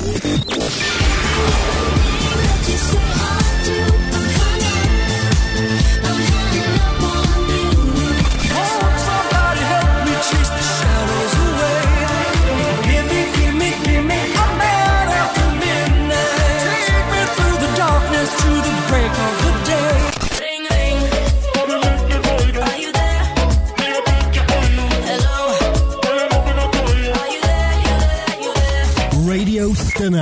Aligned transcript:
you 0.00 0.14
so. 2.76 3.37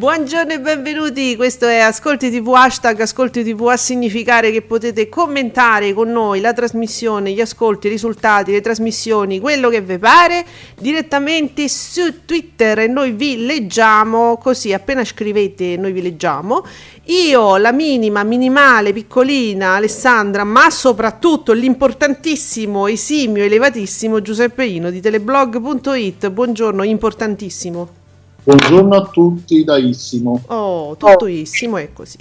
Buongiorno 0.00 0.54
e 0.54 0.60
benvenuti, 0.60 1.36
questo 1.36 1.66
è 1.66 1.76
Ascolti 1.76 2.30
TV, 2.30 2.54
hashtag 2.54 3.00
Ascolti 3.00 3.44
TV 3.44 3.66
a 3.66 3.76
significare 3.76 4.50
che 4.50 4.62
potete 4.62 5.10
commentare 5.10 5.92
con 5.92 6.10
noi 6.10 6.40
la 6.40 6.54
trasmissione, 6.54 7.32
gli 7.32 7.40
ascolti, 7.42 7.88
i 7.88 7.90
risultati, 7.90 8.50
le 8.50 8.62
trasmissioni, 8.62 9.40
quello 9.40 9.68
che 9.68 9.82
vi 9.82 9.98
pare 9.98 10.46
direttamente 10.78 11.68
su 11.68 12.24
Twitter 12.24 12.78
e 12.78 12.86
noi 12.86 13.10
vi 13.10 13.44
leggiamo 13.44 14.38
così 14.38 14.72
appena 14.72 15.04
scrivete 15.04 15.76
noi 15.76 15.92
vi 15.92 16.00
leggiamo. 16.00 16.64
Io, 17.04 17.58
la 17.58 17.72
minima, 17.72 18.22
minimale, 18.22 18.94
piccolina 18.94 19.74
Alessandra, 19.74 20.44
ma 20.44 20.70
soprattutto 20.70 21.52
l'importantissimo, 21.52 22.86
esimio, 22.86 23.44
elevatissimo 23.44 24.22
Giuseppe 24.22 24.64
Ino 24.64 24.88
di 24.88 25.02
teleblog.it. 25.02 26.30
Buongiorno, 26.30 26.84
importantissimo. 26.84 27.99
Buongiorno 28.42 28.96
a 28.96 29.06
tutti 29.06 29.64
da 29.64 29.76
Issimo. 29.76 30.42
Oh, 30.46 30.96
tuttoissimo 30.96 31.76
è 31.76 31.92
così. 31.92 32.18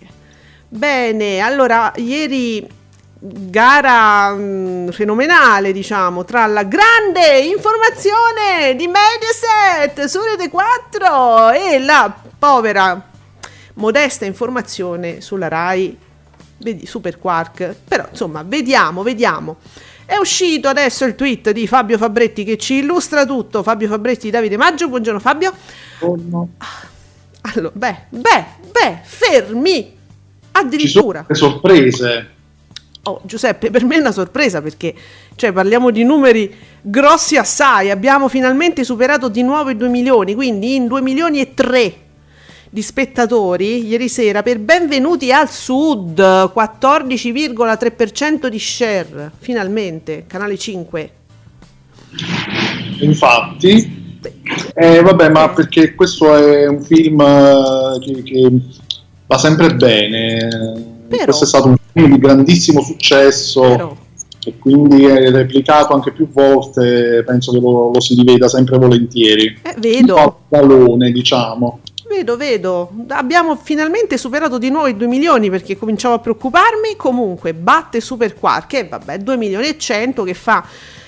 Bene, 0.68 1.40
allora 1.40 1.94
ieri 1.96 2.68
gara 3.20 4.34
mh, 4.34 4.92
fenomenale, 4.92 5.72
diciamo, 5.72 6.26
tra 6.26 6.46
la 6.46 6.64
grande 6.64 7.40
informazione 7.40 8.76
di 8.76 8.88
Mediaset 8.88 10.06
su 10.06 10.20
Rete 10.22 10.50
4 10.50 11.52
e 11.52 11.80
la 11.80 12.14
povera 12.38 13.02
modesta 13.76 14.26
informazione 14.26 15.22
sulla 15.22 15.48
Rai 15.48 15.98
Super 16.84 17.18
Quark. 17.18 17.76
Però, 17.88 18.06
insomma, 18.10 18.44
vediamo, 18.46 19.04
vediamo. 19.04 19.56
È 20.10 20.18
uscito 20.18 20.68
adesso 20.68 21.06
il 21.06 21.14
tweet 21.14 21.52
di 21.52 21.68
Fabio 21.68 21.96
Fabretti 21.96 22.44
che 22.44 22.58
ci 22.58 22.80
illustra 22.80 23.28
tutto. 23.28 23.62
Fabio 23.62 23.88
Fabretti 23.88 24.32
Davide 24.32 24.58
Maggio. 24.58 24.90
Buongiorno 24.90 25.20
Fabio. 25.20 25.54
Buongiorno. 26.00 26.50
Allora, 27.42 27.72
beh, 27.76 27.96
beh, 28.10 28.46
beh, 28.72 29.00
fermi. 29.04 29.96
Addirittura. 30.54 31.28
sorprese. 31.30 32.28
Oh, 33.04 33.22
Giuseppe, 33.24 33.70
per 33.70 33.86
me 33.86 33.98
è 33.98 34.00
una 34.00 34.12
sorpresa 34.12 34.64
perché 34.64 34.96
cioè, 35.36 35.52
parliamo 35.52 35.92
di 35.92 36.04
numeri 36.04 36.56
grossi 36.82 37.38
assai. 37.38 37.92
Abbiamo 37.92 38.28
finalmente 38.30 38.84
superato 38.84 39.30
di 39.30 39.44
nuovo 39.44 39.70
i 39.70 39.78
2 39.78 39.88
milioni, 39.90 40.34
quindi 40.34 40.74
in 40.74 40.88
2 40.88 41.02
milioni 41.02 41.40
e 41.40 41.54
3 41.54 41.96
di 42.72 42.82
spettatori 42.84 43.88
ieri 43.88 44.08
sera 44.10 44.44
per 44.44 44.60
Benvenuti 44.60 45.32
al 45.32 45.50
Sud, 45.50 46.20
14,3% 46.20 48.48
di 48.48 48.60
share, 48.60 49.32
finalmente, 49.40 50.26
canale 50.28 50.56
5. 50.58 51.12
Infatti, 53.02 54.18
eh, 54.76 55.02
vabbè, 55.02 55.30
ma 55.30 55.50
perché 55.50 55.96
questo 55.96 56.36
è 56.36 56.68
un 56.68 56.82
film 56.84 57.20
eh, 57.22 57.98
che, 58.02 58.22
che 58.24 58.52
va 59.26 59.38
sempre 59.38 59.74
bene. 59.76 60.48
Però- 61.08 61.24
Questo 61.24 61.46
è 61.46 61.48
stato 61.48 61.68
un 61.70 61.76
film 61.92 62.14
di 62.14 62.20
grandissimo 62.20 62.84
successo 62.84 63.62
Però, 63.62 63.96
e 64.46 64.58
quindi 64.60 65.06
è 65.06 65.32
replicato 65.32 65.94
anche 65.96 66.12
più 66.12 66.30
volte. 66.32 67.24
Penso 67.26 67.52
che 67.52 67.60
lo, 67.60 67.90
lo 67.92 68.00
si 68.00 68.14
riveda 68.16 68.48
sempre 68.48 68.78
volentieri. 68.78 69.46
eh, 69.64 69.74
Un 69.76 69.82
vedo. 69.82 70.14
po' 70.14 70.40
ballone, 70.50 71.10
diciamo. 71.12 71.80
Vedo, 72.10 72.38
vedo. 72.38 72.92
Abbiamo 73.10 73.56
finalmente 73.56 74.18
superato 74.18 74.58
di 74.58 74.72
nuovo 74.72 74.88
i 74.88 74.98
2 74.98 75.06
milioni 75.06 75.52
perché 75.52 75.78
cominciavo 75.78 76.16
a 76.16 76.20
preoccuparmi. 76.20 76.96
Comunque 76.98 77.54
batte 77.54 78.02
Super 78.02 78.34
Quark 78.34 78.74
e 78.74 78.88
vabbè, 78.88 79.20
2 79.20 79.38
milioni 79.38 79.68
e 79.68 79.78
100 79.78 80.24
che 80.24 80.34
fa 80.34 80.66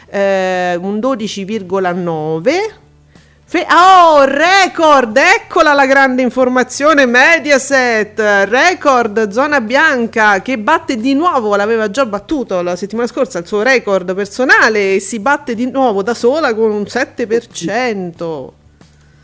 eh, 0.07 0.77
un 0.79 0.99
12,9. 0.99 2.51
Fe- 3.43 3.65
oh, 3.67 4.23
record! 4.25 5.17
Eccola 5.17 5.73
la 5.73 5.87
grande 5.87 6.21
informazione 6.21 7.07
Mediaset! 7.07 8.19
Record 8.47 9.31
zona 9.31 9.59
bianca 9.59 10.41
che 10.43 10.59
batte 10.59 10.97
di 10.97 11.15
nuovo, 11.15 11.55
l'aveva 11.55 11.89
già 11.89 12.05
battuto 12.05 12.61
la 12.61 12.75
settimana 12.75 13.07
scorsa 13.07 13.39
il 13.39 13.47
suo 13.47 13.63
record 13.63 14.13
personale 14.13 14.93
e 14.95 14.99
si 14.99 15.19
batte 15.19 15.55
di 15.55 15.69
nuovo 15.69 16.03
da 16.03 16.13
sola 16.13 16.53
con 16.53 16.69
un 16.69 16.83
7%. 16.83 18.60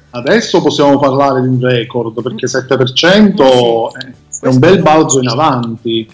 Adesso 0.09 0.61
possiamo 0.61 0.97
parlare 0.99 1.41
di 1.41 1.47
un 1.47 1.59
record 1.59 2.21
perché 2.21 2.47
7% 2.47 3.91
è, 3.91 4.45
è 4.45 4.47
un 4.47 4.59
bel 4.59 4.81
balzo 4.81 5.21
in 5.21 5.27
avanti. 5.27 6.09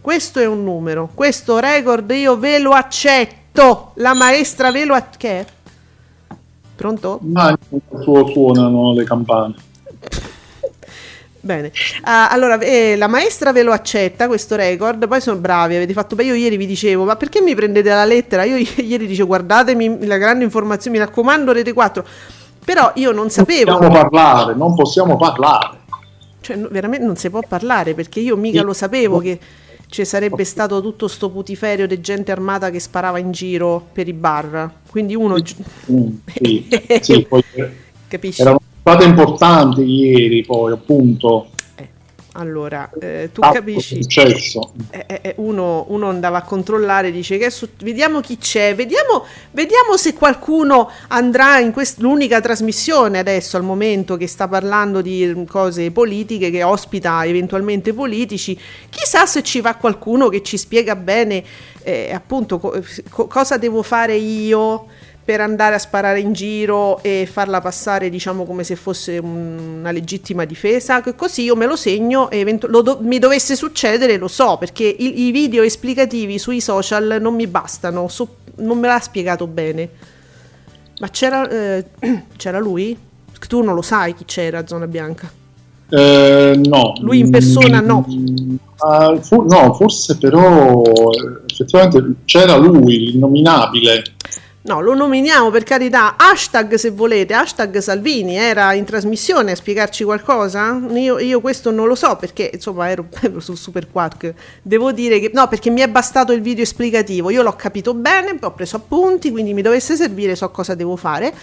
Questo 0.00 0.40
è 0.40 0.46
un 0.46 0.64
numero, 0.64 1.10
questo 1.14 1.58
record 1.58 2.10
io 2.10 2.36
ve 2.36 2.58
lo 2.58 2.72
accetto. 2.72 3.92
La 3.96 4.14
maestra 4.14 4.72
ve 4.72 4.84
lo 4.84 4.94
accetta. 4.94 5.16
Che 5.18 5.40
è? 5.40 5.46
Pronto? 6.74 7.20
Ma 7.22 7.56
su- 7.68 8.30
suonano 8.32 8.94
le 8.94 9.04
campane. 9.04 9.54
Bene. 11.44 11.72
Ah, 12.02 12.30
allora, 12.30 12.56
eh, 12.60 12.94
la 12.96 13.08
maestra 13.08 13.52
ve 13.52 13.64
lo 13.64 13.72
accetta 13.72 14.28
questo 14.28 14.54
record, 14.54 15.08
poi 15.08 15.20
sono 15.20 15.38
bravi, 15.38 15.74
avete 15.74 15.92
fatto 15.92 16.14
bene. 16.14 16.30
Io 16.30 16.36
ieri 16.36 16.56
vi 16.56 16.66
dicevo, 16.66 17.04
ma 17.04 17.16
perché 17.16 17.40
mi 17.40 17.54
prendete 17.54 17.88
la 17.88 18.04
lettera? 18.04 18.44
Io 18.44 18.56
ieri 18.82 19.06
dicevo, 19.06 19.26
guardatemi 19.26 20.06
la 20.06 20.18
grande 20.18 20.44
informazione, 20.44 20.98
mi 20.98 21.04
raccomando, 21.04 21.52
Rete 21.52 21.72
4. 21.72 22.06
Però 22.64 22.92
io 22.94 23.12
non 23.12 23.28
sapevo. 23.30 23.76
Possiamo 23.76 23.92
parlare, 23.92 24.54
non 24.54 24.74
possiamo 24.74 25.16
parlare. 25.16 25.80
Cioè, 26.40 26.58
veramente 26.58 27.04
non 27.06 27.16
si 27.16 27.30
può 27.30 27.40
parlare 27.46 27.94
perché 27.94 28.20
io 28.20 28.36
mica 28.36 28.62
lo 28.62 28.72
sapevo 28.72 29.18
che 29.18 29.38
ci 29.88 30.04
sarebbe 30.04 30.44
stato 30.44 30.80
tutto 30.80 31.06
sto 31.06 31.28
putiferio 31.30 31.86
di 31.86 32.00
gente 32.00 32.32
armata 32.32 32.70
che 32.70 32.80
sparava 32.80 33.18
in 33.18 33.30
giro 33.30 33.88
per 33.92 34.08
i 34.08 34.12
bar. 34.12 34.70
Quindi 34.90 35.14
uno 35.14 35.38
gi- 35.40 35.56
Mm, 35.92 36.06
sì, 36.40 36.68
sì, 37.00 37.26
poi 37.28 37.42
capisci? 38.08 38.40
erano 38.40 38.60
state 38.80 39.04
importanti 39.04 39.82
ieri, 39.82 40.44
poi 40.44 40.72
appunto. 40.72 41.48
Allora, 42.34 42.90
eh, 42.98 43.28
tu 43.32 43.42
fatto 43.42 43.52
capisci? 43.52 43.98
Eh, 44.90 45.04
eh, 45.06 45.20
eh, 45.22 45.34
uno, 45.36 45.84
uno 45.88 46.08
andava 46.08 46.38
a 46.38 46.42
controllare, 46.42 47.10
dice 47.10 47.36
che 47.36 47.50
su- 47.50 47.68
vediamo 47.82 48.20
chi 48.20 48.38
c'è, 48.38 48.74
vediamo, 48.74 49.26
vediamo 49.50 49.98
se 49.98 50.14
qualcuno 50.14 50.90
andrà 51.08 51.58
in 51.58 51.72
quest'unica 51.72 52.40
trasmissione 52.40 53.18
adesso 53.18 53.58
al 53.58 53.64
momento 53.64 54.16
che 54.16 54.26
sta 54.26 54.48
parlando 54.48 55.02
di 55.02 55.26
mm, 55.26 55.44
cose 55.44 55.90
politiche, 55.90 56.50
che 56.50 56.62
ospita 56.62 57.22
eventualmente 57.26 57.92
politici. 57.92 58.58
Chissà 58.88 59.26
se 59.26 59.42
ci 59.42 59.60
va 59.60 59.74
qualcuno 59.74 60.28
che 60.30 60.42
ci 60.42 60.56
spiega 60.56 60.96
bene 60.96 61.44
eh, 61.82 62.12
appunto 62.14 62.58
co- 62.58 62.82
co- 63.10 63.26
cosa 63.26 63.58
devo 63.58 63.82
fare 63.82 64.14
io 64.14 64.86
per 65.24 65.40
andare 65.40 65.76
a 65.76 65.78
sparare 65.78 66.18
in 66.20 66.32
giro 66.32 67.00
e 67.02 67.28
farla 67.30 67.60
passare 67.60 68.10
diciamo 68.10 68.44
come 68.44 68.64
se 68.64 68.74
fosse 68.74 69.18
un- 69.18 69.76
una 69.78 69.90
legittima 69.92 70.44
difesa, 70.44 71.00
così 71.14 71.42
io 71.42 71.54
me 71.54 71.66
lo 71.66 71.76
segno 71.76 72.28
e 72.30 72.38
eventu- 72.38 72.68
lo 72.68 72.82
do- 72.82 72.98
mi 73.00 73.18
dovesse 73.18 73.54
succedere 73.54 74.16
lo 74.16 74.26
so, 74.28 74.56
perché 74.58 74.84
i, 74.84 75.26
i 75.26 75.30
video 75.30 75.62
esplicativi 75.62 76.38
sui 76.38 76.60
social 76.60 77.18
non 77.20 77.34
mi 77.34 77.46
bastano, 77.46 78.08
su- 78.08 78.26
non 78.56 78.78
me 78.78 78.88
l'ha 78.88 79.00
spiegato 79.00 79.46
bene. 79.46 79.88
Ma 80.98 81.08
c'era, 81.08 81.48
eh, 81.48 81.84
c'era 82.36 82.58
lui? 82.58 82.96
Tu 83.48 83.60
non 83.60 83.74
lo 83.74 83.82
sai 83.82 84.14
chi 84.14 84.24
c'era 84.24 84.60
a 84.60 84.66
Zona 84.66 84.86
Bianca? 84.86 85.30
Eh, 85.90 86.60
no. 86.64 86.94
Lui 87.00 87.18
in 87.18 87.30
persona 87.30 87.80
no. 87.80 88.06
Mm, 88.08 88.54
ah, 88.78 89.20
fu- 89.20 89.44
no, 89.46 89.74
forse 89.74 90.16
però 90.16 90.82
effettivamente 91.46 92.14
c'era 92.24 92.56
lui, 92.56 92.98
l'innominabile. 92.98 94.02
No, 94.64 94.80
lo 94.80 94.94
nominiamo 94.94 95.50
per 95.50 95.64
carità. 95.64 96.14
Hashtag 96.16 96.74
se 96.74 96.90
volete, 96.90 97.34
hashtag 97.34 97.78
Salvini 97.78 98.36
era 98.36 98.74
in 98.74 98.84
trasmissione 98.84 99.50
a 99.50 99.54
spiegarci 99.56 100.04
qualcosa? 100.04 100.80
Io, 100.90 101.18
io 101.18 101.40
questo 101.40 101.72
non 101.72 101.88
lo 101.88 101.96
so 101.96 102.14
perché 102.14 102.48
insomma 102.52 102.88
ero, 102.88 103.08
ero 103.22 103.40
su 103.40 103.56
Super 103.56 103.90
Quark. 103.90 104.32
Devo 104.62 104.92
dire 104.92 105.18
che 105.18 105.32
no, 105.34 105.48
perché 105.48 105.68
mi 105.68 105.80
è 105.80 105.88
bastato 105.88 106.32
il 106.32 106.42
video 106.42 106.62
esplicativo. 106.62 107.30
Io 107.30 107.42
l'ho 107.42 107.56
capito 107.56 107.92
bene, 107.92 108.36
ho 108.40 108.52
preso 108.52 108.76
appunti, 108.76 109.32
quindi 109.32 109.52
mi 109.52 109.62
dovesse 109.62 109.96
servire, 109.96 110.36
so 110.36 110.48
cosa 110.50 110.76
devo 110.76 110.94
fare. 110.94 111.34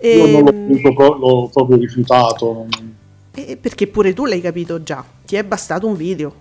Io 0.00 0.26
non 0.26 0.42
l'ho, 0.44 0.48
Ehm, 0.50 0.70
avuto 0.72 0.92
pro- 0.94 1.16
l'ho 1.18 1.50
proprio 1.52 1.76
rifiutato. 1.76 2.66
eh, 3.34 3.58
perché 3.58 3.86
pure 3.86 4.14
tu 4.14 4.24
l'hai 4.24 4.40
capito 4.40 4.82
già. 4.82 5.04
Ti 5.26 5.36
è 5.36 5.44
bastato 5.44 5.86
un 5.86 5.94
video. 5.94 6.34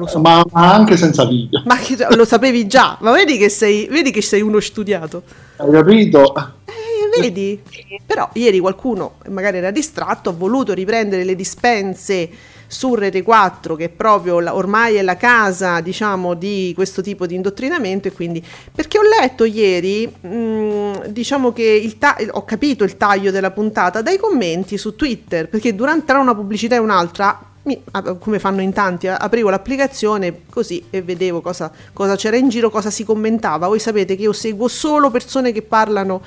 Lo 0.00 0.06
so. 0.06 0.18
Ma, 0.20 0.42
ma 0.52 0.72
anche 0.74 0.96
senza 0.96 1.24
video. 1.26 1.62
Ma 1.66 1.76
che- 1.76 2.06
lo 2.16 2.24
sapevi 2.24 2.66
già, 2.66 2.96
ma 3.00 3.12
vedi 3.12 3.36
che 3.36 3.48
sei, 3.48 3.86
vedi 3.90 4.10
che 4.10 4.22
sei 4.22 4.40
uno 4.40 4.58
studiato. 4.60 5.22
Hai 5.56 5.70
capito? 5.70 6.34
Eh, 6.34 7.20
vedi? 7.20 7.60
Però 8.06 8.28
ieri 8.34 8.58
qualcuno 8.58 9.14
magari 9.28 9.58
era 9.58 9.70
distratto, 9.70 10.30
ha 10.30 10.32
voluto 10.32 10.72
riprendere 10.72 11.24
le 11.24 11.36
dispense 11.36 12.28
su 12.66 12.94
Rete 12.94 13.22
4, 13.22 13.74
che 13.74 13.84
è 13.86 13.88
proprio 13.88 14.38
la- 14.38 14.54
ormai 14.54 14.94
è 14.94 15.02
la 15.02 15.16
casa, 15.16 15.80
diciamo, 15.80 16.34
di 16.34 16.72
questo 16.74 17.02
tipo 17.02 17.26
di 17.26 17.34
indottrinamento 17.34 18.06
e 18.08 18.12
quindi 18.12 18.42
perché 18.72 18.96
ho 18.98 19.02
letto 19.02 19.44
ieri, 19.44 20.06
mh, 20.06 21.08
diciamo 21.08 21.52
che 21.52 21.94
ta- 21.98 22.16
ho 22.30 22.44
capito 22.44 22.84
il 22.84 22.96
taglio 22.96 23.32
della 23.32 23.50
puntata 23.50 24.02
dai 24.02 24.18
commenti 24.18 24.78
su 24.78 24.94
Twitter, 24.94 25.48
perché 25.48 25.74
durante 25.74 26.06
tra 26.06 26.20
una 26.20 26.34
pubblicità 26.34 26.76
e 26.76 26.78
un'altra 26.78 27.44
mi- 27.62 27.82
come 28.18 28.38
fanno 28.38 28.62
in 28.62 28.72
tanti, 28.72 29.06
aprivo 29.06 29.50
l'applicazione 29.50 30.42
così 30.48 30.84
e 30.90 31.02
vedevo 31.02 31.40
cosa, 31.40 31.70
cosa 31.92 32.16
c'era 32.16 32.36
in 32.36 32.48
giro, 32.48 32.70
cosa 32.70 32.90
si 32.90 33.04
commentava. 33.04 33.66
Voi 33.66 33.78
sapete 33.78 34.16
che 34.16 34.22
io 34.22 34.32
seguo 34.32 34.68
solo 34.68 35.10
persone 35.10 35.52
che 35.52 35.62
parlano 35.62 36.22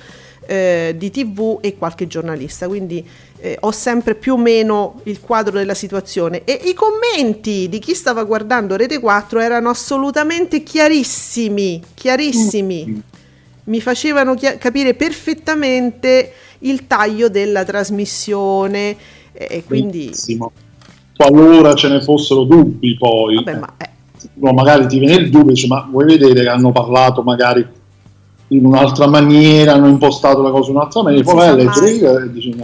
eh, 0.46 0.94
di 0.98 1.10
tv 1.10 1.60
e 1.62 1.78
qualche 1.78 2.06
giornalista, 2.08 2.68
quindi 2.68 3.06
eh, 3.40 3.58
ho 3.62 3.72
sempre 3.72 4.16
più 4.16 4.34
o 4.34 4.38
meno 4.38 5.00
il 5.04 5.20
quadro 5.22 5.58
della 5.58 5.74
situazione 5.74 6.44
e 6.44 6.60
i 6.66 6.74
commenti 6.74 7.68
di 7.70 7.80
chi 7.80 7.94
stava 7.94 8.24
guardando 8.24 8.76
Rete 8.76 9.00
4 9.00 9.40
erano 9.40 9.70
assolutamente 9.70 10.62
chiarissimi, 10.64 11.82
chiarissimi. 11.94 13.02
Mi 13.66 13.80
facevano 13.80 14.36
chia- 14.36 14.58
capire 14.58 14.94
perfettamente 14.94 16.34
il 16.60 16.86
taglio 16.86 17.30
della 17.30 17.64
trasmissione 17.64 18.98
e 19.32 19.48
e 19.50 19.64
quindi... 19.64 20.06
Benissimo. 20.06 20.52
Qualora 21.28 21.74
ce 21.74 21.90
ne 21.90 22.02
fossero 22.02 22.44
dubbi 22.44 22.96
poi, 22.98 23.36
Vabbè, 23.36 23.58
ma 23.58 23.74
eh, 23.78 23.90
no, 24.36 24.54
magari 24.54 24.88
ti 24.88 25.00
viene 25.00 25.16
il 25.16 25.30
dubbio, 25.30 25.54
dici, 25.54 25.68
ma 25.68 25.88
vuoi 25.90 26.06
vedere 26.06 26.42
che 26.42 26.50
hanno 26.50 26.72
parlato 26.72 27.22
magari 27.24 27.66
in 28.48 28.66
un'altra 28.66 29.08
maniera, 29.08 29.74
hanno 29.74 29.88
impostato 29.88 30.42
la 30.42 30.52
cosa 30.52 30.70
in 30.70 30.76
un'altra 30.76 31.02
maniera, 31.02 31.24
poi 31.24 31.36
vai 31.36 31.48
a 31.48 31.54
leggere 31.54 32.24
e 32.24 32.32
dici. 32.32 32.56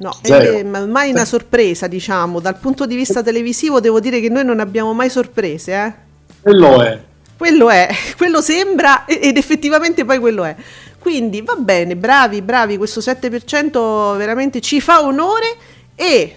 No, 0.00 0.16
Zero. 0.22 0.58
è 0.58 0.62
ma 0.62 0.86
mai 0.86 1.10
una 1.10 1.24
sorpresa, 1.24 1.86
diciamo. 1.88 2.40
Dal 2.40 2.56
punto 2.58 2.86
di 2.86 2.94
vista 2.94 3.22
televisivo 3.22 3.80
devo 3.80 4.00
dire 4.00 4.20
che 4.20 4.28
noi 4.28 4.44
non 4.44 4.60
abbiamo 4.60 4.92
mai 4.92 5.10
sorprese, 5.10 5.72
eh. 5.72 5.92
Quello 6.40 6.82
è. 6.82 7.00
Quello 7.36 7.70
è, 7.70 7.88
quello 8.16 8.40
sembra 8.40 9.06
ed 9.06 9.36
effettivamente 9.36 10.04
poi 10.04 10.18
quello 10.18 10.44
è. 10.44 10.54
Quindi 10.98 11.42
va 11.42 11.54
bene, 11.54 11.96
bravi, 11.96 12.42
bravi, 12.42 12.76
questo 12.76 13.00
7% 13.00 14.16
veramente 14.16 14.60
ci 14.60 14.80
fa 14.80 15.02
onore 15.02 15.56
e, 15.94 16.36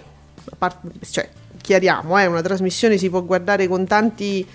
a 0.62 0.68
parte- 0.68 1.06
cioè, 1.10 1.28
chiariamo, 1.60 2.16
è 2.16 2.26
una 2.26 2.40
trasmissione 2.42 2.96
si 2.96 3.10
può 3.10 3.22
guardare 3.24 3.66
con 3.66 3.86
tanti, 3.86 4.46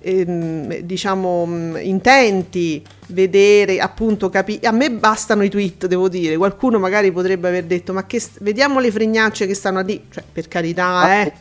ehm, 0.00 0.78
diciamo, 0.78 1.76
intenti, 1.78 2.82
vedere, 3.08 3.78
appunto, 3.80 4.30
capire. 4.30 4.66
A 4.66 4.72
me 4.72 4.90
bastano 4.90 5.42
i 5.42 5.50
tweet, 5.50 5.86
devo 5.86 6.08
dire. 6.08 6.36
Qualcuno 6.36 6.78
magari 6.78 7.12
potrebbe 7.12 7.48
aver 7.48 7.64
detto, 7.64 7.92
ma 7.92 8.06
che 8.06 8.18
st- 8.18 8.42
vediamo 8.42 8.80
le 8.80 8.90
fregnacce 8.90 9.46
che 9.46 9.54
stanno 9.54 9.80
a 9.80 9.82
dire, 9.82 10.02
cioè, 10.10 10.24
per 10.30 10.48
carità, 10.48 11.22
eh. 11.22 11.32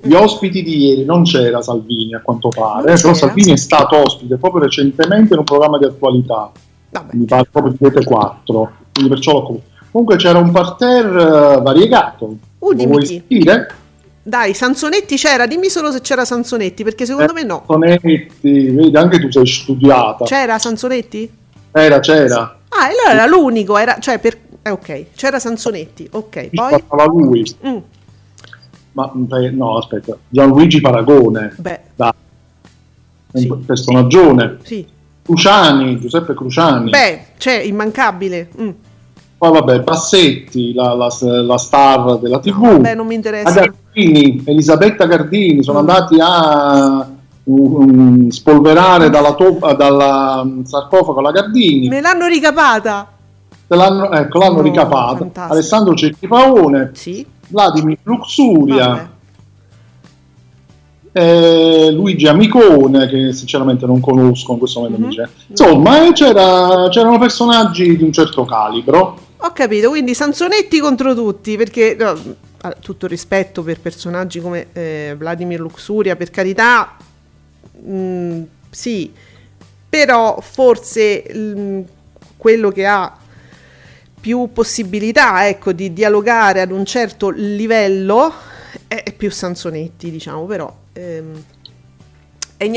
Gli 0.00 0.14
ospiti 0.14 0.62
di 0.62 0.86
ieri 0.86 1.04
non 1.04 1.24
c'era 1.24 1.60
Salvini 1.62 2.14
a 2.14 2.20
quanto 2.20 2.48
pare, 2.48 2.92
eh, 2.92 3.00
però. 3.00 3.12
Salvini 3.14 3.52
è 3.52 3.56
stato 3.56 3.96
ospite 3.96 4.36
proprio 4.36 4.62
recentemente 4.62 5.32
in 5.32 5.40
un 5.40 5.44
programma 5.44 5.78
di 5.78 5.84
attualità, 5.84 6.52
Vabbè. 6.90 7.16
mi 7.16 7.24
pare 7.24 7.48
proprio 7.50 7.72
di 7.72 7.78
Rete 7.80 8.04
4, 8.04 8.72
quindi 8.92 9.10
perciò 9.10 9.32
l'ho 9.32 9.42
com- 9.42 9.60
Comunque 9.90 10.16
c'era 10.16 10.38
un 10.38 10.50
parterre 10.52 11.22
eh, 11.22 11.60
variegato. 11.60 12.36
Uh, 12.62 12.74
dimmi 12.74 12.90
vuoi 12.92 13.02
chi. 13.04 13.08
sentire? 13.28 13.74
Dai, 14.22 14.54
Sansonetti 14.54 15.16
c'era, 15.16 15.46
dimmi 15.46 15.68
solo 15.68 15.90
se 15.90 16.00
c'era 16.00 16.24
Sansonetti, 16.24 16.84
perché 16.84 17.04
secondo 17.06 17.32
me 17.32 17.42
no. 17.42 17.64
Sonetti, 17.66 18.28
vedi, 18.40 18.96
anche 18.96 19.18
tu 19.18 19.28
sei 19.32 19.44
studiata. 19.44 20.24
C'era 20.24 20.60
Sansonetti? 20.60 21.28
C'era, 21.72 21.98
c'era. 21.98 22.58
Ah, 22.68 22.88
e 22.88 22.90
allora 22.92 23.10
era 23.10 23.26
l'unico, 23.26 23.76
era, 23.76 23.98
cioè 23.98 24.20
per... 24.20 24.38
eh, 24.62 24.70
ok, 24.70 25.06
c'era 25.16 25.40
Sansonetti, 25.40 26.08
ok, 26.12 26.40
Ci 26.42 26.50
poi... 26.54 26.82
parlava 26.86 27.12
lui. 27.12 27.44
Mm, 27.66 27.76
Ma 28.92 29.12
eh, 29.40 29.50
no, 29.50 29.78
aspetta, 29.78 30.16
Gianluigi 30.28 30.80
Paragone, 30.80 31.54
beh, 31.58 31.80
da, 31.96 32.14
un 33.32 33.40
Sì. 33.40 33.52
personaggione. 33.66 34.58
sì. 34.62 34.86
Cruciani, 35.24 35.98
Giuseppe 36.00 36.34
Cruciani. 36.34 36.90
Beh, 36.90 37.24
c'è, 37.38 37.60
immancabile. 37.60 38.48
Mm. 38.60 38.70
Poi 39.42 39.50
vabbè, 39.50 39.80
Passetti, 39.80 40.72
la, 40.72 40.94
la- 40.94 41.10
la 41.20 41.58
star 41.58 42.18
della 42.18 42.38
TV. 42.38 42.62
No, 42.62 42.70
vabbè, 42.74 42.94
non 42.94 43.08
mi 43.08 43.16
interessa. 43.16 43.50
Gardini, 43.52 44.40
Elisabetta 44.46 45.04
Gardini, 45.06 45.64
sono 45.64 45.82
Mm. 45.82 45.88
andati 45.88 46.16
a 46.20 47.08
um, 47.42 48.28
spolverare 48.28 49.10
dalla, 49.10 49.34
to- 49.34 49.58
dalla 49.76 50.42
um, 50.44 50.62
sarcofago 50.62 51.20
la 51.20 51.32
Gardini. 51.32 51.88
Me 51.88 52.00
l'hanno 52.00 52.26
ricapata. 52.28 53.08
L'hanno, 53.66 54.12
ecco, 54.12 54.38
l'hanno 54.38 54.56
No, 54.58 54.62
ricapata. 54.62 55.16
fantastico. 55.16 55.52
Alessandro 55.54 55.94
Cecchi 55.96 56.28
Paone, 56.28 56.90
Sì, 56.94 57.26
Vladimir 57.48 57.98
Luxuria, 58.04 58.86
vabbè. 58.86 59.06
eh, 61.14 61.90
Luigi 61.90 62.28
Amicone, 62.28 63.08
che 63.08 63.32
sinceramente 63.32 63.86
non 63.86 63.98
conosco 63.98 64.52
in 64.52 64.58
questo 64.58 64.78
momento. 64.78 65.00
Mhm. 65.00 65.08
dice. 65.08 65.28
Insomma, 65.48 66.06
eh, 66.06 66.12
c'era- 66.12 66.86
c'erano 66.90 67.18
personaggi 67.18 67.96
di 67.96 68.04
un 68.04 68.12
certo 68.12 68.44
calibro. 68.44 69.16
Ho 69.44 69.52
capito, 69.52 69.88
quindi 69.90 70.14
Sansonetti 70.14 70.78
contro 70.78 71.14
tutti, 71.14 71.56
perché 71.56 71.96
no, 71.98 72.36
tutto 72.80 73.06
rispetto 73.08 73.62
per 73.62 73.80
personaggi 73.80 74.40
come 74.40 74.68
eh, 74.72 75.14
Vladimir 75.18 75.58
Luxuria, 75.60 76.14
per 76.14 76.30
carità, 76.30 76.96
mm, 77.84 78.42
sì, 78.70 79.12
però 79.88 80.40
forse 80.40 81.24
mm, 81.34 81.80
quello 82.36 82.70
che 82.70 82.86
ha 82.86 83.16
più 84.20 84.50
possibilità 84.52 85.48
ecco, 85.48 85.72
di 85.72 85.92
dialogare 85.92 86.60
ad 86.60 86.70
un 86.70 86.84
certo 86.84 87.30
livello 87.30 88.32
è, 88.86 89.12
più 89.16 89.30
Sansonetti, 89.30 90.10
diciamo, 90.10 90.44
però... 90.46 90.72
ehm, 90.92 91.42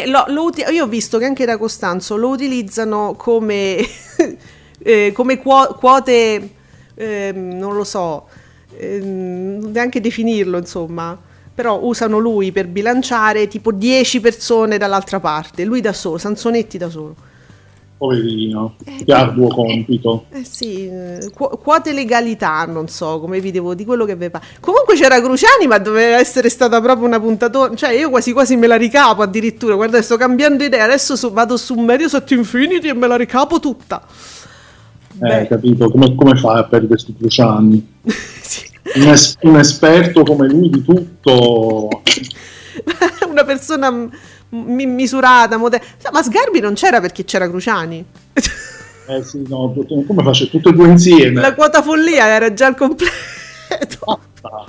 lo- 0.08 0.26
lo 0.28 0.52
io 0.72 0.84
ho 0.86 0.88
visto 0.88 1.18
che 1.20 1.26
anche 1.26 1.46
da 1.46 1.58
Costanzo 1.58 2.16
lo 2.16 2.30
utilizzano 2.30 3.14
come, 3.16 3.78
eh, 4.80 5.12
come 5.14 5.38
quo- 5.38 5.76
quote, 5.80 6.50
ehm, 6.96 7.58
non 7.58 7.76
lo 7.76 7.84
so, 7.84 8.28
ehm, 8.78 9.72
neanche 9.72 10.02
definirlo 10.02 10.58
insomma, 10.58 11.18
però 11.54 11.80
usano 11.82 12.18
lui 12.18 12.52
per 12.52 12.68
bilanciare 12.68 13.48
tipo 13.48 13.72
10 13.72 14.20
persone 14.20 14.78
dall'altra 14.78 15.20
parte, 15.20 15.64
lui 15.66 15.82
da 15.82 15.94
solo, 15.94 16.18
Sansonetti 16.18 16.78
da 16.78 16.90
solo. 16.90 17.16
Poverino, 17.98 18.76
che 19.06 19.14
arduo 19.14 19.48
compito. 19.48 20.26
Eh 20.30 20.44
sì, 20.44 20.86
eh, 20.86 21.30
qu- 21.34 21.58
quote 21.62 21.94
legalità, 21.94 22.66
non 22.66 22.90
so 22.90 23.22
come 23.22 23.40
vi 23.40 23.52
devo 23.52 23.74
di 23.74 23.86
quello 23.86 24.04
che 24.04 24.12
aveva. 24.12 24.42
Comunque 24.60 24.96
c'era 24.96 25.22
Cruciani, 25.22 25.66
ma 25.66 25.78
doveva 25.78 26.18
essere 26.18 26.50
stata 26.50 26.82
proprio 26.82 27.08
una 27.08 27.22
puntatona. 27.22 27.74
Cioè, 27.74 27.92
io 27.92 28.10
quasi 28.10 28.34
quasi 28.34 28.58
me 28.58 28.68
la 28.68 28.76
ricapo 28.76 29.22
addirittura. 29.22 29.76
Guarda, 29.76 30.02
sto 30.02 30.18
cambiando 30.18 30.66
idea. 30.66 30.84
Adesso 30.84 31.16
su- 31.16 31.32
vado 31.32 31.56
su 31.56 31.74
Mediaset 31.76 32.30
Infinity 32.32 32.90
e 32.90 32.94
me 32.94 33.08
la 33.08 33.16
ricapo 33.16 33.62
tutta. 33.62 34.06
Eh, 35.22 35.48
capito? 35.48 35.90
Come, 35.90 36.16
come 36.16 36.36
fai 36.36 36.60
a 36.60 36.64
perdere 36.64 36.88
questi 36.88 37.16
cruciani? 37.18 37.94
sì. 38.42 38.64
Un, 38.96 39.08
es- 39.08 39.38
un 39.42 39.58
esperto 39.58 40.24
come 40.24 40.48
lui 40.48 40.70
di 40.70 40.84
tutto. 40.84 41.90
una 43.30 43.44
persona 43.44 43.90
mi- 44.50 44.86
misurata, 44.86 45.58
moderna. 45.58 45.86
Ma 46.12 46.22
Sgarbi 46.22 46.60
non 46.60 46.74
c'era 46.74 47.00
perché 47.02 47.24
c'era 47.24 47.50
Cruciani. 47.50 48.06
Eh 49.08 49.24
sì, 49.24 49.44
no, 49.48 49.72
come 50.08 50.24
faccio 50.24 50.50
tutte 50.50 50.70
e 50.70 50.74
due 50.74 50.88
insieme? 50.88 51.40
La 51.40 51.54
quota 51.54 51.84
follia 51.84 52.26
era 52.26 52.52
già 52.56 52.66
al 52.66 52.76
completo. 52.76 53.12
Ah, 54.42 54.66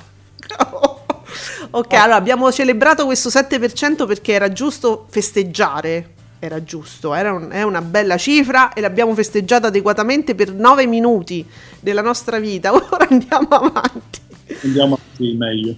ok, 1.70 1.92
allora 1.94 2.16
abbiamo 2.16 2.52
celebrato 2.52 3.06
questo 3.06 3.30
7% 3.30 4.06
perché 4.06 4.32
era 4.32 4.52
giusto 4.52 5.06
festeggiare. 5.08 6.10
Era 6.38 6.62
giusto, 6.62 7.14
era 7.14 7.32
un- 7.32 7.48
è 7.50 7.62
una 7.62 7.80
bella 7.82 8.16
cifra 8.18 8.72
e 8.72 8.80
l'abbiamo 8.80 9.14
festeggiata 9.14 9.68
adeguatamente 9.68 10.34
per 10.34 10.52
9 10.52 10.86
minuti 10.86 11.46
della 11.80 12.02
nostra 12.02 12.38
vita. 12.38 12.72
Ora 12.74 13.06
andiamo 13.08 13.48
avanti. 13.48 14.20
Andiamo 14.62 14.98
Sì, 15.16 15.32
meglio. 15.34 15.76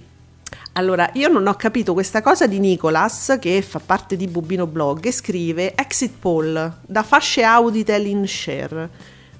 Allora, 0.73 1.09
io 1.13 1.27
non 1.29 1.47
ho 1.47 1.55
capito 1.55 1.93
questa 1.93 2.21
cosa 2.21 2.47
di 2.47 2.59
Nicolas, 2.59 3.37
che 3.39 3.61
fa 3.61 3.79
parte 3.79 4.15
di 4.15 4.27
Bubino 4.27 4.67
Blog, 4.67 5.05
e 5.05 5.11
scrive 5.11 5.73
exit 5.75 6.13
poll 6.19 6.73
da 6.81 7.03
fasce 7.03 7.43
Auditel 7.43 8.05
in 8.05 8.27
share. 8.27 8.89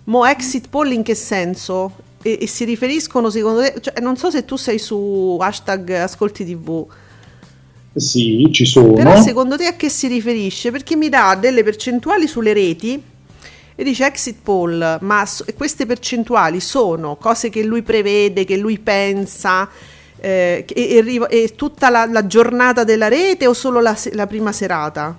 Mo 0.06 0.26
exit 0.26 0.68
poll 0.70 0.92
in 0.92 1.04
che 1.04 1.16
senso? 1.16 1.96
E, 2.22 2.40
e 2.42 2.48
si 2.48 2.66
riferiscono 2.66 3.30
secondo 3.30 3.62
te, 3.62 3.76
cioè, 3.80 4.00
non 4.02 4.18
so 4.18 4.30
se 4.32 4.44
tu 4.44 4.56
sei 4.58 4.80
su 4.80 5.38
hashtag 5.40 5.90
ascolti 5.92 6.44
tv, 6.46 6.86
Sì, 8.00 8.48
ci 8.52 8.66
sono. 8.66 8.94
però 8.94 9.22
secondo 9.22 9.58
te 9.58 9.66
a 9.66 9.74
che 9.74 9.90
si 9.90 10.08
riferisce? 10.08 10.72
Perché 10.72 10.96
mi 10.96 11.10
dà 11.10 11.36
delle 11.40 11.64
percentuali 11.64 12.28
sulle 12.28 12.54
reti 12.54 13.02
e 13.76 13.84
dice 13.84 14.06
exit 14.06 14.38
poll, 14.44 14.98
ma 15.02 15.26
queste 15.56 15.86
percentuali 15.86 16.60
sono 16.60 17.16
cose 17.16 17.50
che 17.50 17.64
lui 17.64 17.82
prevede, 17.82 18.44
che 18.44 18.58
lui 18.58 18.78
pensa, 18.78 19.70
eh, 20.20 20.66
e, 20.68 21.04
e 21.06 21.28
e 21.30 21.56
tutta 21.56 21.90
la, 21.90 22.06
la 22.06 22.28
giornata 22.28 22.84
della 22.84 23.08
rete 23.08 23.48
o 23.48 23.54
solo 23.54 23.80
la, 23.80 23.98
la 24.12 24.28
prima 24.28 24.52
serata? 24.52 25.18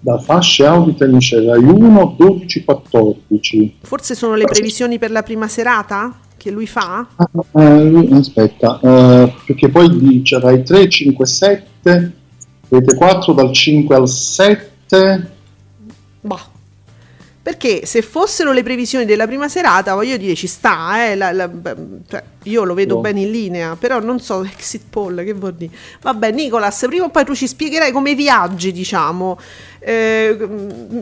Da 0.00 0.18
fasce 0.18 0.66
Auditel 0.66 1.12
in 1.12 1.20
share 1.20 1.46
Rai 1.46 1.64
1, 1.64 2.14
12, 2.18 2.64
14. 2.64 3.78
Forse 3.82 4.14
sono 4.14 4.34
le 4.34 4.44
previsioni 4.44 4.98
per 4.98 5.10
la 5.10 5.22
prima 5.22 5.48
serata 5.48 6.20
che 6.44 6.50
lui 6.50 6.66
fa? 6.66 7.06
Ah, 7.16 7.30
eh, 7.62 8.08
aspetta, 8.12 8.78
eh, 8.82 9.34
perché 9.46 9.70
poi 9.70 9.88
dice 9.96 10.38
Rai 10.38 10.62
3, 10.62 10.90
5, 10.90 11.24
7, 11.24 12.12
Rete 12.68 12.94
4 12.96 13.32
dal 13.32 13.50
5 13.50 13.96
al 13.96 14.06
7. 14.06 15.30
Boh. 16.20 16.53
Perché 17.44 17.84
se 17.84 18.00
fossero 18.00 18.52
le 18.52 18.62
previsioni 18.62 19.04
della 19.04 19.26
prima 19.26 19.50
serata, 19.50 19.92
voglio 19.92 20.16
dire, 20.16 20.34
ci 20.34 20.46
sta, 20.46 21.10
eh, 21.10 21.14
la- 21.14 21.30
la- 21.30 21.50
cioè, 22.08 22.22
io 22.44 22.64
lo 22.64 22.72
vedo 22.72 22.94
No. 22.94 23.00
bene 23.02 23.20
in 23.20 23.30
linea, 23.30 23.76
però 23.78 24.00
non 24.00 24.18
so 24.18 24.42
exit 24.50 24.84
poll, 24.88 25.22
che 25.22 25.34
vuol 25.34 25.52
dire. 25.52 25.70
Vabbè, 26.00 26.30
Nicolas, 26.30 26.82
prima 26.88 27.04
o 27.04 27.10
poi 27.10 27.24
tu 27.26 27.34
ci 27.34 27.46
spiegherai 27.46 27.92
come 27.92 28.14
viaggi, 28.14 28.72
diciamo. 28.72 29.38
Eh, 29.78 30.34
mm, 30.40 31.00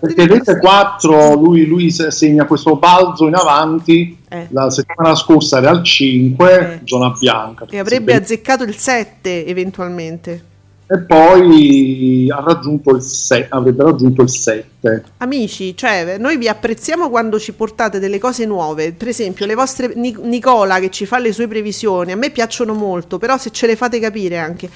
Perché 0.00 0.26
Rete 0.26 0.56
4 0.58 1.34
lui, 1.34 1.66
lui 1.66 1.90
se- 1.90 2.10
segna 2.10 2.46
questo 2.46 2.76
balzo 2.76 3.26
in 3.26 3.34
avanti. 3.34 4.16
Eh. 4.30 4.46
La 4.52 4.70
settimana 4.70 5.14
scorsa 5.14 5.58
era 5.58 5.68
al 5.68 5.82
5, 5.84 6.58
Eh. 6.58 6.80
zona 6.84 7.10
bianca. 7.10 7.66
E 7.68 7.78
avrebbe 7.78 8.14
azzeccato 8.14 8.64
il 8.64 8.76
7 8.76 9.44
eventualmente. 9.44 10.54
E 10.88 10.98
poi 11.00 12.28
ha 12.30 12.40
raggiunto 12.40 12.94
il 12.94 13.02
6, 13.02 13.46
avrebbe 13.48 13.82
raggiunto 13.82 14.22
il 14.22 14.28
7. 14.28 15.04
Amici, 15.18 15.76
cioè, 15.76 16.16
noi 16.18 16.36
vi 16.36 16.48
apprezziamo 16.48 17.10
quando 17.10 17.40
ci 17.40 17.52
portate 17.52 17.98
delle 17.98 18.18
cose 18.18 18.46
nuove. 18.46 18.92
Per 18.92 19.08
esempio, 19.08 19.46
le 19.46 19.54
vostre 19.54 19.92
Ni- 19.96 20.16
Nicola 20.22 20.78
che 20.78 20.90
ci 20.90 21.04
fa 21.04 21.18
le 21.18 21.32
sue 21.32 21.48
previsioni, 21.48 22.12
a 22.12 22.16
me 22.16 22.30
piacciono 22.30 22.72
molto, 22.72 23.18
però 23.18 23.36
se 23.36 23.50
ce 23.50 23.66
le 23.66 23.74
fate 23.74 23.98
capire 23.98 24.38
anche. 24.38 24.70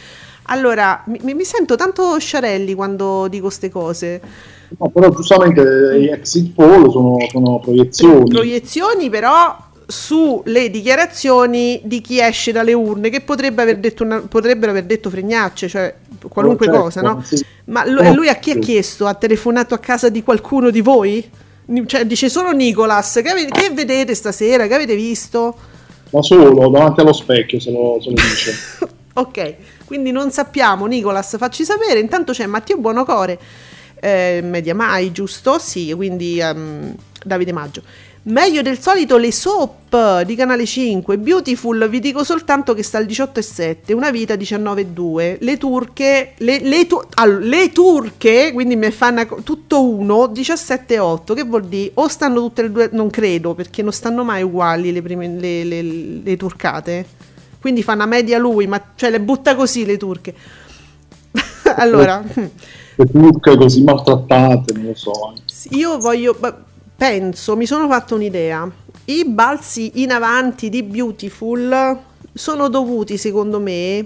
Allora, 0.44 1.04
mi, 1.06 1.32
mi 1.32 1.44
sento 1.44 1.76
tanto 1.76 2.18
sciarelli 2.18 2.74
quando 2.74 3.28
dico 3.28 3.44
queste 3.44 3.68
cose. 3.68 4.20
No, 4.76 4.88
però 4.88 5.10
giustamente 5.10 6.00
gli 6.00 6.08
exit 6.08 6.52
poll 6.54 6.90
sono, 6.90 7.16
sono 7.30 7.60
proiezioni. 7.60 8.28
Proiezioni, 8.28 9.08
però 9.10 9.56
sulle 9.90 10.70
dichiarazioni 10.70 11.80
di 11.84 12.00
chi 12.00 12.20
esce 12.20 12.52
dalle 12.52 12.72
urne, 12.72 13.10
che 13.10 13.20
potrebbe 13.20 13.62
aver 13.62 13.78
detto 13.78 14.02
una- 14.04 14.20
potrebbero 14.20 14.70
aver 14.70 14.84
detto 14.84 15.10
fregnacce, 15.10 15.68
cioè 15.68 15.94
qualunque 16.28 16.66
Certo, 16.66 16.80
cosa, 16.80 17.00
no? 17.00 17.22
sì. 17.24 17.44
Ma 17.66 17.84
lu- 17.86 18.02
No, 18.02 18.14
lui 18.14 18.28
a 18.28 18.34
chi 18.36 18.50
ha 18.52 18.58
chiesto? 18.58 19.06
Ha 19.06 19.14
telefonato 19.14 19.74
a 19.74 19.78
casa 19.78 20.08
di 20.08 20.22
qualcuno 20.22 20.70
di 20.70 20.80
voi? 20.80 21.28
Cioè, 21.86 22.04
dice 22.04 22.28
solo 22.28 22.50
Nicolas, 22.50 23.20
che, 23.22 23.28
ave- 23.28 23.46
che 23.46 23.70
vedete 23.72 24.14
stasera? 24.14 24.66
Che 24.66 24.74
avete 24.74 24.94
visto? 24.96 25.56
Da 26.10 26.20
solo, 26.22 26.68
davanti 26.68 27.00
allo 27.00 27.12
specchio, 27.12 27.60
se 27.60 27.70
lo, 27.70 27.98
se 28.00 28.08
lo 28.10 28.14
dice. 28.16 28.54
Ok, 29.12 29.54
quindi 29.86 30.12
non 30.12 30.30
sappiamo, 30.30 30.86
Nicolas, 30.86 31.36
facci 31.36 31.64
sapere. 31.64 31.98
Intanto 31.98 32.32
c'è 32.32 32.46
Matteo 32.46 32.78
Buonocore, 32.78 33.38
eh, 34.00 34.40
Media 34.42 34.74
Mai, 34.74 35.10
giusto? 35.10 35.58
Sì, 35.58 35.92
quindi 35.94 36.38
ehm, 36.40 36.94
Davide 37.24 37.52
Maggio. 37.52 37.82
Meglio 38.22 38.60
del 38.60 38.78
solito 38.78 39.16
le 39.16 39.32
soap 39.32 40.22
di 40.24 40.34
Canale 40.34 40.66
5, 40.66 41.16
Beautiful, 41.16 41.88
vi 41.88 42.00
dico 42.00 42.22
soltanto 42.22 42.74
che 42.74 42.82
sta 42.82 42.98
al 42.98 43.06
18,7, 43.06 43.94
Una 43.94 44.10
vita 44.10 44.34
19,2, 44.34 45.38
le 45.40 45.56
turche, 45.56 46.34
le, 46.36 46.58
le 46.60 46.86
tu- 46.86 47.00
allora, 47.14 47.38
le 47.46 47.72
turche, 47.72 48.50
quindi 48.52 48.76
mi 48.76 48.90
fanno 48.90 49.24
tutto 49.42 49.82
uno, 49.82 50.26
17,8, 50.26 51.32
che 51.34 51.44
vuol 51.44 51.64
dire? 51.64 51.92
O 51.94 52.08
stanno 52.08 52.40
tutte 52.40 52.62
e 52.62 52.70
due, 52.70 52.90
non 52.92 53.08
credo, 53.08 53.54
perché 53.54 53.80
non 53.82 53.92
stanno 53.92 54.22
mai 54.22 54.42
uguali 54.42 54.92
le, 54.92 55.00
prime, 55.00 55.26
le, 55.38 55.64
le- 55.64 55.82
le 56.22 56.36
turcate. 56.36 57.06
Quindi 57.58 57.82
fa 57.82 57.94
una 57.94 58.06
media 58.06 58.38
lui, 58.38 58.66
ma 58.66 58.82
cioè 58.96 59.08
le 59.08 59.20
butta 59.20 59.54
così 59.54 59.86
le 59.86 59.96
turche. 59.96 60.34
allora, 61.76 62.22
Le 62.96 63.06
turche 63.10 63.56
così 63.56 63.82
maltrattate, 63.82 64.74
non 64.74 64.84
lo 64.86 64.94
so. 64.94 65.32
eh. 65.34 65.76
io 65.76 65.98
voglio, 65.98 66.34
beh, 66.38 66.54
penso, 67.00 67.56
mi 67.56 67.64
sono 67.64 67.88
fatto 67.88 68.14
un'idea. 68.14 68.70
I 69.06 69.24
balzi 69.24 70.02
in 70.02 70.12
avanti 70.12 70.68
di 70.68 70.82
Beautiful 70.82 71.98
sono 72.30 72.68
dovuti, 72.68 73.16
secondo 73.16 73.58
me, 73.58 74.04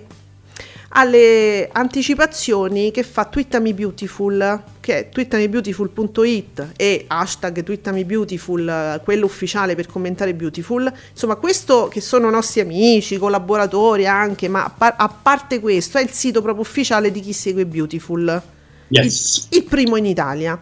alle 0.90 1.68
anticipazioni 1.72 2.92
che 2.92 3.02
fa 3.02 3.24
Twittami 3.24 3.74
Beautiful, 3.74 4.62
che 4.78 4.98
è 4.98 5.08
twittamibeautiful.it 5.08 6.68
e 6.76 7.04
hashtag 7.08 7.64
twittamibeautiful, 7.64 9.00
quello 9.02 9.24
ufficiale 9.24 9.74
per 9.74 9.86
commentare 9.88 10.32
Beautiful. 10.32 10.90
Insomma, 11.10 11.34
questo 11.34 11.88
che 11.88 12.00
sono 12.00 12.30
nostri 12.30 12.60
amici, 12.60 13.18
collaboratori 13.18 14.06
anche, 14.06 14.46
ma 14.46 14.66
a, 14.66 14.70
par- 14.70 14.94
a 14.96 15.08
parte 15.08 15.58
questo 15.58 15.98
è 15.98 16.00
il 16.00 16.10
sito 16.10 16.40
proprio 16.42 16.62
ufficiale 16.62 17.10
di 17.10 17.18
chi 17.18 17.32
segue 17.32 17.66
Beautiful 17.66 18.42
Yes. 18.88 19.48
il, 19.50 19.58
il 19.58 19.64
primo 19.64 19.96
in 19.96 20.06
Italia. 20.06 20.60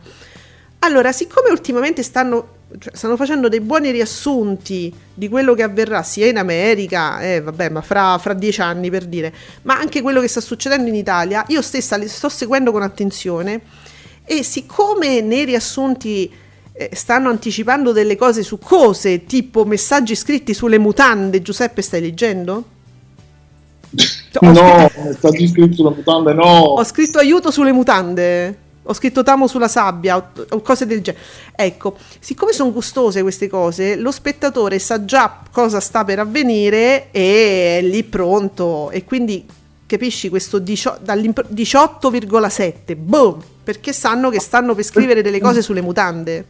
Allora, 0.85 1.13
siccome 1.13 1.51
ultimamente 1.51 2.03
stanno, 2.03 2.49
cioè, 2.79 2.95
stanno 2.97 3.17
facendo 3.17 3.49
dei 3.49 3.61
buoni 3.61 3.93
riassunti 3.93 4.93
di 5.15 5.29
quello 5.29 5.55
che 5.55 5.63
avverrà 5.63 6.03
sia 6.03 6.27
in 6.27 6.39
America, 6.39 7.21
eh, 7.21 7.41
vabbè, 7.41 7.69
ma 7.69 7.83
fra, 7.83 8.19
fra 8.19 8.33
dieci 8.33 8.61
anni 8.61 8.91
per 8.91 9.05
dire, 9.07 9.33
ma 9.63 9.79
anche 9.79 10.03
quello 10.03 10.21
che 10.21 10.27
sta 10.27 10.41
succedendo 10.41 10.89
in 10.89 10.97
Italia, 10.97 11.45
io 11.49 11.63
stessa 11.63 11.97
li 11.97 12.09
sto 12.09 12.29
seguendo 12.29 12.73
con 12.73 12.83
attenzione 12.83 13.61
e 14.25 14.43
siccome 14.43 15.21
nei 15.21 15.45
riassunti 15.45 16.31
eh, 16.73 16.91
stanno 16.93 17.29
anticipando 17.29 17.93
delle 17.93 18.17
cose 18.17 18.43
su 18.43 18.59
cose 18.59 19.25
tipo 19.25 19.65
messaggi 19.65 20.17
scritti 20.17 20.53
sulle 20.53 20.79
mutande, 20.79 21.43
Giuseppe 21.43 21.81
stai 21.81 22.01
leggendo? 22.01 22.65
No, 24.41 24.91
sta 25.13 25.29
scritto 25.31 25.75
sulla 25.75 25.91
mutanda, 25.91 26.33
no. 26.33 26.43
ho 26.43 26.85
scritto 26.85 27.19
aiuto 27.19 27.51
sulle 27.51 27.71
mutande. 27.71 28.62
Ho 28.85 28.95
scritto 28.95 29.23
tamo 29.23 29.47
sulla 29.47 29.69
sabbia 29.69 30.17
o, 30.17 30.61
cose 30.61 30.87
del 30.87 31.01
genere. 31.03 31.23
Ecco, 31.55 31.97
siccome 32.19 32.53
sono 32.53 32.73
gustose 32.73 33.23
queste 33.23 33.49
cose, 33.49 33.97
lo 33.97 34.11
spettatore 34.11 34.79
sa 34.79 35.05
già 35.05 35.41
cosa 35.51 35.79
sta 35.79 36.05
per 36.05 36.19
avvenire 36.19 37.11
e 37.13 37.79
è 37.79 37.83
lì 37.83 38.03
pronto. 38.03 38.91
E 38.91 39.05
quindi 39.05 39.47
capisci 39.87 40.29
questo 40.29 40.59
dicio- 40.59 40.99
dall'imp- 41.01 41.47
18,7 41.49 42.97
boom, 42.97 43.41
perché 43.63 43.93
sanno 43.93 44.31
che 44.31 44.41
stanno 44.41 44.75
per 44.75 44.85
scrivere 44.85 45.23
delle 45.23 45.41
cose 45.41 45.63
sulle 45.63 45.81
mutande. 45.81 46.47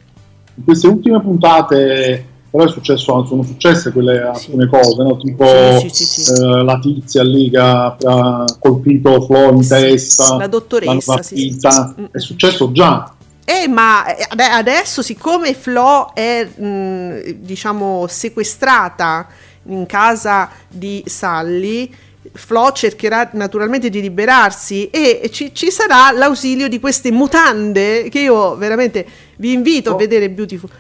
In 0.54 0.64
queste 0.64 0.86
ultime 0.86 1.20
puntate 1.20 2.31
però 2.52 2.64
è 2.64 2.68
successo, 2.68 3.24
sono 3.24 3.42
successe 3.42 3.92
quelle 3.92 4.20
alcune 4.20 4.68
cose, 4.68 5.02
no? 5.02 5.16
tipo 5.16 5.44
Sì, 5.80 5.88
sì, 5.88 6.04
sì, 6.04 6.22
sì. 6.24 6.32
eh, 6.32 6.62
la 6.62 6.78
tizia 6.78 7.22
lì 7.24 7.48
che 7.50 7.56
ha 7.58 7.96
ha 8.04 8.44
colpito 8.58 9.22
Flo 9.22 9.52
in 9.52 9.62
Sì, 9.62 9.68
testa, 9.70 10.36
la 10.36 10.46
dottoressa, 10.48 11.22
sì, 11.22 11.34
sì, 11.36 11.46
rapita. 11.48 11.94
sì. 11.96 12.00
Mm, 12.02 12.04
è 12.12 12.18
successo 12.18 12.70
già. 12.72 13.14
Eh, 13.44 13.66
ma 13.68 14.14
eh, 14.14 14.26
ade- 14.28 14.44
adesso, 14.44 15.00
siccome 15.00 15.54
Flo 15.54 16.14
è, 16.14 16.44
mh, 16.44 17.36
diciamo, 17.40 18.06
sequestrata 18.06 19.26
in 19.64 19.86
casa 19.86 20.50
di 20.68 21.02
Sally, 21.06 21.90
Flo 22.34 22.70
cercherà 22.72 23.30
naturalmente 23.32 23.88
di 23.90 24.00
liberarsi 24.00 24.88
e 24.90 25.28
ci, 25.32 25.54
ci 25.54 25.70
sarà 25.70 26.12
l'ausilio 26.12 26.68
di 26.68 26.78
queste 26.78 27.10
mutande 27.10 28.08
che 28.10 28.20
io 28.20 28.56
veramente 28.56 29.04
vi 29.36 29.52
invito 29.52 29.90
a 29.90 29.94
Oh. 29.94 29.96
vedere 29.96 30.30
Beautiful. 30.30 30.70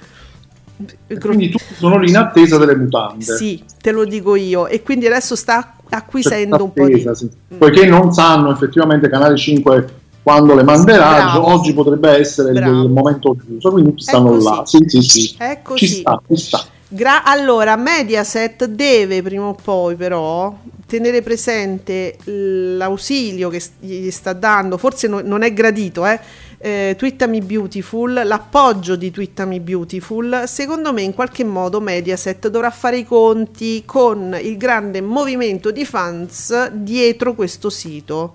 Quindi 1.20 1.50
tutti 1.50 1.74
sono 1.76 1.98
lì 1.98 2.08
in 2.10 2.16
attesa 2.16 2.58
delle 2.58 2.76
mutande. 2.76 3.24
Sì, 3.24 3.62
te 3.80 3.90
lo 3.92 4.04
dico 4.04 4.34
io. 4.34 4.66
E 4.66 4.82
quindi 4.82 5.06
adesso 5.06 5.36
sta 5.36 5.74
acquisendo 5.88 6.56
C'è 6.56 6.62
un 6.62 6.72
po' 6.72 6.86
di... 6.86 7.06
sì. 7.14 7.30
Poiché 7.58 7.86
non 7.86 8.12
sanno 8.12 8.50
effettivamente 8.52 9.08
Canale 9.08 9.36
5 9.36 9.86
quando 10.22 10.54
le 10.54 10.62
manderà, 10.62 11.08
Bravo. 11.32 11.48
oggi 11.48 11.72
potrebbe 11.74 12.10
essere 12.10 12.50
il- 12.50 12.54
Bravo. 12.60 12.82
il 12.84 12.90
momento 12.90 13.36
giusto, 13.46 13.70
quindi 13.72 13.94
stanno 13.96 14.40
là. 14.40 14.62
Sì, 14.64 14.78
sì, 14.86 15.00
sì. 15.02 15.34
È 15.36 15.60
Ci 15.74 15.86
sta, 15.86 16.20
ci 16.28 16.36
sta. 16.36 16.64
Gra- 16.88 17.24
allora, 17.24 17.74
Mediaset 17.76 18.66
deve 18.66 19.22
prima 19.22 19.46
o 19.46 19.54
poi 19.60 19.96
però 19.96 20.54
tenere 20.86 21.22
presente 21.22 22.18
l'ausilio 22.24 23.48
che 23.48 23.62
gli 23.80 24.10
sta 24.10 24.32
dando, 24.34 24.76
forse 24.76 25.08
no- 25.08 25.22
non 25.24 25.42
è 25.42 25.52
gradito, 25.52 26.06
eh? 26.06 26.20
Eh, 26.62 26.94
Twittami 26.96 27.40
Beautiful, 27.40 28.22
l'appoggio 28.24 28.94
di 28.94 29.10
Twittami 29.10 29.58
Beautiful, 29.58 30.44
secondo 30.46 30.92
me 30.92 31.02
in 31.02 31.12
qualche 31.12 31.42
modo 31.42 31.80
Mediaset 31.80 32.48
dovrà 32.48 32.70
fare 32.70 32.98
i 32.98 33.04
conti 33.04 33.82
con 33.84 34.38
il 34.40 34.56
grande 34.56 35.00
movimento 35.00 35.72
di 35.72 35.84
fans 35.84 36.70
dietro 36.70 37.34
questo 37.34 37.68
sito. 37.68 38.34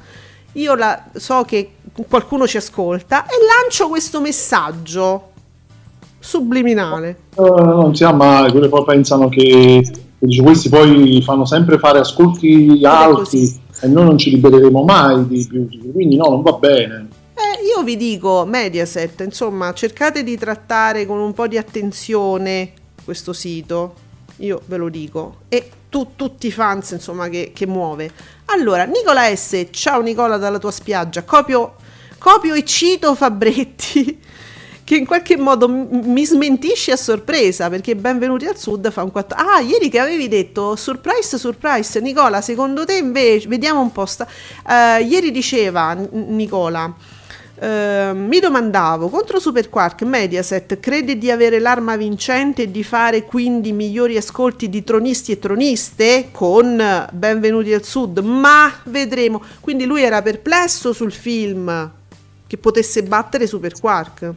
Io 0.53 0.75
la- 0.75 1.05
so 1.15 1.43
che 1.43 1.69
qualcuno 2.09 2.45
ci 2.45 2.57
ascolta 2.57 3.23
e 3.23 3.35
lancio 3.61 3.87
questo 3.87 4.19
messaggio 4.19 5.31
subliminale. 6.19 7.17
Eh, 7.33 7.41
non 7.41 7.95
si 7.95 8.03
sa 8.03 8.11
mai, 8.11 8.51
quelle 8.51 8.67
poi 8.67 8.83
pensano 8.83 9.29
che 9.29 9.81
dice, 10.19 10.41
questi 10.41 10.67
poi 10.67 11.21
fanno 11.21 11.45
sempre 11.45 11.77
fare 11.77 11.99
ascolti 11.99 12.81
alti 12.83 13.57
e 13.79 13.87
noi 13.87 14.03
non 14.03 14.17
ci 14.17 14.31
libereremo 14.31 14.83
mai 14.83 15.25
di 15.27 15.47
più, 15.47 15.65
quindi 15.93 16.17
no, 16.17 16.25
non 16.27 16.41
va 16.41 16.51
bene. 16.53 17.06
Io 17.77 17.83
vi 17.83 17.95
dico, 17.95 18.43
Mediaset, 18.43 19.19
insomma, 19.19 19.71
cercate 19.71 20.23
di 20.23 20.35
trattare 20.35 21.05
con 21.05 21.19
un 21.19 21.31
po' 21.33 21.45
di 21.45 21.59
attenzione 21.59 22.71
questo 23.05 23.33
sito, 23.33 23.93
io 24.37 24.63
ve 24.65 24.77
lo 24.77 24.89
dico, 24.89 25.41
e 25.47 25.69
tu- 25.87 26.15
tutti 26.15 26.47
i 26.47 26.51
fans, 26.51 26.89
insomma, 26.89 27.29
che, 27.29 27.51
che 27.53 27.67
muove. 27.67 28.11
Allora, 28.45 28.85
Nicola 28.85 29.23
S, 29.33 29.67
ciao 29.69 30.01
Nicola 30.01 30.37
dalla 30.37 30.57
tua 30.57 30.71
spiaggia, 30.71 31.21
copio, 31.21 31.75
copio 32.17 32.55
e 32.55 32.65
cito 32.65 33.13
Fabretti, 33.13 34.21
che 34.83 34.95
in 34.95 35.05
qualche 35.05 35.37
modo 35.37 35.69
mi 35.69 36.25
smentisce 36.25 36.93
a 36.93 36.97
sorpresa, 36.97 37.69
perché 37.69 37.95
Benvenuti 37.95 38.47
al 38.47 38.57
Sud 38.57 38.91
fa 38.91 39.03
un 39.03 39.11
4... 39.11 39.37
Ah, 39.37 39.59
ieri 39.59 39.89
che 39.89 39.99
avevi 39.99 40.27
detto, 40.27 40.75
surprise, 40.75 41.37
surprise, 41.37 41.99
Nicola, 42.01 42.41
secondo 42.41 42.85
te 42.85 42.95
invece, 42.95 43.47
vediamo 43.47 43.81
un 43.81 43.91
po', 43.91 44.07
sta... 44.07 44.27
eh, 44.67 45.03
ieri 45.03 45.29
diceva 45.29 45.93
Nicola... 45.93 47.15
Eh, 47.59 48.11
mi 48.13 48.39
domandavo, 48.39 49.09
contro 49.09 49.39
Super 49.39 49.67
Quark 49.67 50.03
Mediaset 50.03 50.79
crede 50.79 51.17
di 51.17 51.31
avere 51.31 51.59
l'arma 51.59 51.95
vincente 51.97 52.63
e 52.63 52.71
di 52.71 52.83
fare 52.83 53.23
quindi 53.23 53.71
migliori 53.71 54.15
ascolti 54.15 54.69
di 54.69 54.83
tronisti 54.83 55.31
e 55.31 55.39
troniste 55.39 56.27
con 56.31 56.79
Benvenuti 57.11 57.73
al 57.73 57.83
Sud, 57.83 58.19
ma 58.19 58.71
vedremo. 58.85 59.41
Quindi 59.59 59.85
lui 59.85 60.03
era 60.03 60.21
perplesso 60.21 60.93
sul 60.93 61.11
film 61.11 61.91
che 62.45 62.57
potesse 62.57 63.01
battere 63.01 63.47
Super 63.47 63.73
Quark. 63.79 64.33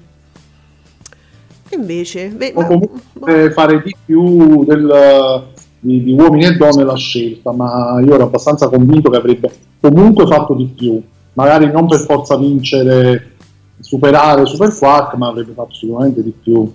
E 1.68 1.76
invece, 1.76 2.28
ve- 2.34 2.52
O 2.54 2.62
ma- 2.62 2.66
comunque 2.66 3.50
fare 3.52 3.82
di 3.82 3.94
più 4.02 4.64
del- 4.64 5.44
di, 5.78 6.02
di 6.02 6.12
uomini 6.12 6.46
e 6.46 6.56
donne 6.56 6.84
la 6.84 6.96
scelta, 6.96 7.52
ma 7.52 8.00
io 8.02 8.14
ero 8.14 8.24
abbastanza 8.24 8.68
convinto 8.68 9.10
che 9.10 9.16
avrebbe 9.18 9.50
comunque 9.78 10.26
fatto 10.26 10.54
di 10.54 10.64
più. 10.74 11.02
Magari 11.34 11.70
non 11.70 11.86
per 11.86 12.00
forza 12.00 12.36
vincere, 12.36 13.32
superare 13.80 14.46
Super 14.46 14.76
Quark, 14.76 15.14
ma 15.14 15.28
avrebbe 15.28 15.52
fatto 15.54 15.74
sicuramente 15.74 16.22
di 16.22 16.30
più. 16.32 16.70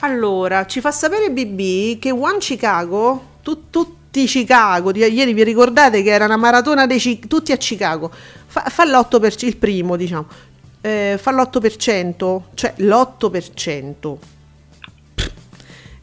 Allora, 0.00 0.66
ci 0.66 0.80
fa 0.80 0.90
sapere 0.90 1.30
BB 1.30 1.98
che 1.98 2.10
One 2.10 2.38
Chicago, 2.38 3.22
tu- 3.42 3.70
tutti 3.70 4.26
Chicago, 4.26 4.92
ieri 4.94 5.32
vi 5.32 5.42
ricordate 5.44 6.02
che 6.02 6.10
era 6.10 6.24
una 6.26 6.36
maratona 6.36 6.86
dei 6.86 7.20
tutti 7.26 7.52
a 7.52 7.56
Chicago, 7.56 8.10
fa, 8.46 8.64
fa 8.68 8.84
l'8%, 8.84 9.46
il 9.46 9.56
primo 9.56 9.96
diciamo, 9.96 10.26
eh, 10.80 11.18
fa 11.20 11.30
l'8%, 11.32 12.42
cioè 12.54 12.74
l'8%. 12.76 14.18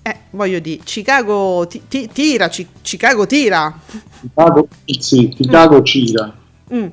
Eh, 0.05 0.17
voglio 0.31 0.59
dire, 0.59 0.81
Chicago 0.83 1.65
ti- 1.67 1.83
ti- 1.87 2.09
tira, 2.11 2.49
Chi- 2.49 2.67
Chicago 2.81 3.25
tira. 3.25 3.73
Chicago, 4.19 4.67
sì, 4.99 5.29
Chicago 5.29 5.81
Cira. 5.81 6.35
Mm. 6.73 6.87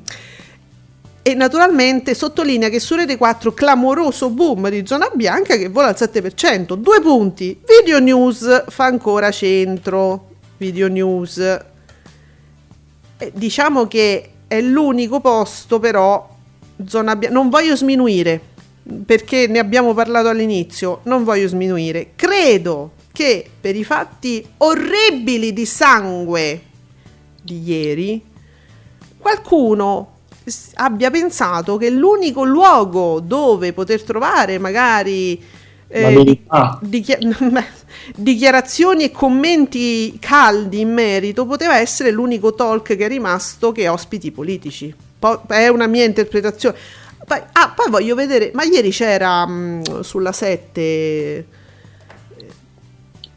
E 1.23 1.35
naturalmente 1.35 2.15
sottolinea 2.15 2.71
che 2.71 2.81
su 2.81 2.95
Rete 2.95 3.19
4 3.19 3.53
clamoroso 3.53 4.31
boom 4.31 4.71
di 4.71 4.87
zona 4.87 5.11
bianca 5.13 5.57
che 5.57 5.69
vola 5.69 5.89
al 5.89 5.97
7%. 5.99 6.75
Due 6.75 7.01
punti. 7.01 7.61
Video 7.67 7.99
News 7.99 8.65
fa 8.69 8.87
ancora 8.87 9.31
centro. 9.31 10.29
Video 10.57 10.89
News. 10.89 11.39
Eh, 13.19 13.33
diciamo 13.35 13.87
che 13.87 14.31
è 14.47 14.61
l'unico 14.63 15.21
posto 15.21 15.79
però 15.79 16.27
zona 16.87 17.15
bianca. 17.17 17.37
Non 17.37 17.51
voglio 17.51 17.77
sminuire 17.77 18.41
perché 19.05 19.47
ne 19.47 19.59
abbiamo 19.59 19.93
parlato 19.93 20.29
all'inizio. 20.29 21.01
Non 21.03 21.23
voglio 21.25 21.49
sminuire. 21.49 22.13
Credo 22.17 22.93
che 23.13 23.47
per 23.61 23.77
i 23.77 23.85
fatti 23.85 24.43
orribili 24.57 25.53
di 25.53 25.67
sangue 25.67 26.63
di 27.43 27.63
ieri 27.63 28.25
qualcuno 29.19 30.20
abbia 30.75 31.11
pensato 31.11 31.77
che 31.77 31.91
l'unico 31.91 32.45
luogo 32.45 33.21
dove 33.21 33.73
poter 33.73 34.03
trovare 34.03 34.59
magari 34.59 35.43
eh, 35.93 36.39
beh, 36.49 37.65
dichiarazioni 38.15 39.05
e 39.05 39.11
commenti 39.11 40.17
caldi 40.21 40.81
in 40.81 40.93
merito 40.93 41.47
poteva 41.47 41.79
essere 41.79 42.13
l'unico 42.13 42.55
talk 42.55 42.97
che 42.97 43.05
è 43.05 43.09
rimasto 43.09 43.73
che 43.73 43.89
ospiti 43.89 44.31
politici. 44.31 44.95
Po- 45.19 45.43
è 45.49 45.69
una 45.69 45.87
mia 45.87 46.05
interpretazione. 46.05 46.77
Poi, 47.27 47.41
ah, 47.53 47.73
poi 47.75 47.91
voglio 47.91 48.15
vedere, 48.15 48.51
ma 48.55 48.63
ieri 48.65 48.91
c'era 48.91 49.47
mh, 49.47 50.01
sulla 50.01 50.33
7 50.33 50.81
eh, 50.81 51.47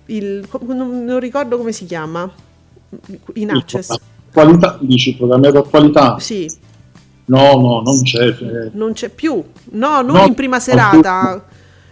il, 0.06 0.48
non, 0.68 1.04
non 1.04 1.20
ricordo 1.20 1.58
come 1.58 1.72
si 1.72 1.86
chiama 1.86 2.32
in 3.34 3.50
access. 3.52 3.96
Qualità, 4.32 4.78
dici 4.82 5.16
programma 5.16 5.52
d'attualità? 5.52 6.18
Sì, 6.20 6.52
No, 7.26 7.54
no, 7.60 7.82
non 7.82 8.02
c'è. 8.04 8.28
eh. 8.28 8.70
non 8.74 8.94
c'è 8.94 9.10
più. 9.10 9.42
No, 9.72 10.02
non 10.02 10.16
No, 10.18 10.26
in 10.26 10.34
prima 10.34 10.60
serata. 10.60 11.46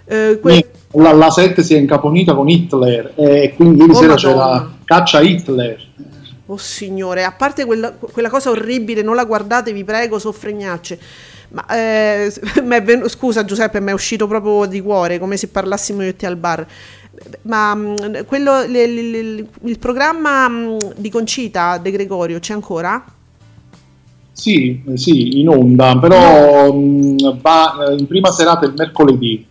Eh, 0.05 0.39
que- 0.41 0.69
La, 0.93 1.13
la 1.13 1.29
7 1.29 1.63
si 1.63 1.73
è 1.73 1.77
incaponita 1.77 2.33
con 2.35 2.49
Hitler 2.49 3.13
e 3.15 3.53
quindi 3.55 3.79
ieri 3.79 3.91
Oh, 3.91 3.95
sera 3.95 4.13
Madonna. 4.15 4.33
c'era 4.59 4.71
caccia 4.83 5.21
Hitler. 5.21 5.81
Oh 6.47 6.57
signore, 6.57 7.23
a 7.23 7.31
parte 7.31 7.63
quella, 7.63 7.91
quella 7.93 8.29
cosa 8.29 8.49
orribile, 8.49 9.01
non 9.01 9.15
la 9.15 9.23
guardate, 9.23 9.71
vi 9.71 9.85
prego, 9.85 10.19
soffregnacce. 10.19 10.99
Ma 11.51 11.65
eh, 11.67 12.33
ven- 12.83 13.07
scusa 13.07 13.45
Giuseppe, 13.45 13.79
mi 13.79 13.91
è 13.91 13.93
uscito 13.93 14.27
proprio 14.27 14.65
di 14.65 14.81
cuore, 14.81 15.17
come 15.17 15.37
se 15.37 15.47
parlassimo 15.47 16.01
io 16.03 16.09
e 16.09 16.15
te 16.17 16.25
al 16.25 16.35
bar. 16.35 16.65
Ma 17.43 17.73
mh, 17.73 18.25
quello, 18.25 18.63
le- 18.65 18.87
le- 18.87 19.45
il 19.63 19.79
programma 19.79 20.49
mh, 20.49 20.77
di 20.97 21.09
Concita 21.09 21.77
De 21.77 21.89
Gregorio 21.91 22.39
c'è 22.39 22.51
ancora? 22.51 23.01
Sì, 24.41 24.81
eh, 24.87 24.97
sì, 24.97 25.39
in 25.39 25.49
onda, 25.49 25.95
però 25.99 26.73
mh, 26.73 27.39
va 27.41 27.89
eh, 27.91 27.99
in 27.99 28.07
prima 28.07 28.31
serata 28.31 28.65
il 28.65 28.73
mercoledì. 28.75 29.45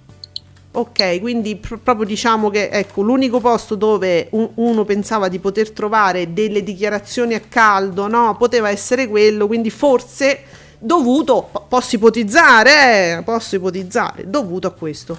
Ok, 0.72 1.20
quindi 1.20 1.55
pr- 1.55 1.79
proprio 1.79 2.05
diciamo 2.05 2.50
che 2.50 2.70
ecco 2.70 3.03
l'unico 3.03 3.38
posto 3.38 3.76
dove 3.76 4.26
un- 4.33 4.48
uno 4.55 4.85
pensava 4.85 5.29
di 5.29 5.38
poter 5.38 5.70
trovare 5.70 6.33
delle 6.33 6.64
dichiarazioni 6.64 7.35
a 7.35 7.40
caldo, 7.48 8.09
no? 8.09 8.35
Poteva 8.37 8.68
essere 8.68 9.07
quello, 9.07 9.46
quindi 9.46 9.70
forse 9.70 10.40
dovuto, 10.81 11.46
po- 11.53 11.66
posso 11.68 11.94
ipotizzare, 11.94 13.18
eh, 13.18 13.22
posso 13.22 13.55
ipotizzare, 13.55 14.29
dovuto 14.29 14.66
a 14.66 14.72
questo. 14.72 15.16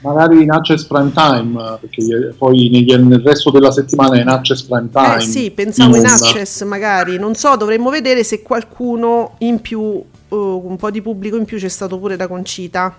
Magari 0.00 0.42
in 0.42 0.50
Access 0.50 0.84
Prime 0.84 1.10
Time, 1.12 1.60
eh, 1.60 1.78
perché 1.80 2.34
poi 2.36 2.68
nel 2.70 3.20
resto 3.20 3.50
della 3.50 3.72
settimana 3.72 4.16
è 4.16 4.20
in 4.20 4.28
Access 4.28 4.62
Prime 4.62 4.90
Time. 4.90 5.16
Eh 5.16 5.20
sì, 5.20 5.50
pensavo 5.50 5.96
in 5.96 6.04
onda. 6.04 6.12
access 6.12 6.62
magari, 6.64 7.18
non 7.18 7.34
so, 7.34 7.56
dovremmo 7.56 7.90
vedere 7.90 8.22
se 8.22 8.42
qualcuno 8.42 9.36
in 9.38 9.60
più, 9.60 10.02
eh, 10.28 10.34
un 10.34 10.76
po' 10.76 10.90
di 10.90 11.00
pubblico 11.00 11.36
in 11.36 11.44
più 11.44 11.58
c'è 11.58 11.68
stato 11.68 11.98
pure 11.98 12.16
da 12.16 12.28
Concita. 12.28 12.94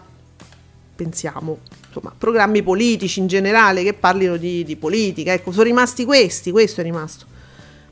Pensiamo, 0.96 1.60
insomma, 1.86 2.12
programmi 2.18 2.64
politici 2.64 3.20
in 3.20 3.28
generale 3.28 3.84
che 3.84 3.94
parlino 3.94 4.36
di, 4.36 4.64
di 4.64 4.76
politica, 4.76 5.32
ecco, 5.34 5.52
sono 5.52 5.64
rimasti 5.64 6.04
questi, 6.04 6.50
questo 6.50 6.82
è 6.82 6.84
rimasto. 6.84 7.26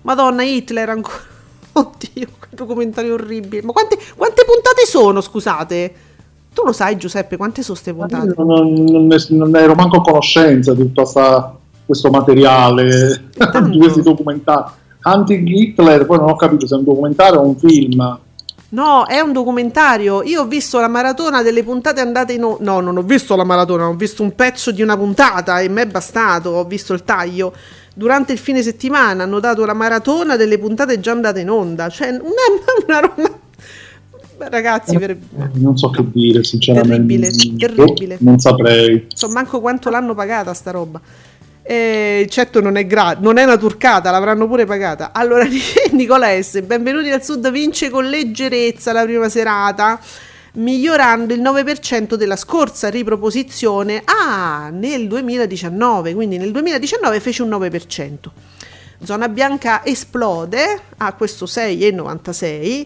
Madonna, 0.02 0.44
Hitler 0.44 0.90
ancora. 0.90 1.34
Oddio, 1.74 2.28
che 2.40 2.48
documentario 2.52 3.14
orribile. 3.14 3.62
Ma 3.62 3.72
quante, 3.72 4.00
quante 4.16 4.44
puntate 4.46 4.86
sono, 4.88 5.22
scusate? 5.22 5.94
Tu 6.56 6.64
lo 6.64 6.72
sai, 6.72 6.96
Giuseppe, 6.96 7.36
quante 7.36 7.62
sono 7.64 7.78
queste 7.78 7.94
puntate? 7.94 8.34
Non, 8.38 8.48
non- 8.48 8.84
non 8.86 9.08
ne, 9.08 9.18
non 9.32 9.50
ne 9.50 9.60
ero 9.60 9.76
manco 9.76 9.98
a 9.98 10.02
conoscenza 10.02 10.74
di 10.74 10.84
tutto 10.84 11.04
sta- 11.04 11.54
questo 11.86 12.10
materiale, 12.10 13.24
di 13.70 13.78
questi 13.78 14.02
documentari. 14.02 14.72
Anti-Hitler, 15.02 16.06
poi 16.06 16.18
non 16.18 16.30
ho 16.30 16.36
capito 16.38 16.66
se 16.66 16.76
è 16.76 16.78
un 16.78 16.86
documentario 16.86 17.42
o 17.42 17.48
un 17.48 17.58
film. 17.58 18.20
No, 18.70 19.06
è 19.06 19.20
un 19.20 19.34
documentario. 19.34 20.24
Io 20.24 20.42
ho 20.44 20.46
visto 20.46 20.80
la 20.80 20.88
maratona 20.88 21.44
delle 21.44 21.62
puntate 21.62 22.00
andate 22.00 22.32
in 22.34 22.44
onda. 22.46 22.72
No, 22.72 22.80
non 22.80 22.98
ho 22.98 23.02
visto 23.02 23.36
la 23.36 23.44
maratona, 23.44 23.88
ho 23.90 23.94
visto 23.94 24.24
un 24.24 24.34
pezzo 24.34 24.72
di 24.72 24.82
una 24.82 24.96
puntata 24.98 25.60
e 25.60 25.68
mi 25.68 25.82
è 25.82 25.86
bastato. 25.86 26.52
Ho 26.52 26.64
visto 26.64 26.94
il 26.94 27.04
taglio. 27.04 27.54
Durante 27.94 28.32
il 28.34 28.40
fine 28.40 28.62
settimana 28.62 29.24
hanno 29.24 29.40
dato 29.40 29.66
la 29.66 29.74
maratona 29.74 30.38
delle 30.38 30.58
puntate 30.58 31.00
già 31.02 31.12
andate 31.12 31.42
in 31.42 31.50
onda. 31.50 31.90
Cioè, 31.90 32.10
una, 32.16 32.22
una 32.88 33.00
roba. 33.00 33.44
Beh, 34.38 34.50
Ragazzi, 34.50 34.98
per... 34.98 35.12
Eh, 35.12 35.18
Non 35.54 35.78
so 35.78 35.90
che 35.90 36.04
dire, 36.12 36.44
sinceramente. 36.44 37.18
Terribile, 37.18 37.58
terribile. 37.58 38.18
non 38.20 38.40
saprei. 38.40 39.08
so 39.14 39.30
manco 39.30 39.62
quanto 39.62 39.90
l'hanno 39.90 40.14
pagata 40.14 40.54
sta 40.54 40.72
roba. 40.72 41.00
Eh, 41.68 42.28
certo 42.30 42.62
non 42.62 42.78
è, 42.78 42.86
gra- 42.86 43.18
non 43.20 43.38
è 43.38 43.44
una 43.44 43.58
turcata, 43.58 44.12
l'avranno 44.12 44.48
pure 44.48 44.66
pagata. 44.66 45.12
Allora, 45.14 45.46
Nicola 45.92 46.28
S, 46.40 46.62
benvenuti 46.62 47.10
al 47.10 47.24
Sud, 47.24 47.50
vince 47.50 47.90
con 47.90 48.06
leggerezza 48.08 48.92
la 48.92 49.04
prima 49.04 49.30
serata, 49.30 50.00
migliorando 50.54 51.34
il 51.34 51.42
9% 51.42 52.14
della 52.16 52.36
scorsa 52.36 52.90
riproposizione 52.90 54.04
ah, 54.06 54.70
nel 54.72 55.08
2019, 55.08 56.14
quindi 56.14 56.38
nel 56.38 56.52
2019 56.52 57.20
fece 57.20 57.42
un 57.42 57.50
9%. 57.50 58.16
Zona 59.04 59.28
bianca 59.28 59.84
esplode 59.86 60.80
a 60.98 61.14
questo 61.14 61.46
6,96. 61.46 62.86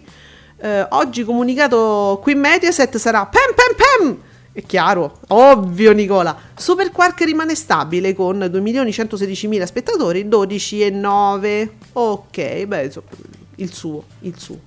Eh, 0.61 0.85
oggi 0.89 1.23
comunicato 1.23 2.19
qui 2.21 2.35
Mediaset 2.35 2.97
sarà 2.97 3.25
pem 3.25 3.53
pem 3.55 3.75
pem 3.75 4.17
è 4.51 4.63
chiaro, 4.65 5.19
ovvio 5.27 5.93
Nicola. 5.93 6.35
Super 6.55 6.91
Quark 6.91 7.21
rimane 7.21 7.55
stabile 7.55 8.13
con 8.13 8.39
2.116.000 8.39 9.63
spettatori, 9.63 10.25
12,9. 10.25 11.69
Ok, 11.93 12.65
beh, 12.65 12.91
il 13.55 13.73
suo, 13.73 14.03
il 14.21 14.37
suo. 14.37 14.59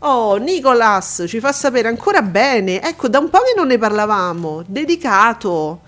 Oh, 0.00 0.36
Nicolas 0.36 1.24
ci 1.26 1.40
fa 1.40 1.52
sapere 1.52 1.88
ancora 1.88 2.20
bene. 2.20 2.82
Ecco, 2.82 3.08
da 3.08 3.18
un 3.18 3.30
po' 3.30 3.38
che 3.38 3.54
non 3.56 3.68
ne 3.68 3.78
parlavamo. 3.78 4.64
Dedicato. 4.66 5.80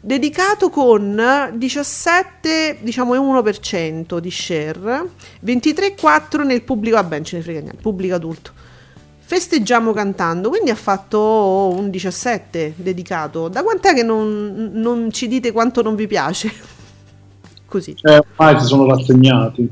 Dedicato 0.00 0.68
con 0.68 1.52
17, 1.54 2.78
diciamo 2.80 3.14
1% 3.14 4.18
di 4.18 4.30
share, 4.32 5.08
23,4 5.44 6.44
nel 6.44 6.62
pubblico, 6.62 6.96
vabbè, 6.96 7.20
ce 7.20 7.36
ne 7.36 7.42
frega 7.42 7.60
niente, 7.60 7.80
pubblico 7.80 8.16
adulto 8.16 8.61
festeggiamo 9.32 9.94
cantando, 9.94 10.50
quindi 10.50 10.68
ha 10.68 10.74
fatto 10.74 11.72
un 11.74 11.88
17 11.88 12.74
dedicato. 12.76 13.48
Da 13.48 13.62
quant'è 13.62 13.94
che 13.94 14.02
non, 14.02 14.72
non 14.74 15.10
ci 15.10 15.26
dite 15.26 15.52
quanto 15.52 15.80
non 15.80 15.94
vi 15.94 16.06
piace? 16.06 16.52
Così. 17.64 17.96
Eh, 18.02 18.22
ormai 18.36 18.60
si 18.60 18.66
sono 18.66 18.84
rassegnati. 18.84 19.66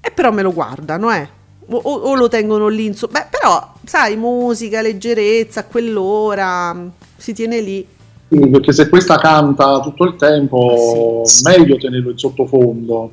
E 0.00 0.10
però 0.12 0.30
me 0.30 0.42
lo 0.42 0.52
guardano, 0.52 1.12
eh. 1.12 1.28
O, 1.70 1.78
o 1.78 2.14
lo 2.14 2.28
tengono 2.28 2.68
lì, 2.68 2.84
insomma. 2.84 3.18
Beh, 3.18 3.26
però, 3.30 3.72
sai, 3.84 4.16
musica, 4.16 4.80
leggerezza, 4.80 5.60
a 5.60 5.64
quell'ora, 5.64 6.88
si 7.16 7.32
tiene 7.32 7.60
lì. 7.60 7.84
Sì, 8.28 8.48
perché 8.48 8.72
se 8.72 8.88
questa 8.88 9.18
canta 9.18 9.80
tutto 9.80 10.04
il 10.04 10.14
tempo, 10.14 11.22
sì, 11.24 11.42
meglio 11.42 11.78
tenerlo 11.78 12.10
in 12.10 12.18
sottofondo. 12.18 13.10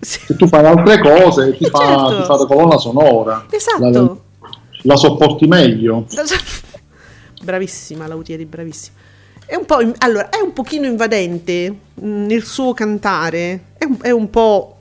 Sì. 0.00 0.18
Se 0.26 0.34
tu 0.34 0.48
fai 0.48 0.64
altre 0.64 0.98
cose, 0.98 1.56
ti, 1.56 1.66
eh, 1.66 1.70
fa, 1.70 1.78
certo. 1.86 2.16
ti 2.16 2.22
fa 2.24 2.36
la 2.36 2.46
colonna 2.46 2.78
sonora. 2.78 3.46
Esatto. 3.48 3.88
La, 3.88 4.16
la 4.82 4.96
sopporti 4.96 5.46
meglio. 5.46 6.06
Bravissima 7.42 8.06
Lautieri, 8.06 8.44
bravissima. 8.44 8.96
È 9.46 9.56
un, 9.56 9.64
po', 9.64 9.78
allora, 9.98 10.28
è 10.28 10.40
un 10.40 10.52
pochino 10.52 10.86
invadente 10.86 11.74
mm, 12.00 12.26
nel 12.26 12.44
suo 12.44 12.72
cantare, 12.72 13.64
è 13.78 13.84
un, 13.84 13.96
è 14.00 14.10
un 14.10 14.30
po' 14.30 14.76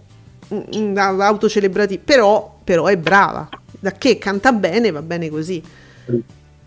mm, 0.53 0.95
autocelebrativo, 0.97 2.01
però, 2.03 2.57
però 2.63 2.85
è 2.85 2.97
brava. 2.97 3.49
Da 3.79 3.93
che 3.93 4.17
canta 4.17 4.51
bene, 4.51 4.91
va 4.91 5.01
bene 5.01 5.29
così. 5.29 5.63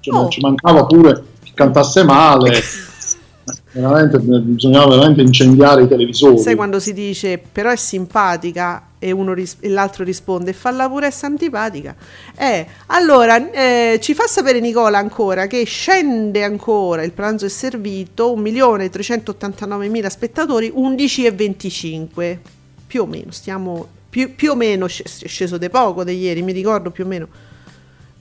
Cioè, 0.01 0.15
oh. 0.15 0.29
Ci 0.29 0.41
mancava 0.41 0.87
pure 0.87 1.23
che 1.45 1.53
cantasse 1.55 2.03
male. 2.03 2.59
veramente, 3.73 4.19
bisognava 4.19 4.89
veramente 4.97 5.21
incendiare 5.21 5.83
i 5.83 5.89
televisori. 5.89 6.39
Sai 6.39 6.55
quando 6.55 6.81
si 6.81 6.93
dice 6.93 7.39
però 7.39 7.71
è 7.71 7.77
simpatica 7.77 8.83
e, 9.03 9.35
ris- 9.35 9.57
e 9.61 9.69
l'altro 9.69 10.05
risponde 10.05 10.53
falla 10.53 10.89
pure 10.89 11.07
essere 11.07 11.29
antipatica. 11.29 11.95
Eh, 12.37 12.67
allora 12.87 13.51
eh, 13.51 13.99
ci 14.01 14.15
fa 14.15 14.27
sapere 14.27 14.61
Nicola 14.61 14.99
ancora 14.99 15.47
che 15.47 15.65
scende 15.65 16.45
ancora, 16.45 17.03
il 17.03 17.13
pranzo 17.13 17.47
è 17.47 17.49
servito, 17.49 18.37
1.389.000 18.37 20.07
spettatori, 20.07 20.73
11,25 20.75 22.39
più 22.87 23.03
o 23.03 23.07
meno, 23.07 23.31
stiamo 23.31 23.87
più, 24.09 24.35
più 24.35 24.53
o 24.53 24.55
meno 24.55 24.87
è 24.87 24.89
sceso 24.89 25.59
di 25.59 25.69
poco 25.69 26.05
di 26.05 26.19
ieri, 26.19 26.43
mi 26.43 26.53
ricordo 26.53 26.91
più 26.91 27.05
o 27.05 27.07
meno 27.07 27.29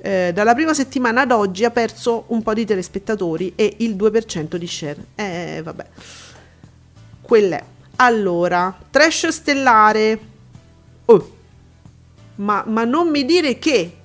eh, 0.04 0.32
dalla 0.34 0.56
prima 0.56 0.74
settimana 0.74 1.22
ad 1.22 1.32
oggi 1.32 1.64
ha 1.64 1.70
perso 1.70 2.24
un 2.28 2.42
po' 2.42 2.54
di 2.54 2.66
telespettatori 2.66 3.54
e 3.56 3.76
il 3.78 3.96
2% 3.96 4.56
di 4.56 4.68
share. 4.68 4.98
Eh, 5.16 5.62
vabbè. 5.64 5.86
Quell'è. 7.22 7.64
Allora, 7.98 8.76
trash 8.90 9.28
stellare. 9.28 10.30
Oh. 11.12 11.32
Ma, 12.36 12.64
ma 12.66 12.84
non 12.86 13.10
mi 13.10 13.26
dire 13.26 13.60
che. 13.60 13.98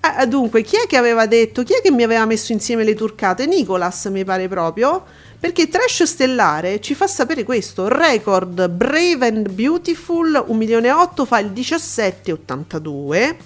Eh, 0.00 0.26
dunque, 0.26 0.62
chi 0.62 0.76
è 0.76 0.86
che 0.86 0.96
aveva 0.96 1.26
detto? 1.26 1.62
Chi 1.62 1.74
è 1.74 1.80
che 1.80 1.90
mi 1.90 2.02
aveva 2.02 2.26
messo 2.26 2.52
insieme 2.52 2.84
le 2.84 2.94
turcate? 2.94 3.46
Nicolas, 3.46 4.04
mi 4.06 4.24
pare 4.24 4.48
proprio. 4.48 5.02
Perché 5.40 5.68
Trash 5.68 6.04
Stellare 6.04 6.80
ci 6.80 6.94
fa 6.94 7.06
sapere 7.06 7.42
questo. 7.44 7.88
Record 7.88 8.68
Brave 8.68 9.26
and 9.26 9.50
Beautiful 9.50 10.44
1 10.46 10.58
milione 10.58 10.90
8 10.90 11.24
fa 11.24 11.38
il 11.38 11.50
17,82 11.50 13.36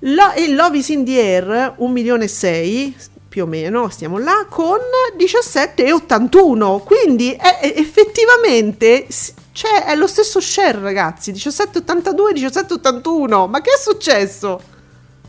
Lo, 0.00 0.32
e 0.32 0.48
Love 0.52 0.78
is 0.78 0.88
in 0.88 1.04
the 1.04 1.20
Air 1.20 1.74
1 1.76 1.92
milione 1.92 2.24
e 2.24 2.28
6 2.28 2.96
più 3.28 3.44
o 3.44 3.46
meno, 3.46 3.88
stiamo 3.88 4.18
là, 4.18 4.46
con 4.48 4.78
17,81. 5.18 6.82
Quindi 6.82 7.32
è, 7.32 7.60
è, 7.60 7.74
effettivamente 7.76 9.06
cioè, 9.52 9.84
è 9.84 9.94
lo 9.96 10.06
stesso 10.06 10.40
share, 10.40 10.80
ragazzi. 10.80 11.32
17,82 11.32 12.32
17,81. 12.34 13.48
Ma 13.48 13.60
che 13.60 13.70
è 13.70 13.78
successo? 13.78 14.60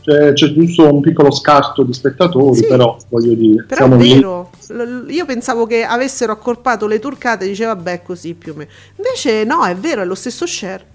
C'è, 0.00 0.32
c'è, 0.32 0.52
giusto 0.52 0.92
un 0.92 1.00
piccolo 1.00 1.30
scarto 1.30 1.82
di 1.82 1.92
spettatori, 1.92 2.56
sì, 2.56 2.66
però 2.66 2.96
voglio 3.08 3.34
dire. 3.34 3.64
Però 3.64 3.86
è 3.86 3.88
vero. 3.88 4.50
Lì. 4.68 5.14
Io 5.14 5.26
pensavo 5.26 5.66
che 5.66 5.84
avessero 5.84 6.32
accorpato 6.32 6.86
le 6.86 6.98
turcate, 6.98 7.46
diceva 7.46 7.74
vabbè 7.74 8.02
così 8.02 8.34
più 8.34 8.52
o 8.52 8.54
meno. 8.56 8.70
Invece 8.96 9.44
no, 9.44 9.64
è 9.64 9.76
vero, 9.76 10.00
è 10.00 10.04
lo 10.04 10.14
stesso 10.14 10.46
share. 10.46 10.86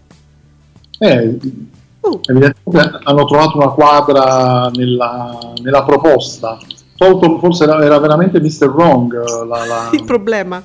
Eh, 0.98 1.38
Uh. 2.06 2.20
Evidentemente 2.30 3.00
hanno 3.04 3.26
trovato 3.26 3.58
una 3.58 3.70
quadra 3.70 4.70
nella, 4.70 5.40
nella 5.62 5.84
proposta. 5.84 6.58
Forse 6.98 7.64
era, 7.64 7.84
era, 7.84 8.00
veramente 8.00 8.40
Mr. 8.40 8.70
Wrong 8.70 9.14
la, 9.46 9.66
la, 9.66 9.90
il 9.92 10.04
problema. 10.04 10.64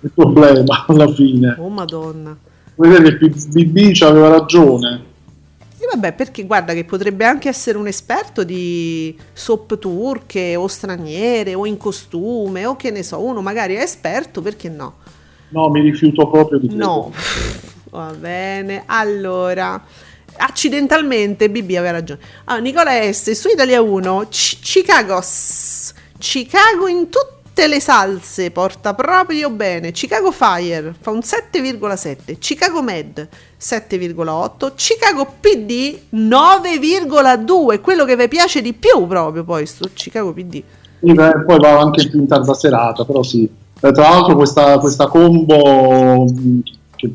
Il 0.00 0.12
problema 0.14 0.84
alla 0.88 1.12
fine. 1.12 1.56
Oh 1.58 1.68
madonna. 1.68 2.36
Vedere 2.74 3.18
che 3.18 3.28
BB 3.28 4.00
aveva 4.02 4.28
ragione. 4.28 5.10
E 5.78 5.86
vabbè, 5.90 6.12
perché 6.12 6.44
guarda 6.44 6.74
che 6.74 6.84
potrebbe 6.84 7.24
anche 7.24 7.48
essere 7.48 7.76
un 7.76 7.88
esperto 7.88 8.44
di 8.44 9.16
soap 9.32 9.78
turche 9.78 10.54
o 10.54 10.68
straniere 10.68 11.54
o 11.54 11.66
in 11.66 11.76
costume 11.76 12.66
o 12.66 12.76
che 12.76 12.92
ne 12.92 13.02
so, 13.02 13.20
uno 13.20 13.42
magari 13.42 13.74
è 13.74 13.82
esperto, 13.82 14.40
perché 14.40 14.68
no? 14.68 14.94
No, 15.48 15.68
mi 15.70 15.80
rifiuto 15.80 16.30
proprio 16.30 16.60
di 16.60 16.68
questo. 16.68 16.86
No, 16.86 17.12
va 17.90 18.14
bene. 18.16 18.84
Allora, 18.86 19.82
accidentalmente 20.36 21.50
BB 21.50 21.70
aveva 21.70 21.92
ragione. 21.92 22.20
Ah, 22.44 22.58
Nicola 22.58 22.90
S 23.12 23.30
su 23.32 23.48
Italia 23.48 23.80
1 23.80 24.26
C- 24.28 24.58
Chicago 24.60 25.20
Chicago 26.18 26.86
in 26.86 27.08
tutte 27.08 27.66
le 27.66 27.80
salse 27.80 28.50
porta 28.50 28.94
proprio 28.94 29.50
bene. 29.50 29.92
Chicago 29.92 30.30
Fire 30.30 30.94
fa 30.98 31.10
un 31.10 31.18
7,7, 31.18 32.38
Chicago 32.38 32.82
Med 32.82 33.28
7,8, 33.60 34.72
Chicago 34.76 35.34
PD 35.40 35.98
9,2, 36.14 37.80
quello 37.80 38.04
che 38.04 38.16
vi 38.16 38.28
piace 38.28 38.62
di 38.62 38.72
più 38.72 39.06
proprio 39.06 39.44
poi 39.44 39.66
sto 39.66 39.88
Chicago 39.92 40.32
PD. 40.32 40.62
Poi 41.00 41.58
va 41.58 41.80
anche 41.80 42.08
più 42.08 42.20
in 42.20 42.28
tarda 42.28 42.54
serata, 42.54 43.04
però 43.04 43.22
sì. 43.22 43.42
Eh, 43.44 43.90
tra 43.90 44.08
l'altro 44.08 44.36
questa, 44.36 44.78
questa 44.78 45.08
combo, 45.08 46.24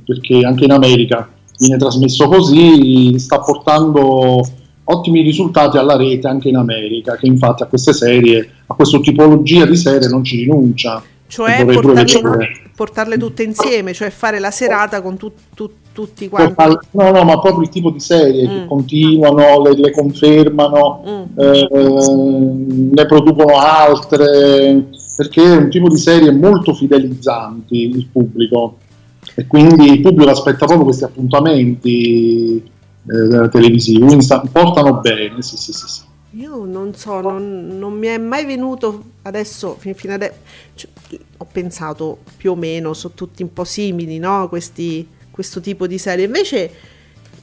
perché 0.06 0.45
anche 0.45 0.65
in 0.65 0.71
America 0.71 1.30
viene 1.58 1.78
trasmesso 1.78 2.28
così, 2.28 3.17
sta 3.20 3.39
portando 3.39 4.41
ottimi 4.89 5.22
risultati 5.22 5.78
alla 5.78 5.96
rete 5.96 6.28
anche 6.28 6.50
in 6.50 6.56
America, 6.56 7.15
che 7.15 7.28
infatti 7.28 7.63
a 7.63 7.65
queste 7.65 7.93
serie, 7.93 8.50
a 8.67 8.74
questa 8.74 9.00
tipologia 9.00 9.65
di 9.65 9.76
serie 9.76 10.08
non 10.08 10.24
ci 10.24 10.38
rinuncia. 10.38 11.04
Cioè 11.30 11.65
portarle, 11.65 12.48
portarle, 12.74 13.17
tutte 13.17 13.43
insieme, 13.43 13.93
cioè 13.93 14.10
fare 14.10 14.39
la 14.39 14.52
serata 14.52 15.02
con 15.02 15.17
tu, 15.17 15.30
tu, 15.54 15.70
tutti 15.91 16.30
quanti. 16.30 16.54
Portarle, 16.54 16.80
no, 16.91 17.12
no, 17.12 17.24
ma 17.26 17.39
proprio 17.39 17.63
il 17.63 17.70
tipo 17.70 17.89
di 17.89 18.00
serie 18.00 18.48
mm. 18.48 18.50
che 18.50 18.65
continuano, 18.65 19.62
le, 19.62 19.76
le 19.76 19.91
confermano, 19.91 21.04
mm. 21.06 21.39
eh, 21.39 21.67
ne 22.93 23.06
producono 23.06 23.58
altre, 23.58 24.86
perché 25.17 25.43
è 25.43 25.58
un 25.58 25.70
tipo 25.70 25.89
di 25.89 25.98
serie 25.98 26.32
molto 26.32 26.74
fidelizzanti 26.74 27.76
il 27.76 28.08
pubblico 28.10 28.78
e 29.39 29.45
quindi 29.45 29.91
il 29.91 30.02
pubblico 30.02 30.32
aspetta 30.32 30.65
proprio 30.65 30.86
questi 30.86 31.04
appuntamenti 31.04 32.56
eh, 32.58 33.50
televisivi, 33.50 34.04
quindi 34.04 34.23
sta, 34.23 34.39
portano 34.39 35.00
bene, 35.00 35.43
sì, 35.43 35.56
sì, 35.56 35.71
sì, 35.73 35.88
sì. 35.88 36.02
Io 36.39 36.65
non 36.65 36.95
so, 36.95 37.21
non, 37.21 37.67
non, 37.78 37.93
mi 37.93 38.08
è 38.08 38.17
mai 38.17 38.45
venuto 38.45 39.04
adesso, 39.21 39.76
fin, 39.78 39.93
fino 39.93 40.15
adesso, 40.15 40.34
cioè, 40.73 40.89
ho 41.38 41.47
pensato 41.52 42.17
più 42.36 42.54
o 42.54 42.56
meno, 42.56 42.95
sono 42.95 43.13
tutti 43.13 43.43
un 43.43 43.54
po' 43.54 43.63
simili, 43.63 44.17
no? 44.17 44.50
Questi, 44.50 45.08
questo 45.30 45.62
tipo 45.62 45.86
di 45.86 46.00
serie. 46.00 46.26
Invece, 46.26 46.71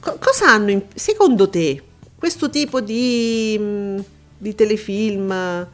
co- 0.01 0.17
cosa 0.19 0.49
hanno, 0.49 0.71
in, 0.71 0.81
secondo 0.93 1.49
te, 1.49 1.81
questo 2.17 2.49
tipo 2.49 2.81
di, 2.81 3.57
di 4.37 4.53
telefilm? 4.53 5.65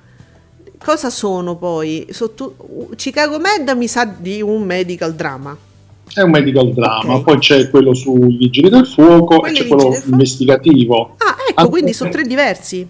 cosa 0.78 1.10
sono 1.10 1.56
poi? 1.58 2.08
Sotto, 2.12 2.90
Chicago 2.96 3.40
Med 3.40 3.76
mi 3.76 3.88
sa 3.88 4.06
di 4.06 4.40
un 4.40 4.62
medical 4.62 5.16
drama. 5.16 5.70
È 6.14 6.22
un 6.22 6.30
medical 6.32 6.74
drama, 6.74 7.16
Ok. 7.16 7.24
poi 7.24 7.38
c'è 7.40 7.70
quello 7.70 7.94
sui 7.94 8.36
vigili 8.36 8.70
del 8.70 8.86
fuoco 8.86 9.40
Quelli 9.40 9.58
e 9.58 9.62
c'è 9.62 9.68
quello 9.68 9.96
investigativo. 10.08 11.16
Ah, 11.18 11.36
ecco, 11.50 11.62
Ah, 11.62 11.68
quindi 11.68 11.94
sono 11.94 12.10
tre 12.10 12.24
diversi. 12.24 12.88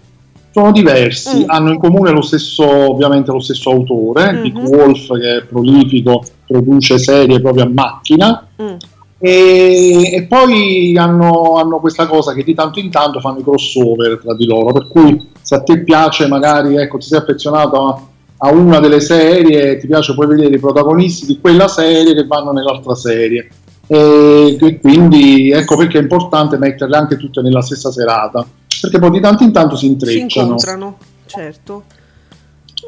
Sono 0.50 0.72
diversi, 0.72 1.38
Mm. 1.44 1.50
hanno 1.50 1.70
in 1.72 1.78
comune 1.78 2.10
lo 2.10 2.20
stesso, 2.20 2.64
ovviamente 2.90 3.30
lo 3.30 3.40
stesso 3.40 3.70
autore, 3.70 4.32
Mhm. 4.32 4.42
Dick 4.42 4.58
Wolf, 4.58 5.06
che 5.18 5.36
è 5.38 5.44
prolifico, 5.44 6.22
produce 6.46 6.98
serie 6.98 7.40
proprio 7.40 7.64
a 7.64 7.68
macchina. 7.72 8.46
Mm. 8.60 8.74
E, 9.18 10.14
e 10.14 10.22
poi 10.24 10.96
hanno, 10.98 11.54
hanno 11.56 11.78
questa 11.78 12.06
cosa 12.08 12.34
che 12.34 12.42
di 12.42 12.54
tanto 12.54 12.80
in 12.80 12.90
tanto 12.90 13.20
fanno 13.20 13.38
i 13.38 13.42
crossover 13.44 14.18
tra 14.20 14.34
di 14.34 14.46
loro, 14.46 14.72
per 14.72 14.88
cui 14.88 15.28
se 15.40 15.54
a 15.54 15.62
te 15.62 15.82
piace 15.84 16.26
magari, 16.26 16.76
ecco, 16.76 16.98
ti 16.98 17.06
sei 17.06 17.20
affezionato 17.20 17.86
a, 17.86 18.02
a 18.44 18.50
una 18.50 18.80
delle 18.80 19.00
serie, 19.00 19.78
ti 19.78 19.86
piace 19.86 20.14
poi 20.14 20.26
vedere 20.26 20.56
i 20.56 20.58
protagonisti 20.58 21.26
di 21.26 21.38
quella 21.40 21.68
serie 21.68 22.12
che 22.14 22.26
vanno 22.26 22.50
nell'altra 22.52 22.94
serie. 22.96 23.48
E, 23.86 24.56
e 24.60 24.80
quindi 24.80 25.50
ecco 25.52 25.76
perché 25.76 25.98
è 25.98 26.02
importante 26.02 26.56
metterle 26.58 26.96
anche 26.96 27.16
tutte 27.16 27.40
nella 27.40 27.60
stessa 27.62 27.92
serata, 27.92 28.44
perché 28.80 28.98
poi 28.98 29.10
di 29.10 29.20
tanto 29.20 29.44
in 29.44 29.52
tanto 29.52 29.76
si 29.76 29.86
Si 29.86 29.92
intrecciano. 29.92 30.44
incontrano, 30.46 30.98
certo. 31.26 31.84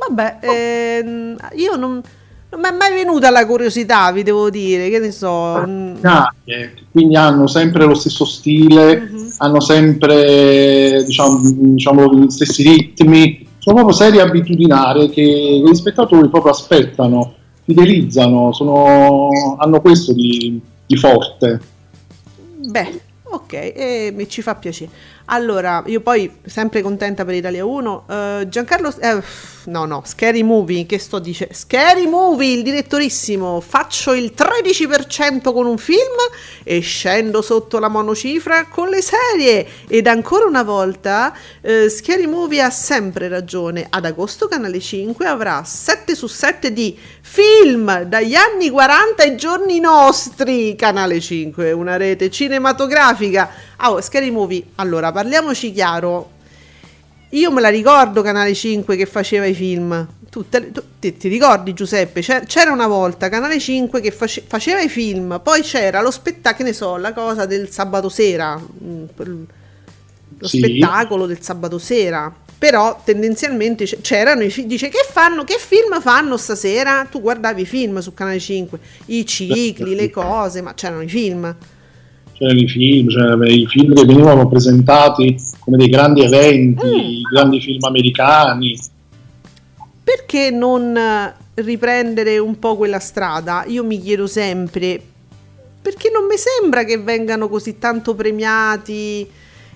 Vabbè, 0.09 0.39
ehm, 0.41 1.37
io 1.55 1.77
non, 1.77 2.03
non 2.51 2.61
mi 2.61 2.69
è 2.69 2.73
mai 2.73 2.93
venuta 2.93 3.31
la 3.31 3.47
curiosità, 3.47 4.11
vi 4.11 4.25
devo 4.25 4.51
dire, 4.51 4.89
che 4.91 4.99
ne 4.99 5.13
so. 5.13 5.63
mm, 5.67 5.95
Serie, 6.45 6.73
quindi 6.91 7.15
hanno 7.17 7.47
sempre 7.47 7.85
lo 7.85 7.95
stesso 7.95 8.25
stile, 8.25 8.97
Mhm. 9.09 9.35
hanno 9.39 9.61
sempre 9.61 11.05
diciamo, 11.07 11.41
diciamo, 11.43 12.13
gli 12.13 12.29
stessi 12.31 12.63
ritmi, 12.69 13.44
sono 13.65 13.77
proprio 13.77 13.97
serie 13.97 14.21
abitudinarie 14.21 15.09
che 15.09 15.23
gli 15.23 15.75
spettatori 15.75 16.29
proprio 16.29 16.53
aspettano, 16.53 17.33
fidelizzano, 17.63 18.53
sono- 18.53 19.57
hanno 19.59 19.81
questo 19.81 20.13
di, 20.13 20.61
di 20.85 20.97
forte. 20.99 21.61
Beh, 22.59 23.01
ok, 23.23 23.53
e 23.55 24.13
mi 24.15 24.29
ci 24.29 24.43
fa 24.43 24.55
piacere. 24.57 24.91
Allora, 25.27 25.83
io 25.87 26.03
poi 26.03 26.31
sempre 26.45 26.83
contenta 26.83 27.25
per 27.25 27.35
Italia 27.35 27.65
1. 27.65 28.05
eh, 28.09 28.47
Giancarlo, 28.47 28.93
eh, 29.01 29.23
no, 29.65 29.87
no, 29.87 30.03
Scary 30.05 30.43
Movie, 30.43 30.85
che 30.85 30.99
sto 30.99 31.19
dicendo? 31.19 31.55
Scary 31.55 32.07
Movie, 32.07 32.53
il 32.53 32.63
direttorissimo. 32.63 33.59
Faccio 33.63 34.13
il 34.13 34.35
13% 34.37 35.55
con 35.55 35.65
un 35.65 35.79
film 35.79 36.15
e 36.63 36.81
scendo 36.81 37.41
sotto 37.41 37.79
la 37.79 37.89
monocifra 37.89 38.67
con 38.67 38.91
le 38.91 39.01
serie. 39.01 39.67
Ed 39.89 40.07
ancora 40.09 40.45
una 40.45 40.63
volta, 40.63 41.35
eh, 41.63 41.89
Scary 41.89 42.27
Movie 42.27 42.61
ha 42.61 42.71
sempre 42.71 43.29
ragione. 43.29 43.87
Ad 43.89 44.05
agosto, 44.05 44.47
Canale 44.47 44.79
5 44.79 45.27
avrà 45.27 45.65
7 45.65 46.15
su 46.15 46.27
7 46.27 46.71
di 46.71 46.99
film 47.23 48.03
dagli 48.03 48.35
anni 48.35 48.69
40 48.69 49.23
ai 49.23 49.37
giorni 49.37 49.81
nostri. 49.81 50.77
Canale 50.77 51.19
5, 51.19 51.73
una 51.73 51.97
rete 51.97 52.31
cinematografica. 52.31 53.73
Ah, 53.85 53.91
oh, 53.93 54.01
Scary 54.01 54.31
Movie. 54.31 54.65
Allora, 54.77 55.13
parliamoci 55.13 55.71
chiaro. 55.71 56.31
Io 57.31 57.51
me 57.53 57.61
la 57.61 57.69
ricordo 57.69 58.23
Canale 58.23 58.55
5 58.55 58.97
che 58.97 59.05
faceva 59.05 59.45
i 59.45 59.53
film. 59.53 60.09
Tu, 60.31 60.49
te- 60.49 60.73
tu- 60.73 60.83
ti, 60.99 61.15
ti 61.19 61.29
ricordi 61.29 61.75
Giuseppe? 61.75 62.23
C'era 62.23 62.73
una 62.73 62.87
volta 62.87 63.29
Canale 63.29 63.59
5 63.61 64.01
che 64.01 64.11
face- 64.11 64.43
faceva 64.47 64.81
i 64.81 64.89
film, 64.89 65.39
poi 65.45 65.61
c'era 65.61 66.01
lo 66.01 66.11
spettacolo, 66.11 66.57
che 66.57 66.63
ne 66.65 66.73
so, 66.73 66.97
la 66.97 67.13
cosa 67.13 67.45
del 67.45 67.69
sabato 67.71 68.09
sera, 68.09 68.57
mm, 68.59 69.05
lo 70.39 70.49
Sì. 70.49 70.59
spettacolo 70.61 71.27
del 71.27 71.43
sabato 71.43 71.79
sera. 71.79 72.35
Però 72.57 73.03
tendenzialmente 73.05 73.85
c'erano 73.85 74.45
i 74.45 74.51
film, 74.51 74.67
dice 74.67 74.89
che 74.89 75.07
fanno, 75.09 75.45
che 75.45 75.59
film 75.59 76.01
fanno 76.01 76.39
stasera? 76.39 77.07
Tu 77.11 77.21
guardavi 77.21 77.61
i 77.61 77.67
film 77.67 77.99
su 77.99 78.15
Canale 78.15 78.41
5, 78.41 78.79
i 79.07 79.27
cicli, 79.27 79.95
le 79.95 80.09
cose, 80.11 80.63
ma 80.63 80.73
c'erano 80.73 81.03
i 81.03 81.09
film. 81.09 81.55
C'erano 82.37 82.59
i 82.59 82.69
film, 82.69 83.09
c'erano 83.09 83.45
i 83.45 83.67
film 83.67 83.95
che 83.95 84.05
venivano 84.05 84.49
presentati 84.49 85.37
come 85.61 85.77
dei 85.77 85.89
grandi 85.89 86.23
eventi, 86.23 86.85
Mm. 86.87 86.99
i 86.99 87.23
grandi 87.33 87.61
film 87.61 87.83
americani. 87.85 88.77
perché 90.03 90.51
non 90.51 90.97
eh, 90.97 91.35
riprendere 91.55 92.39
un 92.39 92.59
po' 92.59 92.77
quella 92.77 92.99
strada? 92.99 93.65
Io 93.69 93.83
mi 93.85 93.99
chiedo 94.01 94.27
sempre, 94.27 95.01
perché 95.81 96.11
non 96.13 96.25
mi 96.27 96.37
sembra 96.37 96.85
che 96.85 96.99
vengano 96.99 97.49
così 97.49 97.79
tanto 97.79 98.15
premiati 98.15 99.27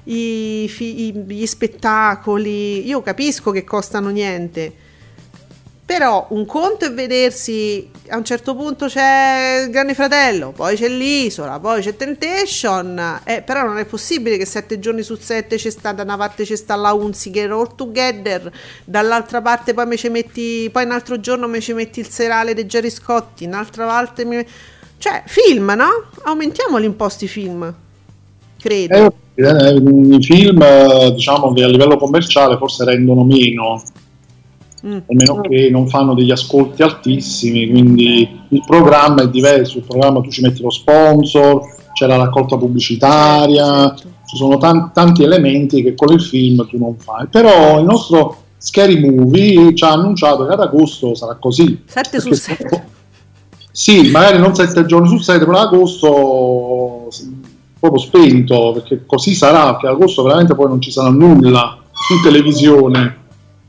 i 0.05 0.71
i- 0.79 1.25
gli 1.27 1.47
spettacoli? 1.47 2.87
Io 2.87 3.01
capisco 3.03 3.51
che 3.53 3.65
costano 3.65 4.09
niente, 4.11 4.73
però 5.89 6.27
un 6.33 6.45
conto 6.45 6.85
è 6.85 6.93
vedersi, 6.93 7.89
a 8.09 8.19
un 8.19 8.25
certo 8.25 8.55
punto 8.55 8.89
c'è 8.89 9.63
il 9.65 9.71
Grande 9.71 9.95
Fratello, 9.95 10.53
poi 10.55 10.77
c'è 10.77 10.87
l'Isola, 10.87 11.59
poi 11.59 11.81
c'è 11.81 11.97
Temptation, 11.97 13.21
eh, 13.25 13.41
però 13.41 13.65
non 13.65 13.79
è 13.79 13.87
possibile 13.87 14.37
che 14.37 14.45
sette 14.45 14.81
giorni 14.81 15.03
su 15.03 15.17
sette 15.17 15.57
c'è 15.57 15.71
sta, 15.71 15.93
da 15.93 16.03
una 16.03 16.19
parte 16.19 16.45
c'è 16.45 16.57
sta 16.57 16.75
la 16.77 16.93
Unziger 16.93 17.53
All 17.53 17.75
Together, 17.75 18.53
dall'altra 18.85 19.41
parte 19.41 19.73
poi 19.73 19.87
me 19.87 19.97
metti, 20.11 20.69
poi 20.71 20.85
un 20.85 20.91
altro 20.91 21.21
giorno 21.21 21.49
me 21.49 21.59
ci 21.59 21.73
metti 21.73 22.01
il 22.01 22.09
serale 22.09 22.53
di 22.53 22.67
Jerry 22.67 22.91
Scotti, 22.91 23.47
un'altra 23.47 23.87
volta 23.87 24.23
mi... 24.27 24.45
Cioè, 24.99 25.23
film, 25.25 25.73
no? 25.75 26.11
Aumentiamo 26.25 26.79
gli 26.79 26.85
imposti 26.85 27.27
film, 27.27 27.75
credo. 28.59 28.95
Eh, 28.95 29.43
eh, 29.43 29.75
I 29.75 30.23
film, 30.23 30.63
diciamo 31.15 31.55
che 31.55 31.63
a 31.63 31.69
livello 31.69 31.97
commerciale 31.97 32.59
forse 32.59 32.85
rendono 32.85 33.25
meno, 33.25 33.81
Mm. 34.87 34.97
a 34.97 35.03
meno 35.09 35.41
che 35.41 35.69
non 35.71 35.89
fanno 35.89 36.15
degli 36.15 36.31
ascolti 36.31 36.83
altissimi, 36.83 37.69
quindi 37.69 38.29
il 38.51 38.63
programma 38.65 39.23
è 39.23 39.29
diverso, 39.29 39.79
il 39.79 39.85
programma 39.85 40.21
tu 40.21 40.31
ci 40.31 40.41
metti 40.41 40.63
lo 40.63 40.71
sponsor, 40.71 41.61
c'è 41.93 42.07
la 42.07 42.17
raccolta 42.17 42.57
pubblicitaria, 42.57 43.65
certo. 43.95 44.09
ci 44.27 44.37
sono 44.37 44.57
tan- 44.59 44.93
tanti 44.93 45.25
elementi 45.25 45.83
che 45.83 45.95
con 45.97 46.13
il 46.13 46.21
film 46.23 46.65
tu 46.69 46.79
non 46.79 46.97
fai. 46.97 47.27
Però 47.29 47.79
il 47.81 47.85
nostro 47.85 48.43
Scary 48.57 48.99
Movie 49.05 49.75
ci 49.75 49.83
ha 49.85 49.93
annunciato 49.93 50.47
che 50.47 50.53
ad 50.53 50.61
agosto 50.61 51.15
sarà 51.15 51.37
così. 51.41 51.83
7 51.85 52.21
su 52.21 52.29
Perché- 52.29 52.57
7. 52.57 52.87
Sì, 53.73 54.11
magari 54.11 54.39
non 54.39 54.55
sette 54.55 54.87
giorni 54.87 55.09
su 55.09 55.19
sette, 55.19 55.45
però 55.45 55.59
ad 55.59 55.73
agosto 55.73 57.09
proprio 57.79 58.01
spento, 58.01 58.73
perché 58.73 59.05
così 59.07 59.35
sarà, 59.35 59.77
che 59.77 59.87
ad 59.87 59.95
agosto 59.95 60.23
veramente 60.25 60.55
poi 60.55 60.67
non 60.69 60.81
ci 60.81 60.91
sarà 60.91 61.11
nulla 61.11 61.79
in 62.13 62.23
televisione, 62.23 63.17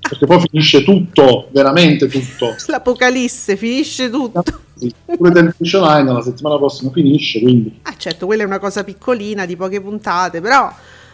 perché 0.10 0.26
poi 0.26 0.39
finisce 0.50 0.84
tutto, 0.84 1.48
veramente 1.52 2.08
tutto. 2.08 2.56
L'apocalisse, 2.67 3.56
finisce 3.56 4.10
tutto. 4.10 4.43
Sì, 4.76 4.93
Pure 5.06 5.32
Temptation 5.32 5.84
Line 5.84 6.12
la 6.12 6.22
settimana 6.22 6.58
prossima 6.58 6.89
finisce, 6.91 7.39
quindi 7.41 7.80
Ah, 7.84 7.95
certo, 7.98 8.26
quella 8.26 8.43
è 8.43 8.45
una 8.45 8.60
cosa 8.60 8.84
piccolina 8.84 9.45
di 9.45 9.56
poche 9.56 9.80
puntate, 9.82 10.41
però 10.41 10.72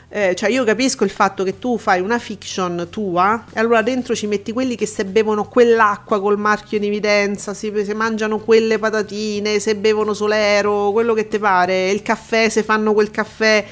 eh, 0.08 0.36
cioè 0.36 0.50
io 0.50 0.64
capisco 0.64 1.04
il 1.04 1.10
fatto 1.10 1.44
che 1.44 1.58
tu 1.58 1.78
fai 1.78 2.00
una 2.00 2.20
fiction 2.20 2.88
tua 2.92 3.44
e 3.52 3.60
allora 3.60 3.82
dentro 3.82 4.16
ci 4.16 4.28
metti 4.28 4.54
quelli 4.54 4.76
che 4.76 4.86
se 4.86 5.04
bevono 5.04 5.46
quell'acqua 5.48 6.22
col 6.22 6.38
marchio 6.38 6.78
in 6.78 6.84
evidenza, 6.86 7.54
si, 7.54 7.72
se 7.84 7.94
mangiano 7.94 8.38
quelle 8.38 8.78
patatine, 8.78 9.60
se 9.60 9.76
bevono 9.76 10.14
solero, 10.14 10.92
quello 10.92 11.14
che 11.14 11.28
ti 11.28 11.40
pare, 11.40 11.90
il 11.90 12.02
caffè, 12.02 12.50
se 12.50 12.64
fanno 12.64 12.94
quel 12.94 13.10
caffè. 13.12 13.66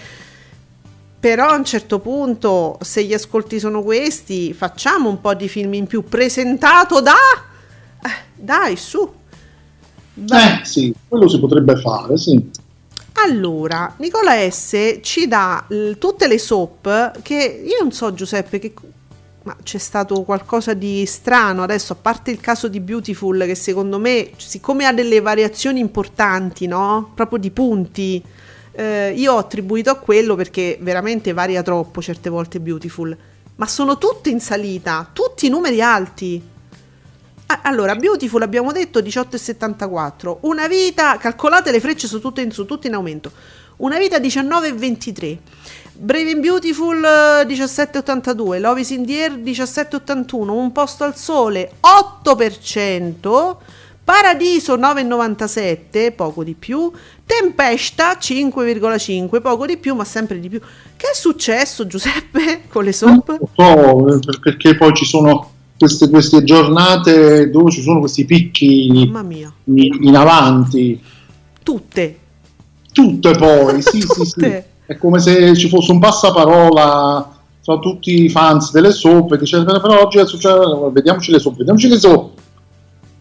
Però 1.24 1.48
a 1.48 1.56
un 1.56 1.64
certo 1.64 2.00
punto, 2.00 2.78
se 2.82 3.02
gli 3.06 3.14
ascolti 3.14 3.58
sono 3.58 3.82
questi, 3.82 4.54
facciamo 4.54 5.08
un 5.08 5.22
po' 5.22 5.34
di 5.34 5.48
film 5.48 5.74
in 5.74 5.88
più 5.88 6.04
presentato 6.04 7.00
da... 7.00 7.16
Eh, 8.04 8.24
dai, 8.36 8.76
su. 8.76 9.10
Vai. 10.16 10.60
eh 10.60 10.66
sì, 10.66 10.94
quello 11.08 11.30
si 11.30 11.40
potrebbe 11.40 11.78
fare, 11.78 12.18
sì. 12.18 12.52
Allora, 13.26 13.94
Nicola 14.00 14.34
S 14.52 15.00
ci 15.02 15.26
dà 15.30 15.64
l- 15.70 15.94
tutte 15.94 16.28
le 16.28 16.38
soap 16.38 17.22
che 17.22 17.64
io 17.66 17.78
non 17.80 17.94
so 17.94 18.14
Giuseppe 18.14 18.60
che 18.60 18.74
ma 19.44 19.56
c'è 19.64 19.78
stato 19.78 20.24
qualcosa 20.24 20.74
di 20.74 21.06
strano 21.06 21.64
adesso, 21.64 21.94
a 21.94 21.98
parte 22.02 22.32
il 22.32 22.42
caso 22.42 22.68
di 22.68 22.82
Beautiful 22.82 23.46
che 23.46 23.56
secondo 23.56 23.98
me, 23.98 24.32
siccome 24.36 24.88
ha 24.88 24.92
delle 24.92 25.22
variazioni 25.22 25.80
importanti, 25.80 26.68
no? 26.68 27.12
Proprio 27.16 27.40
di 27.40 27.52
punti, 27.52 28.22
eh, 28.76 29.14
io 29.16 29.34
ho 29.34 29.38
attribuito 29.38 29.92
a 29.92 29.96
quello 29.96 30.36
perché 30.36 30.78
veramente 30.82 31.32
varia 31.34 31.62
troppo 31.62 32.02
certe 32.02 32.30
volte 32.30 32.60
Beautiful, 32.60 33.16
ma 33.56 33.68
sono 33.68 33.98
tutte 33.98 34.30
in 34.30 34.40
salita, 34.40 35.10
tutti 35.14 35.48
numeri 35.50 35.82
alti. 35.82 36.42
Allora, 37.62 37.96
Beautiful 37.96 38.42
abbiamo 38.42 38.72
detto 38.72 39.00
18,74. 39.00 40.38
Una 40.42 40.68
vita, 40.68 41.18
calcolate 41.18 41.70
le 41.72 41.80
frecce 41.80 42.08
sono 42.08 42.22
tutte 42.22 42.42
in 42.42 42.52
su, 42.52 42.66
tutte 42.66 42.88
in 42.88 42.96
aumento. 42.96 43.32
Una 43.78 44.00
vita 44.00 44.18
19,23. 44.18 45.38
Brave 45.96 46.32
and 46.32 46.42
Beautiful 46.42 47.04
eh, 47.04 47.46
17,82. 47.46 48.60
Love 48.60 48.80
is 48.80 48.90
in 48.90 49.06
the 49.06 49.22
air 49.22 49.34
17,81. 49.34 50.50
Un 50.50 50.72
posto 50.72 51.04
al 51.04 51.16
sole 51.16 51.74
8%. 51.80 53.56
Paradiso 54.04 54.76
9,97, 54.78 56.14
poco 56.14 56.44
di 56.44 56.56
più. 56.58 56.92
Tempesta 57.26 58.18
5,5, 58.20 59.42
poco 59.42 59.66
di 59.66 59.78
più, 59.78 59.96
ma 59.96 60.04
sempre 60.04 60.40
di 60.40 60.50
più. 60.50 60.60
Che 60.60 61.08
è 61.12 61.16
successo, 61.16 61.88
Giuseppe, 61.88 62.64
con 62.68 62.84
le 62.84 62.92
soap? 62.92 63.30
Non 63.30 63.50
so, 63.56 64.20
per- 64.20 64.40
perché 64.40 64.76
poi 64.76 64.94
ci 64.94 65.06
sono 65.06 65.52
queste, 65.78 66.10
queste 66.10 66.44
giornate 66.44 67.50
dove 67.50 67.72
ci 67.72 67.82
sono 67.82 68.00
questi 68.00 68.26
picchi 68.26 68.90
Mamma 69.10 69.22
mia. 69.22 69.54
in, 69.66 69.98
in 70.02 70.16
avanti, 70.16 71.02
Tutte. 71.64 72.18
tutte 72.92 73.32
poi, 73.36 73.82
sì, 73.82 74.02
sì, 74.04 74.26
sì. 74.26 74.32
Tutte. 74.34 74.68
È 74.86 74.98
come 74.98 75.20
se 75.20 75.56
ci 75.56 75.70
fosse 75.70 75.92
un 75.92 76.00
passaparola 76.00 77.38
tra 77.64 77.78
tutti 77.80 78.26
i 78.26 78.30
fans 78.30 78.72
delle 78.72 78.92
soppe, 78.92 79.38
dice 79.38 79.64
però 79.64 80.02
oggi 80.02 80.18
è 80.18 80.28
successo, 80.28 80.92
vediamoci 80.92 81.32
le 81.32 81.40
soppe, 81.40 81.58
vediamoci 81.60 81.88
le 81.88 82.00
soppe. 82.00 82.42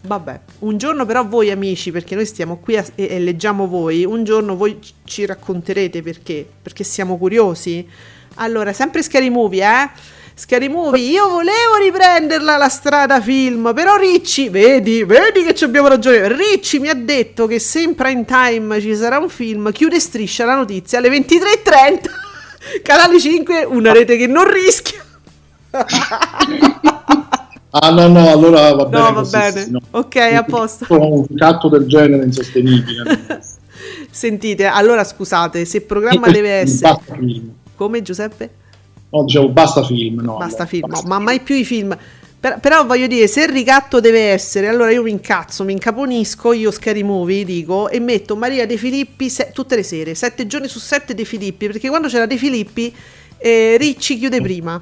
Vabbè, 0.05 0.39
un 0.59 0.77
giorno 0.77 1.05
però 1.05 1.25
voi 1.25 1.49
amici, 1.49 1.89
perché 1.91 2.13
noi 2.15 2.25
stiamo 2.25 2.57
qui 2.57 2.75
a- 2.75 2.85
e, 2.95 3.07
e 3.09 3.19
leggiamo 3.19 3.67
voi, 3.67 4.03
un 4.03 4.25
giorno 4.25 4.55
voi 4.57 4.77
ci- 5.05 5.25
racconterete 5.25 6.01
perché, 6.01 6.45
perché 6.61 6.83
siamo 6.83 7.17
curiosi. 7.17 7.87
Allora, 8.35 8.73
sempre 8.73 9.01
Scary 9.01 9.29
Movie, 9.29 9.63
eh? 9.63 9.89
Scary 10.35 10.67
Movie, 10.67 11.09
io 11.09 11.29
volevo 11.29 11.75
riprenderla 11.79 12.57
la 12.57 12.67
strada 12.67 13.21
film, 13.21 13.71
però 13.73 13.95
Ricci, 13.95 14.49
vedi, 14.49 15.03
vedi 15.05 15.43
che 15.43 15.53
ci 15.55 15.63
abbiamo 15.63 15.87
ragione, 15.87 16.27
Ricci 16.35 16.79
mi 16.79 16.89
ha 16.89 16.95
detto 16.95 17.47
che 17.47 17.59
se 17.59 17.79
in 17.81 17.95
prime 17.95 18.25
time 18.25 18.81
ci 18.81 18.95
sarà 18.95 19.19
un 19.19 19.29
film, 19.29 19.71
chiude 19.71 19.99
striscia 20.01 20.43
la 20.43 20.55
notizia 20.55 20.97
alle 20.97 21.09
23.30, 21.09 22.09
canale 22.83 23.19
5, 23.21 23.63
una 23.63 23.93
rete 23.93 24.17
che 24.17 24.27
non 24.27 24.51
rischia. 24.51 25.01
Ah 27.75 27.89
no, 27.89 28.07
no, 28.07 28.29
allora 28.29 28.71
va 28.73 28.85
bene. 28.85 29.03
No, 29.03 29.13
va 29.13 29.19
così, 29.21 29.31
bene. 29.31 29.63
sì, 29.63 29.71
no. 29.71 29.79
Ok, 29.91 30.15
a 30.15 30.43
posto. 30.43 30.85
Un 30.89 31.25
ricatto 31.27 31.69
del 31.69 31.87
genere 31.87 32.23
insostenibile. 32.23 33.41
Sentite, 34.11 34.65
allora 34.65 35.03
scusate, 35.03 35.65
se 35.65 35.77
il 35.77 35.83
programma 35.83 36.29
deve 36.29 36.49
essere... 36.61 36.93
Basta 36.93 37.15
film. 37.15 37.51
Come 37.75 38.01
Giuseppe? 38.03 38.49
No, 39.09 39.23
dicevo 39.23 39.49
basta 39.49 39.83
film. 39.83 40.21
No, 40.21 40.37
Basta 40.37 40.45
allora, 40.45 40.65
film, 40.67 40.87
basta 40.89 41.07
ma 41.07 41.17
mai 41.17 41.39
più 41.39 41.55
i 41.55 41.65
film. 41.65 41.97
Per- 42.39 42.59
però 42.59 42.85
voglio 42.85 43.07
dire, 43.07 43.27
se 43.27 43.41
il 43.43 43.49
ricatto 43.49 43.99
deve 43.99 44.19
essere, 44.29 44.67
allora 44.67 44.91
io 44.91 45.01
mi 45.01 45.09
incazzo, 45.11 45.63
mi 45.63 45.71
incaponisco, 45.71 46.53
io 46.53 46.69
Scary 46.69 47.01
Movie 47.01 47.43
dico, 47.43 47.89
e 47.89 47.99
metto 47.99 48.35
Maria 48.35 48.67
De 48.67 48.77
Filippi 48.77 49.29
se- 49.31 49.49
tutte 49.51 49.75
le 49.75 49.83
sere, 49.83 50.13
sette 50.13 50.45
giorni 50.45 50.67
su 50.67 50.77
sette 50.77 51.15
De 51.15 51.25
Filippi, 51.25 51.67
perché 51.67 51.89
quando 51.89 52.07
c'era 52.07 52.27
De 52.27 52.37
Filippi, 52.37 52.93
eh, 53.37 53.77
Ricci 53.79 54.19
chiude 54.19 54.41
prima. 54.41 54.79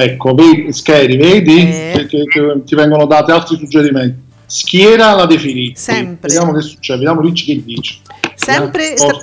Ecco, 0.00 0.32
vedi, 0.34 0.72
Scary, 0.72 1.16
vedi 1.16 1.58
Eh. 1.60 1.92
che, 1.94 2.06
che- 2.06 2.24
che 2.28 2.62
ti 2.64 2.74
vengono 2.74 3.06
dati 3.06 3.30
altri 3.32 3.56
suggerimenti. 3.56 4.26
Schiera 4.46 5.12
la 5.14 5.26
De 5.26 5.38
Filippi. 5.38 5.76
Sempre. 5.76 6.28
Vediamo 6.28 6.52
che 6.52 6.60
succede, 6.60 6.98
vediamo 7.00 7.20
Ricci 7.20 7.44
che 7.44 7.62
dice. 7.64 7.96
Sempre, 8.34 8.96
sta- 8.96 9.18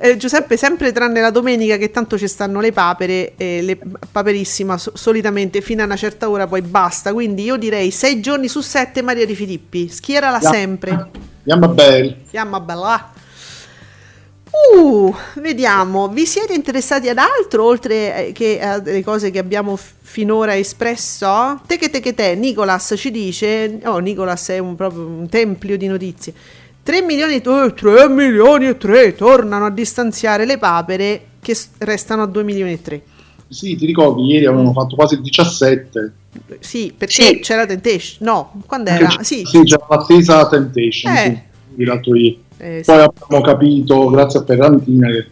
eh, 0.00 0.16
Giuseppe, 0.16 0.56
sempre 0.56 0.90
tranne 0.90 1.20
la 1.20 1.30
domenica 1.30 1.76
che 1.76 1.90
tanto 1.90 2.16
ci 2.16 2.26
stanno 2.26 2.60
le 2.60 2.72
papere, 2.72 3.34
eh, 3.36 3.60
le 3.62 3.78
paperissima 4.10 4.78
so- 4.78 4.92
solitamente 4.94 5.60
fino 5.60 5.82
a 5.82 5.84
una 5.84 5.96
certa 5.96 6.28
ora 6.30 6.46
poi 6.46 6.62
basta, 6.62 7.12
quindi 7.12 7.44
io 7.44 7.56
direi 7.56 7.90
sei 7.90 8.20
giorni 8.20 8.48
su 8.48 8.62
sette 8.62 9.02
Maria 9.02 9.26
Di 9.26 9.34
Filippi, 9.34 9.88
schierala 9.88 10.38
Vediamo- 10.38 10.54
sempre. 10.56 11.08
Vediamo 11.42 11.68
bene. 11.74 12.16
Fiamma 12.24 12.58
bella. 12.60 13.12
Uh, 14.54 15.12
vediamo, 15.40 16.08
vi 16.08 16.26
siete 16.26 16.54
interessati 16.54 17.08
ad 17.08 17.18
altro 17.18 17.64
oltre 17.64 18.28
eh, 18.28 18.32
che 18.32 18.60
alle 18.60 19.02
cose 19.02 19.32
che 19.32 19.40
abbiamo 19.40 19.74
f- 19.74 19.94
finora 20.00 20.56
espresso? 20.56 21.60
Te 21.66 21.76
che 21.76 21.90
te 21.90 21.98
che 21.98 22.14
te, 22.14 22.36
Nicolas 22.36 22.94
ci 22.96 23.10
dice, 23.10 23.80
oh 23.84 23.98
Nicolas 23.98 24.48
è 24.50 24.58
un, 24.58 24.76
proprio 24.76 25.06
un 25.06 25.28
templio 25.28 25.76
di 25.76 25.88
notizie, 25.88 26.32
3 26.84 27.02
milioni, 27.02 27.34
eh, 27.34 27.74
3 27.74 28.08
milioni 28.08 28.68
e 28.68 28.76
3 28.76 29.16
tornano 29.16 29.66
a 29.66 29.70
distanziare 29.70 30.46
le 30.46 30.56
papere 30.56 31.24
che 31.40 31.54
s- 31.54 31.70
restano 31.78 32.22
a 32.22 32.26
2 32.26 32.44
milioni 32.44 32.72
e 32.72 32.82
3. 32.82 33.02
Sì, 33.48 33.74
ti 33.74 33.86
ricordi, 33.86 34.24
ieri 34.24 34.46
avevano 34.46 34.72
fatto 34.72 34.94
quasi 34.94 35.14
il 35.14 35.22
17. 35.22 36.12
Sì, 36.60 36.92
perché 36.96 37.40
c'era 37.40 37.66
Temptation, 37.66 38.18
no, 38.20 38.62
quando 38.66 38.90
era? 38.90 39.08
Sì, 39.20 39.42
c'era 39.42 39.84
l'attesa 39.88 40.48
Temptation. 40.48 41.12
Eh. 41.12 41.44
Sì, 41.76 41.84
l'altro 41.84 42.14
ieri. 42.14 42.43
Eh, 42.58 42.82
sì, 42.82 42.92
Poi 42.92 43.02
abbiamo 43.02 43.44
capito, 43.44 44.08
grazie 44.10 44.40
a 44.40 44.44
Ferrantina, 44.44 45.08
che 45.08 45.26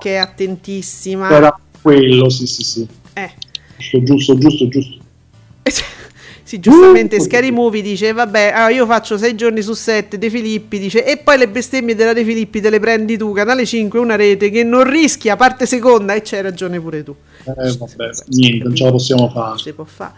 che 0.00 0.14
è 0.14 0.16
attentissima. 0.16 1.30
era 1.30 1.60
quello, 1.82 2.28
sì, 2.30 2.46
sì, 2.46 2.62
sì. 2.62 2.88
Eh. 3.12 3.30
Giusto, 3.76 4.02
giusto, 4.02 4.38
giusto, 4.38 4.68
giusto. 4.68 4.98
Sì, 6.50 6.58
giustamente. 6.58 7.20
Scary 7.20 7.52
Movie 7.52 7.80
dice, 7.80 8.12
vabbè, 8.12 8.50
ah, 8.52 8.70
io 8.70 8.84
faccio 8.84 9.16
sei 9.16 9.36
giorni 9.36 9.62
su 9.62 9.72
sette, 9.72 10.18
De 10.18 10.28
Filippi 10.28 10.80
dice, 10.80 11.04
e 11.04 11.18
poi 11.18 11.38
le 11.38 11.46
bestemmie 11.48 11.94
della 11.94 12.12
De 12.12 12.24
Filippi 12.24 12.60
te 12.60 12.70
le 12.70 12.80
prendi 12.80 13.16
tu, 13.16 13.30
Canale 13.30 13.64
5 13.64 14.00
una 14.00 14.16
rete 14.16 14.50
che 14.50 14.64
non 14.64 14.82
rischia, 14.82 15.36
parte 15.36 15.64
seconda, 15.64 16.12
e 16.12 16.22
c'hai 16.22 16.42
ragione 16.42 16.80
pure 16.80 17.04
tu. 17.04 17.14
Eh, 17.44 17.52
vabbè, 17.54 18.10
niente, 18.30 18.64
non 18.64 18.74
ce 18.74 18.82
la 18.82 18.90
possiamo 18.90 19.30
fare. 19.30 19.58
Si 19.58 19.72
può 19.72 19.84
fare. 19.84 20.12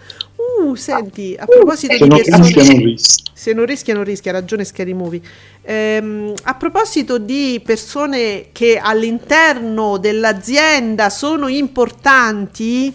Uh, 0.62 0.74
senti, 0.74 1.36
a 1.38 1.46
proposito 1.46 1.94
Se 1.94 2.06
di 2.06 2.08
persone... 2.08 2.94
Se 3.42 3.52
non 3.52 3.64
rischia, 3.66 3.94
non 3.94 4.04
rischia, 4.04 4.30
ha 4.30 4.34
ragione 4.34 4.64
Scary 4.64 4.92
Movie. 4.92 5.20
Ehm, 5.62 6.32
a 6.44 6.54
proposito 6.54 7.18
di 7.18 7.60
persone 7.64 8.46
che 8.52 8.78
all'interno 8.78 9.98
dell'azienda 9.98 11.10
sono 11.10 11.48
importanti, 11.48 12.92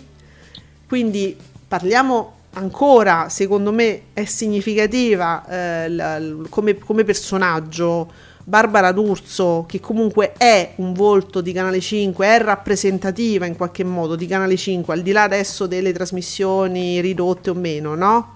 quindi 0.87 1.35
parliamo 1.67 2.35
ancora, 2.53 3.27
secondo 3.29 3.73
me 3.73 4.03
è 4.13 4.23
significativa 4.23 5.45
eh, 5.47 5.89
la- 5.89 6.21
come, 6.49 6.77
come 6.77 7.03
personaggio 7.03 8.09
Barbara 8.49 8.93
D'Urso, 8.93 9.65
che 9.67 9.81
comunque 9.81 10.31
è 10.37 10.71
un 10.77 10.93
volto 10.93 11.41
di 11.41 11.51
Canale 11.51 11.81
5, 11.81 12.25
è 12.25 12.39
rappresentativa 12.39 13.45
in 13.45 13.57
qualche 13.57 13.83
modo 13.83 14.15
di 14.15 14.25
Canale 14.25 14.55
5, 14.55 14.93
al 14.93 15.01
di 15.01 15.11
là 15.11 15.23
adesso 15.23 15.67
delle 15.67 15.91
trasmissioni 15.91 17.01
ridotte 17.01 17.49
o 17.49 17.53
meno, 17.53 17.93
no? 17.93 18.35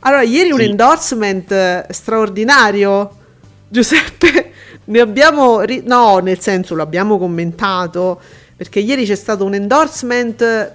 Allora, 0.00 0.20
ieri 0.20 0.50
un 0.50 0.58
Sì. 0.58 0.64
endorsement 0.64 1.50
eh, 1.52 1.86
straordinario, 1.88 3.16
Giuseppe, 3.66 4.52
ne 4.84 5.00
abbiamo, 5.00 5.62
ri- 5.62 5.82
no, 5.86 6.18
nel 6.18 6.40
senso 6.40 6.74
lo 6.74 6.82
abbiamo 6.82 7.16
commentato, 7.16 8.20
perché 8.54 8.80
ieri 8.80 9.06
c'è 9.06 9.14
stato 9.14 9.46
un 9.46 9.54
endorsement, 9.54 10.72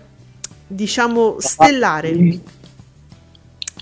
diciamo, 0.66 1.36
stellare. 1.40 2.26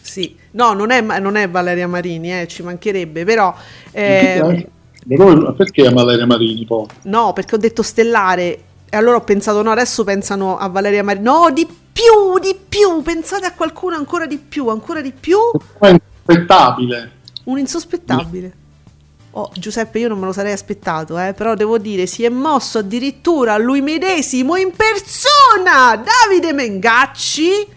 Sì, 0.01 0.36
no, 0.57 0.73
non 0.73 0.91
è, 0.91 1.01
non 1.19 1.35
è 1.35 1.49
Valeria 1.49 1.87
Marini, 1.87 2.41
eh, 2.41 2.47
ci 2.47 2.63
mancherebbe, 2.63 3.23
però... 3.23 3.53
eh, 3.91 4.67
Però 5.07 5.53
perché 5.53 5.85
a 5.87 5.91
Valeria 5.91 6.25
Marini 6.25 6.65
poi? 6.65 6.85
no, 7.03 7.31
perché 7.33 7.55
ho 7.55 7.57
detto 7.57 7.81
stellare, 7.81 8.63
e 8.89 8.97
allora 8.97 9.17
ho 9.17 9.23
pensato, 9.23 9.61
no, 9.61 9.71
adesso 9.71 10.03
pensano 10.03 10.57
a 10.57 10.67
Valeria 10.67 11.03
Marini, 11.03 11.23
no, 11.25 11.49
di 11.53 11.65
più, 11.65 12.39
di 12.41 12.55
più, 12.67 13.01
pensate 13.03 13.45
a 13.45 13.53
qualcuno 13.53 13.95
ancora 13.95 14.25
di 14.25 14.37
più, 14.37 14.67
ancora 14.67 14.99
di 15.01 15.13
più, 15.17 15.37
È 15.79 15.87
insospettabile. 15.87 17.11
un 17.45 17.57
insospettabile. 17.59 18.53
Oh, 19.31 19.51
Giuseppe, 19.53 19.99
io 19.99 20.07
non 20.07 20.17
me 20.19 20.25
lo 20.25 20.33
sarei 20.33 20.51
aspettato, 20.51 21.17
eh, 21.19 21.33
però 21.33 21.53
devo 21.53 21.77
dire, 21.77 22.07
si 22.07 22.23
è 22.25 22.29
mosso 22.29 22.79
addirittura 22.79 23.57
lui 23.57 23.81
medesimo 23.81 24.55
in 24.55 24.71
persona, 24.75 25.95
Davide 25.95 26.53
Mengacci, 26.53 27.67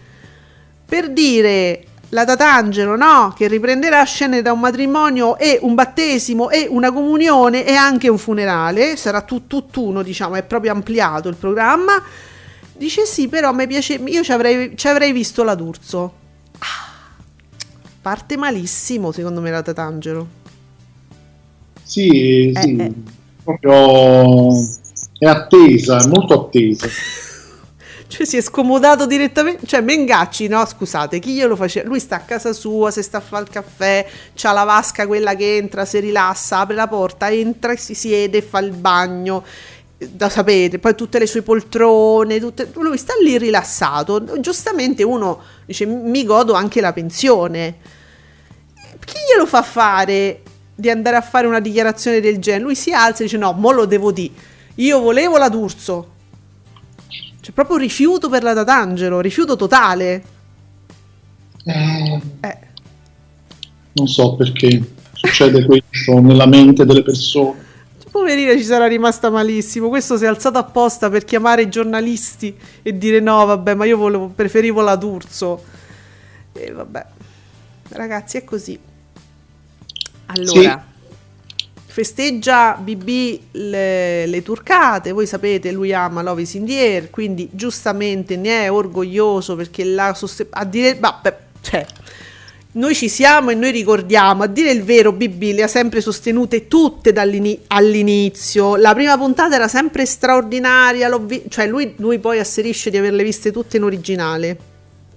per 0.85 1.11
dire 1.11 1.85
la 2.11 2.25
Tatangelo, 2.25 2.95
no? 2.95 3.33
Che 3.35 3.47
riprenderà 3.47 4.03
scene 4.03 4.41
da 4.41 4.51
un 4.51 4.59
matrimonio 4.59 5.37
e 5.37 5.59
un 5.61 5.75
battesimo 5.75 6.49
e 6.49 6.67
una 6.69 6.91
comunione 6.91 7.65
e 7.65 7.73
anche 7.73 8.09
un 8.09 8.17
funerale, 8.17 8.95
sarà 8.97 9.21
tu- 9.21 9.47
tutt'uno, 9.47 10.01
diciamo, 10.01 10.35
è 10.35 10.43
proprio 10.43 10.71
ampliato 10.71 11.29
il 11.29 11.35
programma. 11.35 12.01
Dice 12.77 13.05
sì, 13.05 13.27
però 13.27 13.53
mi 13.53 13.67
piace, 13.67 13.93
io 13.93 14.23
ci 14.23 14.31
avrei, 14.31 14.75
ci 14.75 14.87
avrei 14.87 15.11
visto 15.11 15.43
la 15.43 15.55
D'Urso. 15.55 16.13
Ah, 16.59 17.15
parte 18.01 18.37
malissimo, 18.37 19.11
secondo 19.11 19.39
me, 19.39 19.51
la 19.51 19.61
Tatangelo. 19.61 20.27
Sì, 21.83 22.51
sì. 22.55 22.75
Eh, 22.75 22.83
eh. 22.83 22.93
Proprio 23.43 24.51
è 25.17 25.25
attesa, 25.25 26.01
è 26.01 26.07
molto 26.07 26.45
attesa. 26.45 26.87
Cioè 28.11 28.25
si 28.25 28.35
è 28.35 28.41
scomodato 28.41 29.05
direttamente, 29.05 29.65
cioè 29.65 29.79
Mengacci, 29.79 30.49
no 30.49 30.65
scusate, 30.65 31.19
chi 31.19 31.31
glielo 31.31 31.55
faceva? 31.55 31.87
Lui 31.87 32.01
sta 32.01 32.17
a 32.17 32.19
casa 32.19 32.51
sua, 32.51 32.91
se 32.91 33.03
sta 33.03 33.19
a 33.19 33.21
fare 33.21 33.43
il 33.43 33.49
caffè, 33.49 34.05
c'ha 34.35 34.51
la 34.51 34.65
vasca 34.65 35.07
quella 35.07 35.33
che 35.33 35.55
entra, 35.55 35.85
si 35.85 35.97
rilassa, 35.99 36.59
apre 36.59 36.75
la 36.75 36.89
porta, 36.89 37.31
entra 37.31 37.71
e 37.71 37.77
si 37.77 37.93
siede 37.93 38.41
fa 38.41 38.59
il 38.59 38.71
bagno, 38.71 39.45
da 39.97 40.27
sapete, 40.27 40.77
poi 40.77 40.93
tutte 40.93 41.19
le 41.19 41.25
sue 41.25 41.41
poltrone, 41.41 42.41
tutte- 42.41 42.69
lui 42.73 42.97
sta 42.97 43.13
lì 43.23 43.37
rilassato, 43.37 44.41
giustamente 44.41 45.03
uno 45.03 45.39
dice 45.65 45.85
mi 45.85 46.25
godo 46.25 46.51
anche 46.51 46.81
la 46.81 46.91
pensione, 46.91 47.77
chi 49.05 49.15
glielo 49.25 49.45
fa 49.45 49.61
fare 49.61 50.41
di 50.75 50.89
andare 50.89 51.15
a 51.15 51.21
fare 51.21 51.47
una 51.47 51.61
dichiarazione 51.61 52.19
del 52.19 52.39
genere? 52.39 52.63
Lui 52.63 52.75
si 52.75 52.91
alza 52.91 53.21
e 53.21 53.23
dice 53.23 53.37
no, 53.37 53.53
mo 53.53 53.71
lo 53.71 53.85
devo 53.85 54.11
dire, 54.11 54.33
io 54.75 54.99
volevo 54.99 55.37
la 55.37 55.47
D'Urso, 55.47 56.10
c'è 57.41 57.51
proprio 57.51 57.77
rifiuto 57.77 58.29
per 58.29 58.43
la 58.43 58.53
Tatangelo, 58.53 59.19
rifiuto 59.19 59.55
totale. 59.55 60.23
Eh, 61.65 62.21
Eh, 62.41 62.57
non 63.93 64.07
so 64.07 64.35
perché 64.35 64.93
succede 65.13 65.65
questo 65.65 66.19
nella 66.19 66.45
mente 66.45 66.85
delle 66.85 67.03
persone. 67.03 67.69
Poverina 68.11 68.51
ci 68.57 68.63
sarà 68.63 68.87
rimasta 68.87 69.29
malissimo. 69.29 69.87
Questo 69.87 70.17
si 70.17 70.25
è 70.25 70.27
alzato 70.27 70.57
apposta 70.57 71.09
per 71.09 71.23
chiamare 71.23 71.63
i 71.63 71.69
giornalisti 71.69 72.55
e 72.81 72.97
dire 72.97 73.19
no, 73.21 73.45
vabbè, 73.45 73.73
ma 73.73 73.85
io 73.85 73.97
volevo, 73.97 74.27
preferivo 74.27 74.81
la 74.81 74.95
D'Urso. 74.95 75.63
E 76.51 76.71
vabbè, 76.71 77.05
ragazzi, 77.89 78.37
è 78.37 78.43
così. 78.43 78.77
Allora, 80.25 80.90
festeggia 81.91 82.79
BB 82.81 83.39
le, 83.51 84.25
le 84.25 84.41
turcate. 84.41 85.11
Voi 85.11 85.27
sapete, 85.27 85.71
lui 85.71 85.93
ama 85.93 86.21
Love 86.21 86.41
is 86.41 86.53
in 86.53 86.65
the 86.65 86.79
air, 86.79 87.09
quindi 87.09 87.49
giustamente 87.51 88.37
ne 88.37 88.63
è 88.63 88.71
orgoglioso 88.71 89.55
perché 89.57 89.83
la 89.83 90.13
soste- 90.13 90.47
a 90.49 90.63
dire, 90.63 90.95
vabbè, 90.95 91.37
cioè, 91.59 91.85
noi 92.73 92.95
ci 92.95 93.09
siamo 93.09 93.49
e 93.49 93.55
noi 93.55 93.71
ricordiamo, 93.71 94.43
a 94.43 94.47
dire 94.47 94.71
il 94.71 94.83
vero, 94.83 95.11
BB 95.11 95.53
le 95.53 95.63
ha 95.63 95.67
sempre 95.67 95.99
sostenute 95.99 96.69
tutte 96.69 97.11
all'inizio. 97.67 98.77
La 98.77 98.93
prima 98.93 99.17
puntata 99.17 99.55
era 99.55 99.67
sempre 99.67 100.05
straordinaria, 100.05 101.13
vi- 101.17 101.43
cioè 101.49 101.67
lui, 101.67 101.93
lui 101.97 102.19
poi 102.19 102.39
asserisce 102.39 102.89
di 102.89 102.95
averle 102.95 103.21
viste 103.23 103.51
tutte 103.51 103.75
in 103.75 103.83
originale. 103.83 104.57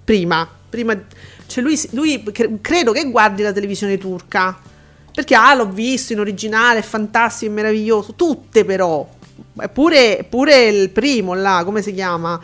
Prima, 0.03 0.47
prima 0.69 1.01
cioè 1.47 1.63
lui, 1.63 1.79
lui 1.91 2.21
cre- 2.33 2.57
credo 2.59 2.91
che 2.91 3.09
guardi 3.09 3.41
la 3.43 3.53
televisione 3.53 3.97
turca. 3.97 4.73
Perché 5.15 5.33
ah, 5.33 5.55
l'ho 5.55 5.69
visto 5.69 6.11
in 6.11 6.19
originale, 6.19 6.79
è 6.79 6.83
fantastico, 6.83 7.49
è 7.49 7.55
meraviglioso. 7.55 8.13
Tutte 8.15 8.65
però. 8.65 9.07
Pure, 9.71 10.25
pure 10.29 10.65
il 10.65 10.89
primo 10.89 11.33
là, 11.33 11.63
come 11.63 11.81
si 11.81 11.93
chiama? 11.93 12.39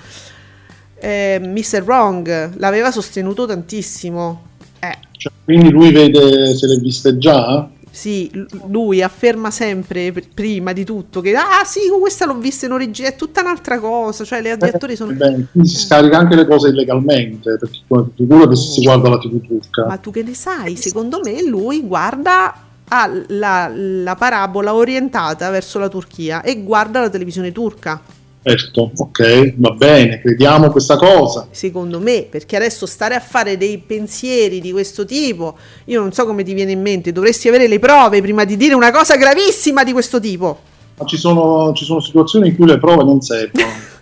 Eh, 0.98 1.40
Mr. 1.44 1.84
Wrong 1.84 2.58
l'aveva 2.58 2.90
sostenuto 2.92 3.46
tantissimo. 3.46 4.44
Eh, 4.80 4.98
Cioè, 5.12 5.32
quindi 5.44 5.70
lui 5.70 5.92
vede 5.92 6.56
se 6.56 6.68
le 6.68 6.78
viste 6.78 7.18
già? 7.18 7.70
Sì, 7.92 8.32
lui 8.68 9.04
afferma 9.04 9.52
sempre 9.52 10.12
pr- 10.12 10.28
prima 10.34 10.72
di 10.72 10.86
tutto 10.86 11.20
che 11.20 11.36
ah 11.36 11.64
sì, 11.66 11.82
questa 12.00 12.26
l'ho 12.26 12.38
vista 12.38 12.66
in 12.66 12.72
origine, 12.72 13.10
è 13.10 13.16
tutta 13.16 13.42
un'altra 13.42 13.80
cosa, 13.80 14.24
cioè 14.24 14.42
le- 14.42 14.58
gli 14.58 14.64
attori 14.64 14.96
sono... 14.96 15.14
Quindi 15.14 15.68
si 15.68 15.78
scarica 15.78 16.18
anche 16.18 16.36
le 16.36 16.48
cose 16.48 16.70
illegalmente, 16.70 17.58
perché 17.58 17.78
figurati 18.16 18.56
se 18.56 18.72
si 18.72 18.82
guarda 18.82 19.10
la 19.10 19.18
TV 19.18 19.46
turca. 19.46 19.86
Ma 19.86 19.98
tu 19.98 20.10
che 20.12 20.24
ne 20.24 20.34
sai? 20.34 20.78
Secondo 20.78 21.20
me 21.24 21.44
lui 21.44 21.82
guarda 21.82 22.70
ha 22.94 23.10
la, 23.28 23.72
la 23.74 24.16
parabola 24.16 24.74
orientata 24.74 25.50
verso 25.50 25.80
la 25.80 25.88
Turchia 25.88 26.42
e 26.42 26.62
guarda 26.62 27.00
la 27.00 27.10
televisione 27.10 27.52
turca. 27.52 28.02
Certo, 28.44 28.92
ok, 28.98 29.54
va 29.58 29.70
bene, 29.72 30.20
crediamo 30.20 30.72
questa 30.72 30.98
cosa. 30.98 31.48
Secondo 31.52 32.00
me, 32.00 32.26
perché 32.28 32.56
adesso 32.56 32.88
stare 32.88 33.14
a 33.14 33.20
fare 33.20 33.56
dei 33.56 33.78
pensieri 33.78 34.60
di 34.60 34.72
questo 34.72 35.06
tipo, 35.06 35.56
io 35.86 36.02
non 36.02 36.12
so 36.12 36.26
come 36.26 36.44
ti 36.44 36.54
viene 36.54 36.72
in 36.72 36.82
mente, 36.82 37.12
dovresti 37.12 37.48
avere 37.50 37.68
le 37.68 37.78
prove 37.78 38.20
prima 38.20 38.44
di 38.44 38.58
dire 38.58 38.74
una 38.74 38.92
cosa 38.92 39.16
gravissima 39.16 39.84
di 39.84 39.92
questo 39.92 40.20
tipo. 40.20 40.58
Ma 40.98 41.06
ci 41.06 41.18
sono, 41.18 41.72
ci 41.74 41.86
sono 41.86 42.00
situazioni 42.00 42.48
in 42.50 42.56
cui 42.56 42.66
le 42.66 42.80
prove 42.80 43.04
non 43.04 43.22
servono. 43.22 43.66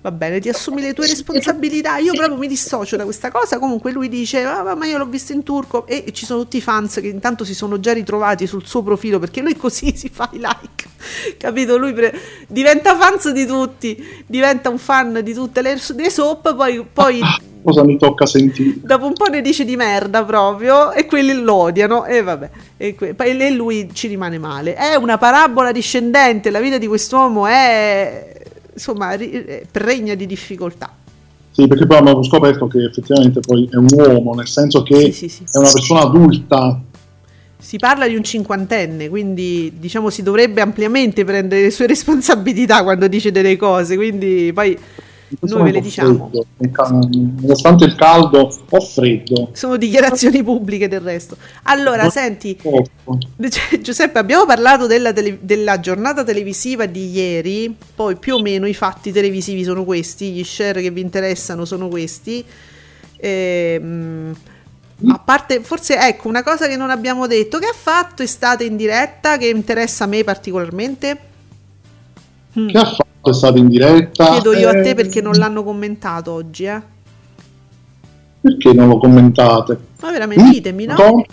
Va 0.00 0.12
bene, 0.12 0.38
ti 0.38 0.48
assumi 0.48 0.80
le 0.80 0.94
tue 0.94 1.06
responsabilità. 1.08 1.96
Io 1.96 2.12
proprio 2.14 2.36
mi 2.36 2.46
dissocio 2.46 2.96
da 2.96 3.02
questa 3.04 3.30
cosa. 3.32 3.58
Comunque 3.58 3.90
lui 3.90 4.08
dice: 4.08 4.44
"Ah, 4.44 4.74
Ma 4.76 4.86
io 4.86 4.96
l'ho 4.96 5.06
visto 5.06 5.32
in 5.32 5.42
turco. 5.42 5.86
E 5.86 6.12
ci 6.12 6.24
sono 6.24 6.42
tutti 6.42 6.58
i 6.58 6.60
fans 6.60 6.94
che 7.00 7.08
intanto 7.08 7.44
si 7.44 7.52
sono 7.54 7.80
già 7.80 7.92
ritrovati 7.92 8.46
sul 8.46 8.64
suo 8.64 8.82
profilo 8.84 9.18
perché 9.18 9.40
lui 9.40 9.56
così 9.56 9.94
si 9.98 10.08
fa 10.08 10.28
i 10.32 10.36
like. 10.38 10.86
Capito? 11.36 11.76
Lui 11.76 11.92
pre- 11.92 12.16
diventa 12.46 12.96
fans 12.96 13.30
di 13.30 13.44
tutti, 13.44 14.24
diventa 14.26 14.68
un 14.68 14.78
fan 14.78 15.20
di 15.24 15.34
tutte 15.34 15.62
le, 15.62 15.76
le 15.96 16.10
soap. 16.10 16.54
Poi, 16.54 16.86
poi 16.92 17.20
Cosa 17.60 17.84
mi 17.84 17.98
tocca 17.98 18.24
sentire? 18.24 18.76
dopo 18.80 19.04
un 19.06 19.14
po' 19.14 19.26
ne 19.26 19.40
dice 19.42 19.64
di 19.64 19.74
merda 19.76 20.24
proprio 20.24 20.92
e 20.92 21.06
quelli 21.06 21.32
lo 21.34 21.54
odiano 21.54 22.04
e 22.06 22.22
vabbè 22.22 22.50
e, 22.76 22.94
que- 22.94 23.14
poi 23.14 23.36
e 23.36 23.50
lui 23.50 23.90
ci 23.92 24.06
rimane 24.06 24.38
male 24.38 24.74
è 24.74 24.94
una 24.94 25.18
parabola 25.18 25.72
discendente 25.72 26.50
la 26.50 26.60
vita 26.60 26.78
di 26.78 26.86
quest'uomo 26.86 27.46
è 27.46 28.37
insomma 28.78 29.12
è 29.12 29.62
pregna 29.70 30.14
di 30.14 30.26
difficoltà 30.26 30.90
Sì, 31.50 31.66
perché 31.66 31.86
poi 31.86 31.98
abbiamo 31.98 32.22
scoperto 32.22 32.66
che 32.68 32.84
effettivamente 32.84 33.40
poi 33.40 33.68
è 33.70 33.76
un 33.76 33.86
uomo, 33.90 34.34
nel 34.34 34.46
senso 34.46 34.82
che 34.82 35.12
Sì, 35.12 35.28
sì, 35.28 35.42
è 35.50 35.58
una 35.58 35.70
persona 35.72 36.00
adulta. 36.02 36.80
si 37.58 37.76
parla 37.78 38.06
di 38.06 38.14
un 38.14 38.22
cinquantenne 38.22 39.08
quindi 39.08 39.72
diciamo 39.78 40.10
si 40.10 40.22
dovrebbe 40.22 40.60
ampiamente 40.60 41.24
prendere 41.24 41.62
le 41.62 41.70
sue 41.70 41.86
responsabilità 41.88 42.82
quando 42.84 43.08
dice 43.08 43.32
delle 43.32 43.56
cose 43.56 43.96
quindi 43.96 44.52
poi 44.54 44.78
noi 45.40 45.62
ve 45.62 45.72
le 45.72 45.80
diciamo 45.80 46.30
freddo, 46.30 46.46
Nonostante 47.40 47.84
il 47.84 47.94
caldo, 47.94 48.52
ho 48.68 48.80
freddo. 48.80 49.50
sono 49.52 49.76
dichiarazioni 49.76 50.42
pubbliche 50.42 50.88
del 50.88 51.00
resto 51.00 51.36
allora 51.64 52.08
senti 52.10 52.56
Ecco. 53.08 53.18
Cioè, 53.48 53.80
Giuseppe, 53.80 54.18
abbiamo 54.18 54.44
parlato 54.44 54.86
della, 54.86 55.12
tele- 55.12 55.38
della 55.40 55.80
giornata 55.80 56.24
televisiva 56.24 56.86
di 56.86 57.10
ieri, 57.10 57.74
poi 57.94 58.16
più 58.16 58.34
o 58.34 58.42
meno 58.42 58.66
i 58.66 58.74
fatti 58.74 59.12
televisivi 59.12 59.64
sono 59.64 59.84
questi, 59.84 60.32
gli 60.32 60.44
share 60.44 60.82
che 60.82 60.90
vi 60.90 61.00
interessano 61.00 61.64
sono 61.64 61.88
questi. 61.88 62.44
Ehm, 63.16 64.36
a 65.06 65.18
parte, 65.18 65.60
forse 65.60 65.96
ecco 65.96 66.28
una 66.28 66.42
cosa 66.42 66.66
che 66.66 66.76
non 66.76 66.90
abbiamo 66.90 67.26
detto, 67.26 67.58
che 67.58 67.66
ha 67.66 67.74
fatto 67.74 68.22
estate 68.22 68.64
in 68.64 68.76
diretta 68.76 69.36
che 69.36 69.48
interessa 69.48 70.04
a 70.04 70.06
me 70.06 70.24
particolarmente? 70.24 71.18
Mm. 72.58 72.68
Che 72.68 72.78
ha 72.78 72.84
fatto? 72.84 73.06
È 73.20 73.32
stato 73.32 73.58
in 73.58 73.68
diretta? 73.68 74.30
Chiedo 74.30 74.54
io 74.54 74.68
a 74.68 74.72
te 74.72 74.90
Eh, 74.90 74.94
perché 74.94 75.20
non 75.20 75.32
l'hanno 75.34 75.62
commentato 75.64 76.32
oggi, 76.32 76.64
eh? 76.64 76.80
Perché 78.40 78.72
non 78.72 78.88
lo 78.88 78.98
commentate? 78.98 79.78
Ma 80.00 80.10
veramente 80.10 80.48
ditemi, 80.50 80.86
no? 80.86 80.92
Intanto- 80.92 81.26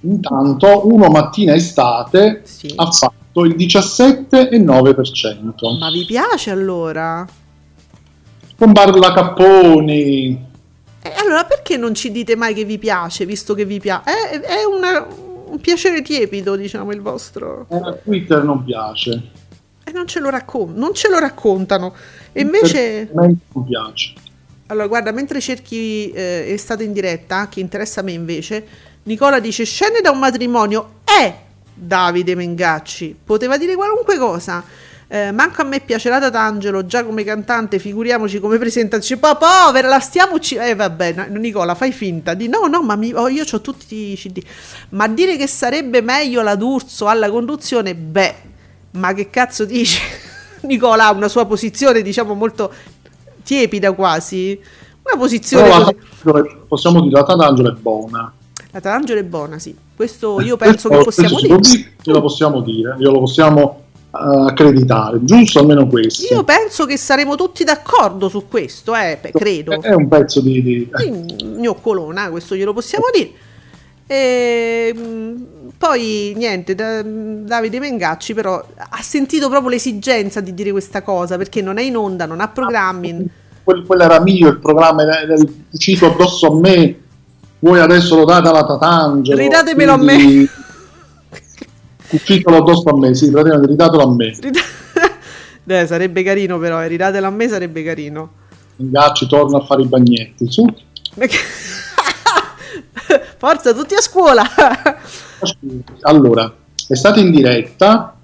Intanto, 0.00 0.86
uno 0.90 1.08
mattina 1.08 1.52
estate 1.54 2.40
Sì. 2.44 2.72
ha 2.76 2.90
fatto 2.90 3.44
il 3.44 3.54
17,9%. 3.54 5.76
Ma 5.78 5.90
vi 5.90 6.06
piace 6.06 6.50
allora? 6.50 7.26
Con 8.56 8.72
Barla 8.72 9.12
Capponi. 9.12 10.52
E 11.02 11.12
allora 11.18 11.44
perché 11.44 11.76
non 11.76 11.94
ci 11.94 12.10
dite 12.10 12.34
mai 12.36 12.54
che 12.54 12.64
vi 12.64 12.78
piace, 12.78 13.26
visto 13.26 13.52
che 13.52 13.66
vi 13.66 13.78
piace? 13.78 14.04
È, 14.30 14.40
è 14.40 14.64
una- 14.64 15.06
un 15.46 15.60
piacere 15.60 16.00
tiepido, 16.00 16.56
diciamo, 16.56 16.90
il 16.92 17.02
vostro. 17.02 17.66
Eh, 17.68 18.00
Twitter 18.04 18.42
non 18.42 18.64
piace. 18.64 19.22
E 19.86 19.92
non 19.92 20.06
ce 20.06 20.18
lo, 20.20 20.30
raccon- 20.30 20.74
non 20.74 20.94
ce 20.94 21.08
lo 21.08 21.18
raccontano. 21.18 21.94
E 22.32 22.40
invece, 22.40 23.10
non 23.12 23.36
piace. 23.66 24.14
allora 24.68 24.86
guarda, 24.86 25.12
mentre 25.12 25.40
cerchi 25.40 26.10
eh, 26.10 26.46
è 26.52 26.56
stato 26.56 26.82
in 26.82 26.92
diretta, 26.92 27.48
che 27.48 27.60
interessa 27.60 28.00
a 28.00 28.02
me 28.02 28.12
invece, 28.12 28.66
Nicola 29.04 29.40
dice 29.40 29.64
scende 29.64 30.00
da 30.00 30.10
un 30.10 30.18
matrimonio. 30.18 31.00
È 31.04 31.34
Davide 31.74 32.34
Mengacci. 32.34 33.14
Poteva 33.24 33.58
dire 33.58 33.74
qualunque 33.74 34.16
cosa. 34.16 34.64
Eh, 35.06 35.32
manco 35.32 35.60
a 35.60 35.64
me 35.64 35.80
piace 35.80 36.08
la 36.08 36.18
Tatangelo 36.18 36.86
già 36.86 37.04
come 37.04 37.22
cantante, 37.24 37.78
figuriamoci 37.78 38.40
come 38.40 38.56
presentazione. 38.56 39.20
Pa 39.20 39.36
povera, 39.36 39.86
la 39.86 40.00
stiamo 40.00 40.36
ucc- 40.36 40.58
Eh 40.58 40.74
vabbè, 40.74 41.28
Nicola, 41.28 41.74
fai 41.74 41.92
finta 41.92 42.32
di 42.32 42.48
no, 42.48 42.66
no, 42.68 42.82
ma 42.82 42.96
mi- 42.96 43.12
oh, 43.12 43.28
io 43.28 43.44
ho 43.48 43.60
tutti 43.60 44.12
i 44.12 44.16
CD. 44.16 44.42
Ma 44.90 45.06
dire 45.08 45.36
che 45.36 45.46
sarebbe 45.46 46.00
meglio 46.00 46.40
la 46.40 46.54
D'Urso 46.54 47.06
alla 47.06 47.30
conduzione, 47.30 47.94
beh, 47.94 48.34
ma 48.94 49.12
che 49.12 49.30
cazzo 49.30 49.64
dice? 49.64 50.00
Nicola 50.62 51.06
ha 51.06 51.12
una 51.12 51.28
sua 51.28 51.44
posizione, 51.46 52.02
diciamo, 52.02 52.34
molto 52.34 52.72
tiepida 53.42 53.92
quasi. 53.92 54.58
Una 55.02 55.16
posizione 55.18 55.68
così. 55.68 55.96
Tatangelo- 56.22 56.64
possiamo 56.66 57.00
dire 57.02 57.14
la 57.16 57.24
Tatangelo 57.24 57.70
è 57.70 57.74
buona. 57.74 58.32
La 58.70 58.80
Tatangelo 58.80 59.20
è 59.20 59.24
buona, 59.24 59.58
sì. 59.58 59.76
Questo 59.94 60.40
io 60.40 60.56
penso 60.56 60.88
che 60.88 61.02
possiamo 61.04 61.38
dire. 61.38 61.58
Glielo 62.02 62.20
possiamo 62.20 62.60
dire, 62.62 62.96
glielo 62.98 63.18
possiamo 63.20 63.82
eh, 64.14 64.50
accreditare, 64.50 65.22
giusto 65.22 65.58
almeno 65.60 65.86
questo. 65.86 66.32
Io 66.32 66.42
penso 66.42 66.86
che 66.86 66.96
saremo 66.96 67.36
tutti 67.36 67.62
d'accordo 67.62 68.28
su 68.28 68.48
questo, 68.48 68.94
eh, 68.94 69.20
credo. 69.32 69.80
È 69.80 69.92
un 69.92 70.08
pezzo 70.08 70.40
di... 70.40 70.62
di- 70.62 70.90
Sì, 70.94 71.10
Gnoccolona, 71.44 72.30
questo 72.30 72.54
glielo 72.56 72.72
possiamo 72.72 73.04
dire. 73.12 73.30
E, 74.06 74.92
mh, 74.94 75.70
poi 75.78 76.34
niente, 76.36 76.74
da- 76.74 77.02
Davide 77.02 77.78
Mengacci 77.78 78.34
però 78.34 78.62
ha 78.76 79.02
sentito 79.02 79.48
proprio 79.48 79.70
l'esigenza 79.70 80.40
di 80.40 80.52
dire 80.54 80.70
questa 80.72 81.02
cosa 81.02 81.36
perché 81.36 81.62
non 81.62 81.78
è 81.78 81.82
in 81.82 81.96
onda, 81.96 82.26
non 82.26 82.40
ha 82.40 82.48
programmi. 82.48 83.26
Quel- 83.62 83.84
quello 83.84 84.02
era 84.02 84.20
mio, 84.20 84.48
il 84.48 84.58
programma 84.58 85.02
era, 85.02 85.20
era 85.22 85.34
il 85.34 85.50
cito 85.78 86.06
addosso 86.12 86.52
a 86.52 86.58
me, 86.60 86.98
voi 87.60 87.80
adesso 87.80 88.14
lo 88.16 88.24
date 88.24 88.48
alla 88.48 88.64
Tatangelo. 88.66 89.38
Ridatemelo 89.38 89.92
a 89.92 89.96
me. 89.96 90.14
quindi- 90.14 90.48
Cucitelo 92.06 92.58
addosso 92.58 92.90
a 92.90 92.96
me, 92.98 93.14
sì, 93.14 93.30
praticamente 93.30 93.68
ridatelo 93.70 94.02
a 94.02 94.14
me. 94.14 94.36
Eh, 95.66 95.86
sarebbe 95.86 96.22
carino 96.22 96.58
però, 96.58 96.82
eh, 96.82 96.88
ridatelo 96.88 97.26
a 97.26 97.30
me 97.30 97.48
sarebbe 97.48 97.82
carino. 97.82 98.32
Ingacci 98.76 99.26
torna 99.26 99.56
a 99.56 99.64
fare 99.64 99.80
i 99.80 99.86
bagnetti, 99.86 100.46
su. 100.52 100.62
Perché- 101.14 101.38
Forza, 103.36 103.72
tutti 103.74 103.94
a 103.94 104.00
scuola! 104.00 104.42
Allora, 106.02 106.50
è 106.88 106.94
stata 106.94 107.20
in 107.20 107.30
diretta 107.30 108.16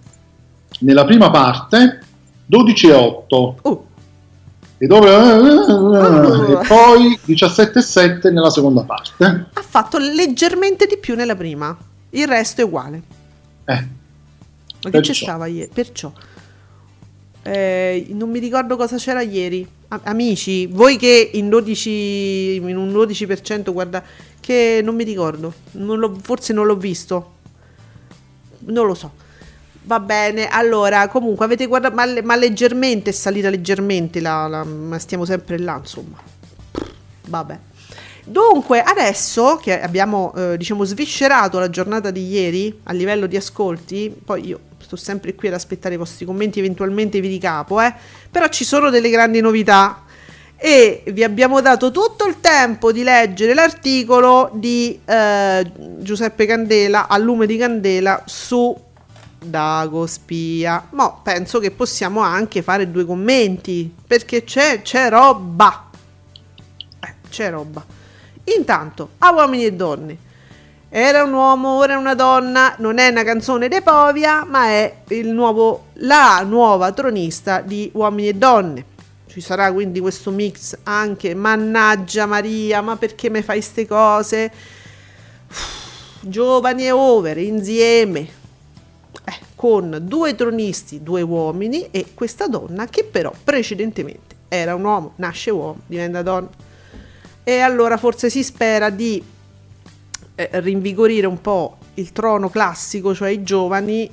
nella 0.79 1.05
prima 1.05 1.31
parte 1.31 2.01
12 2.47 2.87
e 2.89 2.93
8 2.93 3.57
Uh, 3.63 3.87
e, 4.79 4.87
dove, 4.87 5.11
e 5.11 6.67
poi 6.67 7.19
17 7.23 7.79
e 7.79 7.83
7 7.83 8.31
nella 8.31 8.49
seconda 8.49 8.83
parte. 8.85 9.49
ha 9.53 9.63
fatto 9.63 9.99
leggermente 9.99 10.87
di 10.87 10.97
più 10.97 11.15
nella 11.15 11.37
prima, 11.37 11.77
il 12.11 12.27
resto 12.27 12.63
è 12.63 12.65
uguale. 12.65 13.03
Eh, 13.67 13.89
Ma 14.83 14.91
che 14.91 15.01
c'è 15.01 15.13
stava 15.13 15.47
ieri? 15.47 15.71
Perciò. 15.73 16.11
Eh, 17.51 18.07
non 18.11 18.31
mi 18.31 18.39
ricordo 18.39 18.77
cosa 18.77 18.97
c'era 18.97 19.23
ieri. 19.23 19.67
Amici, 20.05 20.67
voi 20.67 20.97
che 20.97 21.31
in 21.33 21.49
12 21.49 22.55
in 22.55 22.77
un 22.77 22.93
12% 22.93 23.73
guarda 23.73 24.05
che 24.39 24.81
non 24.85 24.95
mi 24.95 25.03
ricordo. 25.03 25.53
Non 25.73 26.17
forse 26.21 26.53
non 26.53 26.67
l'ho 26.67 26.77
visto. 26.77 27.33
Non 28.61 28.87
lo 28.87 28.95
so. 28.95 29.11
Va 29.83 29.99
bene, 29.99 30.47
allora 30.47 31.09
comunque 31.09 31.45
avete 31.45 31.67
guardato, 31.67 31.95
ma, 31.97 32.07
ma 32.23 32.37
leggermente 32.37 33.11
è 33.11 33.13
salita 33.13 33.51
leggermente 33.51 34.21
la, 34.21 34.47
la- 34.47 34.63
ma 34.63 34.99
stiamo 35.01 35.25
sempre 35.25 35.59
là, 35.59 35.77
insomma. 35.77 36.19
Vabbè. 37.27 37.59
Dunque, 38.27 38.81
adesso 38.81 39.57
che 39.57 39.81
abbiamo 39.81 40.33
eh, 40.37 40.57
diciamo 40.57 40.85
sviscerato 40.85 41.59
la 41.59 41.69
giornata 41.69 42.13
di 42.13 42.29
ieri 42.29 42.79
a 42.85 42.93
livello 42.93 43.27
di 43.27 43.37
ascolti, 43.37 44.15
poi 44.25 44.47
io 44.47 44.61
sto 44.91 44.97
sempre 44.97 45.37
qui 45.37 45.47
ad 45.47 45.55
aspettare 45.55 45.95
i 45.95 45.99
vostri 45.99 46.25
commenti, 46.25 46.59
eventualmente 46.59 47.21
vi 47.21 47.29
ricapo, 47.29 47.81
eh, 47.81 47.95
però 48.29 48.49
ci 48.49 48.65
sono 48.65 48.91
delle 48.91 49.09
grandi 49.09 49.41
novità 49.41 50.03
e 50.57 51.05
vi 51.07 51.23
abbiamo 51.23 51.61
dato 51.61 51.93
tutto 51.93 52.27
il 52.27 52.41
tempo 52.41 52.91
di 52.91 53.05
leggere 53.05 53.55
l'articolo 53.55 54.51
di 54.53 54.99
eh, 55.05 55.71
Giuseppe 55.99 56.45
Candela 56.45 57.07
a 57.07 57.17
lume 57.19 57.47
di 57.47 57.57
candela 57.57 58.25
su 58.27 58.77
Dago 59.39 60.07
Spia. 60.07 60.89
Ma 60.91 61.13
penso 61.13 61.61
che 61.61 61.71
possiamo 61.71 62.21
anche 62.21 62.61
fare 62.61 62.91
due 62.91 63.05
commenti 63.05 63.95
perché 64.07 64.43
c'è, 64.43 64.83
c'è 64.83 65.09
roba. 65.09 65.89
Eh, 66.99 67.15
c'è 67.31 67.49
roba. 67.51 67.85
Intanto, 68.57 69.11
a 69.19 69.33
uomini 69.33 69.67
e 69.67 69.73
donne. 69.73 70.19
Era 70.93 71.23
un 71.23 71.33
uomo, 71.33 71.77
ora 71.77 71.93
è 71.93 71.97
una 71.97 72.17
donna, 72.17 72.75
non 72.79 72.99
è 72.99 73.11
una 73.11 73.23
canzone 73.23 73.69
de 73.69 73.81
Povia, 73.81 74.45
ma 74.45 74.67
è 74.67 74.93
nuovo, 75.23 75.85
la 75.99 76.43
nuova 76.45 76.91
tronista 76.91 77.61
di 77.61 77.89
Uomini 77.95 78.31
e 78.31 78.35
Donne. 78.35 78.85
Ci 79.29 79.41
sarà 79.41 79.73
quindi 79.73 80.01
questo 80.01 80.33
mix 80.33 80.77
anche, 80.83 81.33
mannaggia 81.33 82.27
Maria, 82.27 82.81
ma 82.81 82.97
perché 82.97 83.31
mi 83.31 83.41
fai 83.41 83.61
ste 83.61 83.87
cose? 83.87 84.51
Giovani 86.23 86.87
e 86.87 86.91
over, 86.91 87.39
insieme, 87.39 88.19
eh, 89.25 89.39
con 89.55 89.97
due 90.03 90.35
tronisti, 90.35 91.05
due 91.05 91.23
uomini 91.23 91.87
e 91.93 92.07
questa 92.15 92.49
donna 92.49 92.87
che 92.87 93.05
però 93.05 93.33
precedentemente 93.45 94.35
era 94.49 94.75
un 94.75 94.83
uomo, 94.83 95.13
nasce 95.17 95.51
uomo, 95.51 95.83
diventa 95.87 96.23
donna. 96.23 96.49
E 97.45 97.61
allora 97.61 97.97
forse 97.97 98.29
si 98.29 98.43
spera 98.43 98.91
di 98.91 99.39
eh, 100.49 100.61
rinvigorire 100.61 101.27
un 101.27 101.41
po' 101.41 101.77
il 101.95 102.13
trono 102.13 102.49
classico, 102.49 103.15
cioè 103.15 103.31
i 103.31 103.43
giovani, 103.43 104.11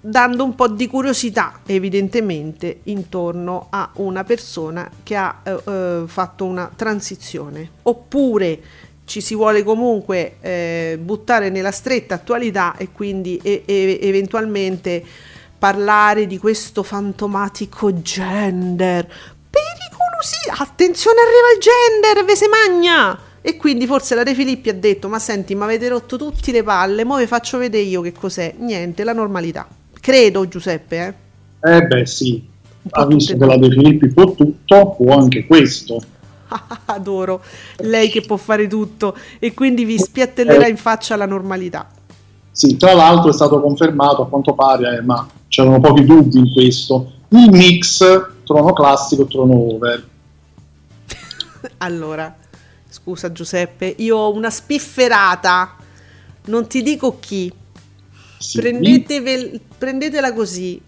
dando 0.00 0.44
un 0.44 0.54
po' 0.54 0.68
di 0.68 0.86
curiosità 0.86 1.60
evidentemente 1.66 2.80
intorno 2.84 3.66
a 3.70 3.90
una 3.94 4.24
persona 4.24 4.88
che 5.02 5.16
ha 5.16 5.40
eh, 5.42 5.60
eh, 5.64 6.02
fatto 6.06 6.44
una 6.44 6.70
transizione. 6.74 7.70
Oppure 7.82 8.60
ci 9.04 9.20
si 9.20 9.34
vuole 9.34 9.62
comunque 9.62 10.36
eh, 10.40 10.98
buttare 11.00 11.48
nella 11.48 11.72
stretta 11.72 12.16
attualità 12.16 12.76
e 12.76 12.90
quindi 12.92 13.40
e- 13.42 13.62
e- 13.64 13.98
eventualmente 14.02 15.04
parlare 15.58 16.26
di 16.26 16.38
questo 16.38 16.82
fantomatico 16.82 18.00
gender. 18.00 19.06
Pericolosità! 19.50 20.62
Attenzione, 20.62 21.20
arriva 21.20 21.48
il 21.54 21.60
gender, 21.60 22.24
ve 22.24 22.36
se 22.36 22.46
magna! 22.48 23.27
E 23.40 23.56
quindi 23.56 23.86
forse 23.86 24.14
la 24.14 24.22
De 24.22 24.34
Filippi 24.34 24.68
ha 24.68 24.74
detto: 24.74 25.08
Ma 25.08 25.18
senti, 25.18 25.54
mi 25.54 25.62
avete 25.62 25.88
rotto 25.88 26.16
tutte 26.16 26.52
le 26.52 26.62
palle, 26.62 27.04
mo 27.04 27.16
vi 27.16 27.26
faccio 27.26 27.58
vedere 27.58 27.84
io 27.84 28.00
che 28.00 28.12
cos'è. 28.12 28.54
Niente, 28.58 29.04
la 29.04 29.12
normalità. 29.12 29.66
Credo, 30.00 30.48
Giuseppe, 30.48 31.16
eh. 31.60 31.70
Eh 31.70 31.82
beh 31.82 32.06
sì, 32.06 32.46
ha 32.90 33.06
visto 33.06 33.36
che 33.36 33.44
la 33.44 33.56
De 33.56 33.70
Filippi 33.70 34.08
può 34.08 34.32
tutto, 34.32 34.94
può 34.96 35.16
anche 35.16 35.46
questo. 35.46 36.00
Adoro 36.86 37.42
lei 37.78 38.08
che 38.08 38.22
può 38.22 38.36
fare 38.36 38.66
tutto 38.66 39.14
e 39.38 39.52
quindi 39.54 39.84
vi 39.84 39.98
spiattellerà 39.98 40.66
in 40.66 40.76
faccia 40.76 41.16
la 41.16 41.26
normalità. 41.26 41.88
Sì, 42.50 42.76
tra 42.76 42.94
l'altro 42.94 43.30
è 43.30 43.34
stato 43.34 43.60
confermato 43.60 44.22
a 44.22 44.28
quanto 44.28 44.54
pare, 44.54 44.98
eh, 44.98 45.00
ma 45.02 45.28
c'erano 45.48 45.78
pochi 45.80 46.04
dubbi 46.04 46.38
in 46.38 46.52
questo, 46.52 47.12
il 47.28 47.50
mix 47.50 48.02
trono 48.44 48.72
classico 48.72 49.26
trono 49.26 49.54
over. 49.54 50.08
Allora, 51.78 52.34
scusa 52.88 53.32
Giuseppe, 53.32 53.94
io 53.98 54.16
ho 54.16 54.32
una 54.32 54.50
spifferata, 54.50 55.76
non 56.46 56.66
ti 56.66 56.82
dico 56.82 57.18
chi, 57.18 57.52
Sì. 58.38 58.60
Prendetela 59.78 60.32
così, 60.32 60.80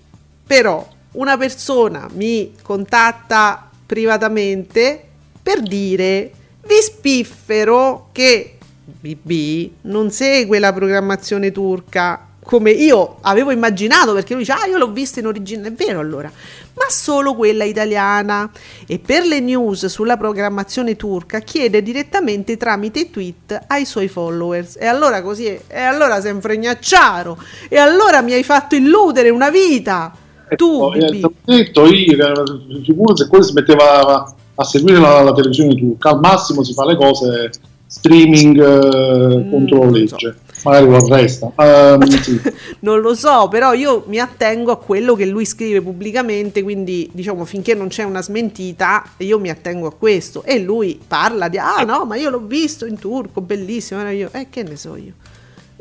però 0.47 0.89
una 1.13 1.37
persona 1.37 2.09
mi 2.13 2.55
contatta 2.63 3.69
privatamente 3.85 5.05
per 5.43 5.61
dire 5.63 6.33
vi 6.67 6.81
spiffero 6.81 8.09
che 8.13 8.59
BB 8.85 9.71
non 9.83 10.11
segue 10.11 10.59
la 10.59 10.73
programmazione 10.73 11.51
turca. 11.51 12.27
Come 12.43 12.71
io 12.71 13.19
avevo 13.23 13.51
immaginato 13.51 14.13
perché 14.15 14.35
lui 14.35 14.43
dice 14.43 14.53
ah 14.53 14.67
io 14.67 14.79
l'ho 14.79 14.91
vista 14.91 15.21
in 15.21 15.27
origine. 15.27 15.69
È 15.69 15.73
vero 15.73 16.01
allora 16.01 16.31
ma 16.75 16.87
solo 16.89 17.35
quella 17.35 17.65
italiana. 17.65 18.51
E 18.87 18.99
per 18.99 19.25
le 19.27 19.41
news 19.41 19.87
sulla 19.87 20.17
programmazione 20.17 20.97
turca 20.97 21.41
chiede 21.41 21.83
direttamente 21.83 22.57
tramite 22.57 23.11
tweet 23.11 23.65
ai 23.67 23.85
suoi 23.85 24.09
followers. 24.09 24.77
E 24.79 24.87
allora 24.87 25.23
così 25.23 25.47
è, 25.47 25.61
e 25.69 25.81
allora 25.81 26.21
sei 26.21 26.33
un 26.33 26.41
fregnacciaro. 26.41 27.39
E 27.69 27.77
allora 27.77 28.23
mi 28.23 28.33
hai 28.33 28.43
fatto 28.45 28.75
illudere 28.75 29.31
una 29.31 29.51
vita. 29.51 30.15
Tu 30.57 30.65
Eh, 30.95 31.23
ho 31.23 31.33
detto 31.45 31.87
io, 31.87 32.17
che 32.17 32.83
figura 32.85 33.15
se 33.15 33.29
quello 33.29 33.45
si 33.45 33.53
metteva 33.53 34.35
a 34.55 34.65
seguire 34.65 34.99
la, 34.99 35.23
la 35.23 35.33
televisione 35.33 35.75
turca, 35.77 36.11
al 36.11 36.21
massimo 36.21 36.63
si 36.65 36.73
fa 36.73 36.85
le 36.87 36.97
cose 36.97 37.51
streaming 37.87 38.61
eh, 38.61 39.45
Mm, 39.45 39.51
contro 39.51 39.91
legge, 39.91 40.37
magari 40.65 40.87
lo 40.87 40.97
arresta. 40.97 41.53
Ehm, 41.57 42.03
sì. 42.21 42.41
non 42.81 43.01
lo 43.01 43.15
so, 43.15 43.49
però 43.49 43.73
io 43.73 44.05
mi 44.07 44.19
attengo 44.19 44.73
a 44.73 44.79
quello 44.79 45.15
che 45.15 45.27
lui 45.27 45.45
scrive 45.45 45.81
pubblicamente, 45.81 46.63
quindi 46.63 47.09
diciamo 47.13 47.45
finché 47.45 47.75
non 47.75 47.89
c'è 47.89 48.05
una 48.05 48.23
smentita, 48.23 49.05
io 49.19 49.39
mi 49.39 49.51
attengo 49.51 49.87
a 49.87 49.93
questo. 49.93 50.43
E 50.43 50.61
lui 50.61 51.01
parla 51.07 51.49
di, 51.49 51.59
ah 51.59 51.83
no, 51.85 52.05
ma 52.05 52.17
io 52.17 52.31
l'ho 52.31 52.41
visto 52.41 52.87
in 52.87 52.99
turco, 52.99 53.41
bellissimo, 53.41 54.09
io, 54.11 54.29
eh 54.33 54.49
che 54.51 54.63
ne 54.63 54.77
so 54.77 54.97
io. 54.97 55.13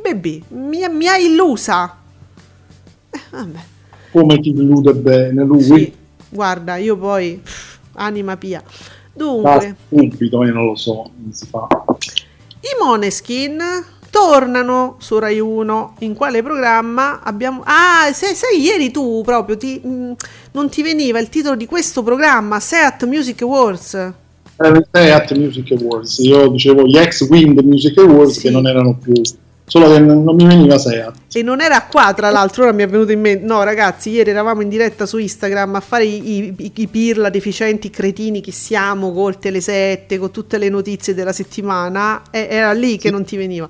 Baby, 0.01 0.41
mi, 0.49 0.87
mi 0.89 1.07
ha 1.07 1.17
illusa. 1.17 1.97
Eh, 3.11 3.19
vabbè, 3.31 3.59
Come 4.11 4.39
ti 4.39 4.49
illude 4.49 4.93
bene 4.93 5.43
lui? 5.43 5.61
sì, 5.61 5.93
guarda, 6.29 6.77
io 6.77 6.97
poi, 6.97 7.41
anima 7.93 8.37
pia. 8.37 8.63
Ah, 8.63 8.71
Dunque, 9.13 9.75
subito, 9.89 10.43
io 10.45 10.53
non 10.53 10.65
lo 10.65 10.75
so, 10.75 11.11
non 11.17 11.33
si 11.33 11.45
fa. 11.45 11.67
I 12.61 12.83
Moneskin 12.83 13.59
tornano 14.19 14.97
su 14.99 15.17
Rai 15.17 15.39
1. 15.39 15.95
In 15.99 16.13
quale 16.13 16.43
programma 16.43 17.21
abbiamo... 17.23 17.61
Ah, 17.63 18.11
sai, 18.13 18.35
sai, 18.35 18.59
ieri 18.61 18.91
tu 18.91 19.21
proprio 19.23 19.55
ti, 19.57 19.79
mh, 19.79 20.15
non 20.51 20.69
ti 20.69 20.81
veniva 20.83 21.19
il 21.19 21.29
titolo 21.29 21.55
di 21.55 21.65
questo 21.65 22.03
programma, 22.03 22.59
Seat 22.59 23.05
Music 23.05 23.41
Awards. 23.43 23.93
Eh, 23.93 24.87
Seat 24.91 25.31
Music 25.37 25.71
Awards, 25.71 26.17
io 26.19 26.49
dicevo 26.49 26.85
gli 26.85 26.97
ex 26.97 27.21
Wind 27.29 27.57
Music 27.59 27.97
Awards 27.97 28.39
Sì. 28.39 28.41
che 28.41 28.49
non 28.49 28.67
erano 28.67 28.97
più, 28.97 29.13
solo 29.65 29.87
che 29.89 29.99
non 29.99 30.23
non 30.23 30.35
mi 30.35 30.45
veniva 30.45 30.77
Seat. 30.77 31.13
E 31.31 31.43
non 31.43 31.61
era 31.61 31.85
qua, 31.85 32.13
tra 32.13 32.29
l'altro, 32.29 32.63
ora 32.63 32.73
mi 32.73 32.83
è 32.83 32.87
venuto 32.87 33.11
in 33.13 33.21
mente. 33.21 33.45
No, 33.45 33.63
ragazzi, 33.63 34.09
ieri 34.09 34.31
eravamo 34.31 34.61
in 34.61 34.69
diretta 34.69 35.05
su 35.05 35.17
Instagram 35.17 35.75
a 35.75 35.79
fare 35.79 36.05
i, 36.05 36.53
i, 36.57 36.71
i 36.75 36.87
pirla 36.87 37.29
deficienti 37.29 37.89
cretini 37.89 38.41
che 38.41 38.51
siamo 38.51 39.13
col 39.13 39.37
Tele7, 39.41 40.17
con 40.19 40.31
tutte 40.31 40.57
le 40.57 40.69
notizie 40.69 41.13
della 41.13 41.31
settimana. 41.33 42.23
E 42.31 42.47
era 42.49 42.73
lì 42.73 42.97
che 42.97 43.11
non 43.11 43.23
ti 43.23 43.37
veniva. 43.37 43.69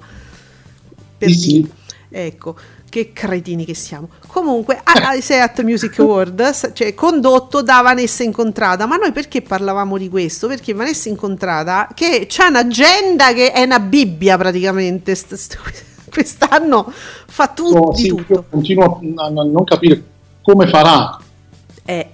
Per 1.20 1.30
Sì, 1.30 1.38
sì. 1.39 1.51
dire. 1.61 1.70
Ecco, 2.11 2.55
che 2.89 3.13
cretini 3.13 3.65
che 3.65 3.76
siamo. 3.76 4.09
Comunque, 4.26 4.80
a- 4.84 5.22
Seat 5.22 5.61
Music 5.61 5.99
Awards, 5.99 6.72
cioè 6.74 6.95
condotto 6.95 7.61
da 7.61 7.82
Vanessa 7.82 8.24
Incontrata. 8.24 8.88
Ma 8.88 8.95
noi 8.95 9.11
perché 9.11 9.43
parlavamo 9.43 9.95
di 9.99 10.09
questo? 10.09 10.47
Perché 10.47 10.74
Vanessa 10.74 11.07
Incontrata, 11.07 11.88
che 11.93 12.26
c'ha 12.28 12.47
un'agenda 12.47 13.32
che 13.34 13.51
è 13.51 13.61
una 13.61 13.80
Bibbia 13.80 14.38
praticamente, 14.39 15.13
st- 15.13 15.36
st- 15.36 15.59
quest'anno 16.09 16.91
fa 17.28 17.49
tutto 17.49 17.80
No, 17.80 17.93
sì, 17.93 18.07
tutto. 18.07 18.34
io 18.34 18.45
continuo 18.49 18.99
a, 19.17 19.26
a 19.26 19.30
non 19.30 19.63
capire 19.65 20.01
come 20.41 20.67
farà. 20.67 21.20
Eh, 21.86 22.09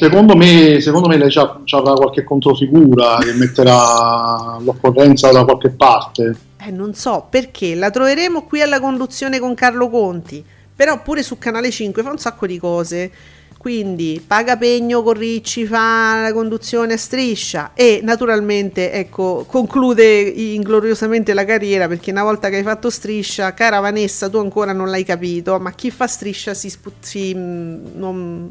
Secondo 0.00 0.34
me, 0.34 0.80
secondo 0.80 1.08
me 1.08 1.18
lei 1.18 1.28
c'ha- 1.30 1.60
c'avrà 1.64 1.92
qualche 1.92 2.24
controfigura 2.24 3.18
che 3.20 3.34
metterà 3.34 4.56
l'occorrenza 4.60 5.30
da 5.30 5.44
qualche 5.44 5.68
parte. 5.70 6.36
eh, 6.62 6.70
non 6.70 6.94
so 6.94 7.26
perché 7.28 7.74
la 7.74 7.90
troveremo 7.90 8.42
qui 8.44 8.62
alla 8.62 8.80
conduzione 8.80 9.38
con 9.38 9.54
Carlo 9.54 9.88
Conti, 9.90 10.42
però 10.74 11.02
pure 11.02 11.22
su 11.22 11.36
Canale 11.38 11.70
5 11.70 12.02
fa 12.02 12.10
un 12.10 12.18
sacco 12.18 12.46
di 12.46 12.58
cose. 12.58 13.10
Quindi 13.58 14.22
paga 14.26 14.56
pegno 14.56 15.02
con 15.02 15.12
Ricci, 15.12 15.66
fa 15.66 16.22
la 16.22 16.32
conduzione 16.32 16.94
a 16.94 16.96
striscia 16.96 17.72
e 17.74 18.00
naturalmente 18.02 18.90
ecco, 18.92 19.44
conclude 19.46 20.04
ingloriosamente 20.22 21.34
la 21.34 21.44
carriera 21.44 21.86
perché 21.86 22.10
una 22.10 22.22
volta 22.22 22.48
che 22.48 22.56
hai 22.56 22.62
fatto 22.62 22.88
striscia, 22.88 23.52
cara 23.52 23.80
Vanessa, 23.80 24.30
tu 24.30 24.38
ancora 24.38 24.72
non 24.72 24.88
l'hai 24.88 25.04
capito, 25.04 25.58
ma 25.58 25.72
chi 25.72 25.90
fa 25.90 26.06
striscia 26.06 26.54
si, 26.54 26.70
spu- 26.70 26.92
si 27.00 27.34
mm, 27.36 27.86
non, 27.96 28.48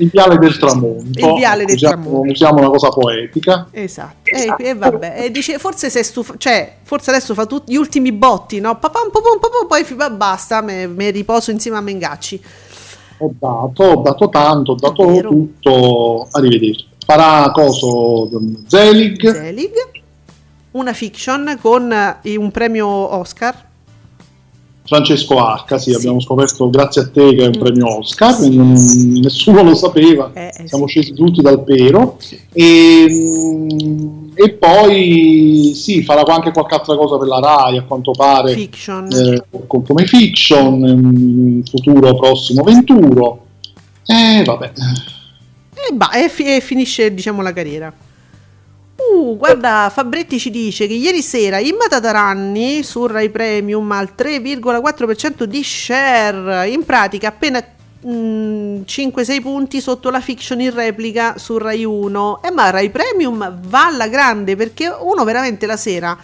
Il 0.00 0.08
viale 0.10 0.38
del 0.38 0.56
tramonto. 0.56 1.18
Il 1.18 1.34
viale 1.34 1.64
del 1.64 1.74
usiamo, 1.74 2.02
tramonto. 2.02 2.30
usiamo 2.32 2.58
una 2.58 2.68
cosa 2.70 2.88
poetica. 2.88 3.68
Esatto, 3.70 4.30
E, 4.30 4.54
e 4.58 4.74
vabbè, 4.74 5.24
e 5.24 5.30
dice 5.30 5.58
forse 5.58 5.90
sei 5.90 6.02
stufa, 6.04 6.34
cioè 6.38 6.76
forse 6.82 7.10
adesso 7.10 7.34
fa 7.34 7.44
tutti 7.46 7.72
gli 7.72 7.76
ultimi 7.76 8.10
botti, 8.12 8.60
no? 8.60 8.78
Papam, 8.78 9.10
papam, 9.10 9.38
papam, 9.38 9.66
poi 9.66 9.84
va, 9.94 10.08
basta, 10.10 10.62
me, 10.62 10.86
me 10.86 11.10
riposo 11.10 11.50
insieme 11.50 11.76
a 11.76 11.80
Mengacci. 11.82 12.42
Ho 13.18 13.34
dato, 13.38 13.82
ho 13.82 14.00
dato 14.02 14.28
tanto, 14.30 14.72
ho 14.72 14.76
dato 14.76 15.06
vero. 15.06 15.28
tutto. 15.28 16.28
Arrivederci. 16.30 16.88
Farà 17.04 17.50
coso 17.50 18.30
Zelig. 18.66 19.30
Zelig, 19.32 19.72
una 20.72 20.92
fiction 20.94 21.58
con 21.60 21.92
eh, 22.22 22.36
un 22.36 22.50
premio 22.50 22.86
Oscar. 22.86 23.68
Francesco 24.94 25.38
Arca, 25.38 25.78
sì, 25.78 25.90
Sì. 25.90 25.96
abbiamo 25.98 26.18
scoperto 26.18 26.68
grazie 26.68 27.02
a 27.02 27.08
te 27.08 27.32
che 27.36 27.44
è 27.44 27.46
un 27.46 27.52
Mm. 27.56 27.60
premio 27.60 27.96
Oscar, 27.98 28.40
non- 28.48 28.72
nessuno 29.22 29.62
lo 29.62 29.76
sapeva, 29.76 30.32
Eh, 30.34 30.50
eh, 30.52 30.66
siamo 30.66 30.88
sì. 30.88 30.94
scesi 31.00 31.12
tutti 31.14 31.40
dal 31.40 31.62
pero. 31.62 32.18
E, 32.52 33.06
mm, 33.08 34.30
e 34.34 34.50
poi 34.54 35.70
sì, 35.76 36.02
farà 36.02 36.24
anche 36.34 36.50
qualche 36.50 36.74
altra 36.74 36.96
cosa 36.96 37.18
per 37.18 37.28
la 37.28 37.38
RAI, 37.38 37.76
a 37.78 37.82
quanto 37.84 38.10
pare, 38.10 38.52
Fiction. 38.54 39.06
eh, 39.12 39.44
co- 39.68 39.80
come 39.82 40.06
fiction, 40.06 40.74
in 40.84 41.62
futuro 41.70 42.12
prossimo 42.16 42.64
venturo. 42.64 43.44
E 44.06 44.42
vabbè, 44.44 44.72
E, 45.88 45.94
ba- 45.94 46.10
e 46.10 46.28
fi- 46.28 46.56
e 46.56 46.60
finisce 46.60 47.14
diciamo 47.14 47.42
la 47.42 47.52
carriera. 47.52 47.92
Uh, 49.10 49.36
guarda, 49.36 49.90
Fabretti 49.92 50.38
ci 50.38 50.50
dice 50.50 50.86
che 50.86 50.94
ieri 50.94 51.20
sera 51.20 51.58
Imma 51.58 51.88
Tataranni 51.88 52.84
su 52.84 53.06
Rai 53.06 53.28
Premium 53.28 53.90
al 53.90 54.12
3,4% 54.16 55.44
di 55.44 55.64
share, 55.64 56.68
in 56.68 56.84
pratica 56.84 57.28
appena 57.28 57.60
mm, 58.06 58.82
5-6 58.86 59.40
punti 59.40 59.80
sotto 59.80 60.10
la 60.10 60.20
fiction 60.20 60.60
in 60.60 60.72
replica 60.72 61.38
su 61.38 61.58
Rai 61.58 61.84
1. 61.84 62.42
E 62.44 62.52
ma 62.52 62.70
Rai 62.70 62.90
Premium 62.90 63.58
va 63.62 63.86
alla 63.86 64.06
grande 64.06 64.54
perché 64.54 64.86
uno 65.00 65.24
veramente 65.24 65.66
la 65.66 65.76
sera, 65.76 66.16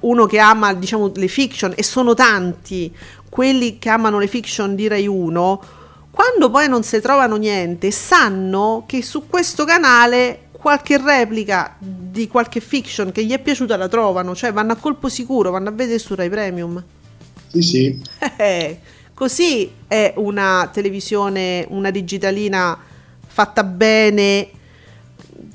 uno 0.00 0.26
che 0.26 0.38
ama 0.40 0.74
diciamo 0.74 1.12
le 1.14 1.28
fiction 1.28 1.74
e 1.76 1.84
sono 1.84 2.14
tanti 2.14 2.92
quelli 3.28 3.78
che 3.78 3.88
amano 3.88 4.18
le 4.18 4.26
fiction 4.26 4.74
di 4.74 4.88
Rai 4.88 5.06
1, 5.06 5.62
quando 6.10 6.50
poi 6.50 6.66
non 6.66 6.82
si 6.82 6.98
trovano 7.00 7.36
niente, 7.36 7.90
sanno 7.90 8.84
che 8.86 9.02
su 9.02 9.28
questo 9.28 9.66
canale 9.66 10.45
qualche 10.56 10.98
replica 10.98 11.76
di 11.78 12.28
qualche 12.28 12.60
fiction 12.60 13.12
che 13.12 13.24
gli 13.24 13.32
è 13.32 13.38
piaciuta 13.40 13.76
la 13.76 13.88
trovano, 13.88 14.34
cioè 14.34 14.52
vanno 14.52 14.72
a 14.72 14.76
colpo 14.76 15.08
sicuro, 15.08 15.50
vanno 15.50 15.68
a 15.68 15.72
vedere 15.72 15.98
su 15.98 16.14
Rai 16.14 16.28
Premium. 16.28 16.82
sì 17.48 17.62
sì, 17.62 18.02
Eh, 18.36 18.80
Così 19.14 19.72
è 19.86 20.12
una 20.16 20.68
televisione, 20.70 21.64
una 21.70 21.90
digitalina 21.90 22.78
fatta 23.26 23.64
bene, 23.64 24.50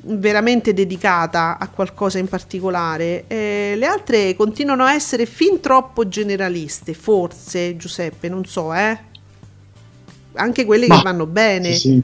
veramente 0.03 0.73
dedicata 0.73 1.59
a 1.59 1.67
qualcosa 1.69 2.17
in 2.17 2.27
particolare. 2.27 3.25
Eh, 3.27 3.73
le 3.77 3.85
altre 3.85 4.35
continuano 4.35 4.83
a 4.83 4.93
essere 4.95 5.27
fin 5.27 5.59
troppo 5.59 6.07
generaliste, 6.07 6.95
forse 6.95 7.75
Giuseppe, 7.77 8.29
non 8.29 8.45
so, 8.45 8.73
eh. 8.73 8.97
Anche 10.33 10.65
quelle 10.65 10.87
Ma- 10.87 10.95
che 10.95 11.01
vanno 11.01 11.25
bene. 11.27 11.73
sì, 11.73 11.77
sì. 11.77 12.03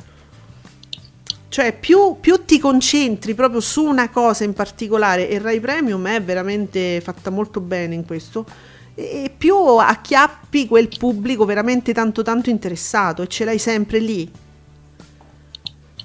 Cioè, 1.50 1.74
più, 1.74 2.18
più 2.20 2.44
ti 2.46 2.60
concentri 2.60 3.34
proprio 3.34 3.62
su 3.62 3.84
una 3.84 4.10
cosa 4.10 4.44
in 4.44 4.54
particolare, 4.54 5.30
e 5.30 5.40
Rai 5.40 5.60
Premium 5.60 6.06
è 6.08 6.22
veramente 6.22 7.00
fatta 7.02 7.30
molto 7.30 7.62
bene 7.62 7.96
in 7.96 8.06
questo, 8.06 8.46
e 8.94 9.32
più 9.36 9.56
acchiappi 9.56 10.68
quel 10.68 10.90
pubblico 10.98 11.46
veramente 11.46 11.94
tanto 11.94 12.24
tanto 12.24 12.50
interessato 12.50 13.22
e 13.22 13.28
ce 13.28 13.46
l'hai 13.46 13.60
sempre 13.60 14.00
lì. 14.00 14.30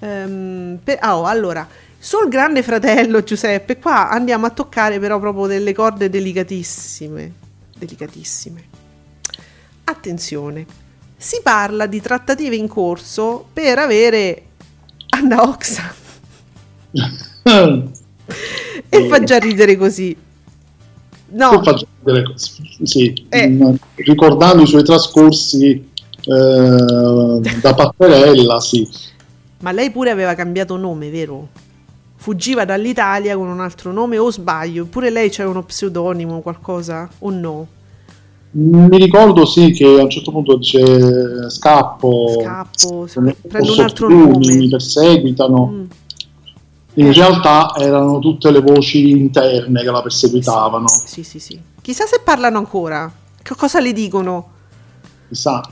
Ehm, 0.01 0.78
per- 0.82 0.99
ah, 1.01 1.18
oh, 1.18 1.24
allora, 1.24 1.66
sul 1.99 2.28
Grande 2.28 2.62
Fratello 2.62 3.22
Giuseppe, 3.22 3.78
qua 3.78 4.11
andiamo 4.11 4.47
a 4.47 4.51
toccare 4.51 4.99
però 4.99 5.18
proprio 5.18 5.47
delle 5.47 5.72
corde 5.72 6.11
delicatissime. 6.11 7.32
Delicatissime. 7.78 8.64
Attenzione, 9.84 10.66
si 11.16 11.40
parla 11.43 11.86
di 11.86 12.01
trattative 12.01 12.57
in 12.57 12.68
corso 12.68 13.47
per 13.53 13.78
avere 13.78 14.43
Anna 15.22 15.42
Oxa 15.42 15.94
e 18.88 19.08
fa 19.08 19.22
già 19.22 19.38
ridere 19.38 19.76
così. 19.76 20.16
No, 21.28 21.48
Poi 21.48 21.64
faccio 21.64 21.86
vedere 22.02 22.24
cose. 22.26 22.52
Sì, 22.82 23.26
Eh. 23.28 23.48
mm, 23.48 23.74
ricordando 23.94 24.62
i 24.62 24.66
suoi 24.66 24.82
trascorsi 24.82 25.70
eh, 26.24 27.40
da 27.60 27.74
Patterella, 27.74 28.60
sì. 28.60 28.86
ma 29.60 29.72
lei 29.72 29.90
pure 29.90 30.10
aveva 30.10 30.34
cambiato 30.34 30.76
nome, 30.76 31.08
vero? 31.08 31.48
Fuggiva 32.16 32.64
dall'Italia 32.64 33.36
con 33.36 33.48
un 33.48 33.60
altro 33.60 33.92
nome 33.92 34.18
o 34.18 34.30
sbaglio? 34.30 34.84
Pure 34.84 35.10
lei 35.10 35.30
c'è 35.30 35.44
uno 35.44 35.62
pseudonimo, 35.62 36.40
qualcosa 36.40 37.08
o 37.20 37.30
no? 37.30 37.66
Mi 38.55 38.98
ricordo 38.98 39.46
sì 39.46 39.70
che 39.70 39.98
a 39.98 40.03
un 40.03 40.11
certo 40.11 40.30
punto 40.30 40.57
dice 40.59 41.48
scappo, 41.50 42.38
Scappo, 42.38 43.07
prendo 43.48 43.72
un 43.72 43.80
altro 43.80 44.07
più, 44.09 44.18
nome. 44.18 44.55
mi, 44.57 44.68
perseguitano. 44.68 45.66
Mm. 45.66 45.84
In 46.94 47.12
realtà 47.14 47.72
erano 47.78 48.18
tutte 48.18 48.50
le 48.50 48.61
voci 48.61 49.09
interne 49.11 49.80
che 49.82 49.90
la 49.90 50.03
perseguitavano, 50.03 50.86
Sì, 50.86 51.22
sì, 51.22 51.38
sì. 51.38 51.59
Chissà 51.80 52.05
se 52.05 52.20
parlano 52.22 52.59
ancora. 52.59 53.11
Che 53.42 53.55
cosa 53.57 53.80
le 53.80 53.92
dicono? 53.94 54.48
chissà. 55.28 55.62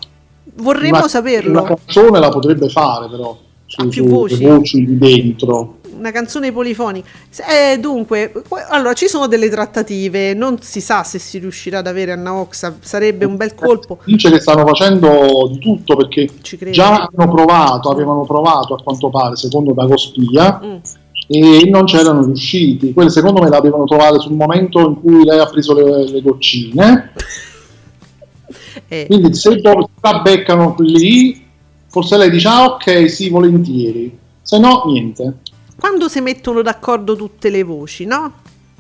Vorremmo 0.55 0.97
Una- 0.97 1.09
saperlo. 1.09 1.51
Una 1.51 1.63
canzone 1.75 2.19
la 2.19 2.31
potrebbe 2.31 2.71
fare 2.71 3.11
però, 3.11 3.39
su, 3.67 3.89
più 3.89 4.05
sulle 4.05 4.15
voci? 4.15 4.45
voci 4.47 4.85
di 4.87 4.97
dentro. 4.97 5.80
Una 6.01 6.13
canzone 6.13 6.51
polifonica. 6.51 7.07
Eh, 7.47 7.79
dunque, 7.79 8.33
que- 8.49 8.65
allora 8.71 8.95
ci 8.95 9.07
sono 9.07 9.27
delle 9.27 9.51
trattative. 9.51 10.33
Non 10.33 10.63
si 10.63 10.81
sa 10.81 11.05
se 11.05 11.19
si 11.19 11.37
riuscirà 11.39 11.81
ad 11.81 11.87
avere 11.87 12.13
Anna 12.13 12.33
Oxa. 12.33 12.75
Sarebbe 12.81 13.27
un 13.27 13.37
bel 13.37 13.55
colpo. 13.55 13.99
Dice 14.07 14.31
che 14.31 14.41
stanno 14.41 14.67
facendo 14.67 15.47
di 15.53 15.59
tutto 15.59 15.97
perché 15.97 16.27
già 16.71 17.07
hanno 17.13 17.31
provato, 17.31 17.91
avevano 17.91 18.23
provato 18.25 18.73
a 18.75 18.83
quanto 18.83 19.11
pare, 19.11 19.37
secondo 19.37 19.73
Dagospia, 19.75 20.59
Mm. 20.65 20.77
e 21.29 21.69
non 21.69 21.85
c'erano 21.85 22.25
riusciti. 22.25 22.95
Quelle 22.95 23.11
secondo 23.11 23.43
me 23.43 23.51
l'avevano 23.51 23.85
trovate 23.85 24.21
sul 24.21 24.33
momento 24.33 24.81
in 24.81 25.01
cui 25.01 25.23
lei 25.25 25.39
ha 25.39 25.47
preso 25.47 25.75
le, 25.75 26.11
le 26.11 26.23
goccine. 26.23 27.13
Eh, 28.89 29.07
Quindi 29.07 29.35
se 29.35 29.61
la 30.01 30.21
beccano 30.21 30.75
lì, 30.79 31.45
forse 31.89 32.17
lei 32.17 32.31
dice 32.31 32.49
ah 32.49 32.65
ok 32.65 33.09
sì 33.09 33.29
volentieri, 33.29 34.17
se 34.43 34.59
no 34.59 34.83
niente. 34.87 35.35
Quando 35.81 36.09
si 36.09 36.21
mettono 36.21 36.61
d'accordo 36.61 37.17
tutte 37.17 37.49
le 37.49 37.63
voci, 37.65 38.05
no? 38.05 38.35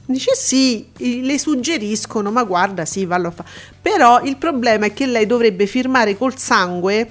Dice 0.04 0.32
sì, 0.34 0.88
le 0.98 1.38
suggeriscono, 1.38 2.30
ma 2.30 2.44
guarda, 2.44 2.84
sì, 2.84 3.06
vallo 3.06 3.28
a 3.28 3.30
fare. 3.30 3.48
Però 3.80 4.20
il 4.22 4.36
problema 4.36 4.86
è 4.86 4.92
che 4.92 5.06
lei 5.06 5.24
dovrebbe 5.24 5.66
firmare 5.66 6.16
col 6.18 6.36
sangue. 6.36 7.10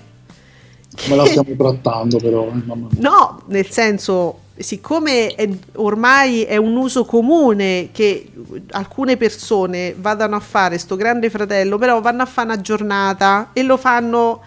Come 1.03 1.15
la 1.15 1.25
stiamo 1.25 1.55
trattando 1.57 2.17
però, 2.17 2.47
eh. 2.47 2.99
No, 2.99 3.41
nel 3.47 3.69
senso, 3.69 4.41
siccome 4.57 5.33
è- 5.33 5.49
ormai 5.75 6.43
è 6.43 6.57
un 6.57 6.75
uso 6.75 7.05
comune 7.05 7.89
che 7.91 8.31
alcune 8.71 9.17
persone 9.17 9.95
vadano 9.97 10.35
a 10.35 10.39
fare 10.41 10.77
sto 10.77 10.95
grande 10.95 11.29
fratello, 11.29 11.77
però 11.77 12.01
vanno 12.01 12.21
a 12.23 12.25
fare 12.25 12.47
una 12.51 12.61
giornata 12.61 13.49
e 13.53 13.63
lo 13.63 13.77
fanno. 13.77 14.41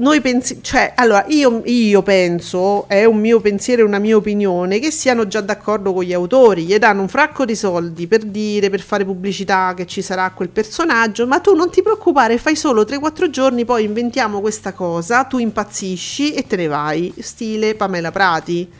Noi 0.00 0.20
pensi, 0.20 0.60
cioè, 0.62 0.92
allora 0.94 1.24
io, 1.26 1.60
io 1.64 2.02
penso, 2.02 2.86
è 2.88 3.04
un 3.04 3.18
mio 3.18 3.40
pensiero 3.40 3.82
e 3.82 3.84
una 3.84 3.98
mia 3.98 4.14
opinione, 4.16 4.78
che 4.78 4.92
siano 4.92 5.26
già 5.26 5.40
d'accordo 5.40 5.92
con 5.92 6.04
gli 6.04 6.12
autori, 6.12 6.66
gli 6.66 6.76
danno 6.78 7.00
un 7.00 7.08
fracco 7.08 7.44
di 7.44 7.56
soldi 7.56 8.06
per 8.06 8.22
dire, 8.22 8.70
per 8.70 8.80
fare 8.80 9.04
pubblicità 9.04 9.74
che 9.76 9.86
ci 9.86 10.00
sarà 10.00 10.30
quel 10.30 10.50
personaggio, 10.50 11.26
ma 11.26 11.40
tu 11.40 11.52
non 11.56 11.68
ti 11.72 11.82
preoccupare, 11.82 12.38
fai 12.38 12.54
solo 12.54 12.84
3-4 12.84 13.28
giorni, 13.28 13.64
poi 13.64 13.82
inventiamo 13.84 14.40
questa 14.40 14.72
cosa, 14.72 15.24
tu 15.24 15.38
impazzisci 15.38 16.32
e 16.32 16.46
te 16.46 16.54
ne 16.54 16.68
vai, 16.68 17.12
stile 17.18 17.74
Pamela 17.74 18.12
Prati. 18.12 18.70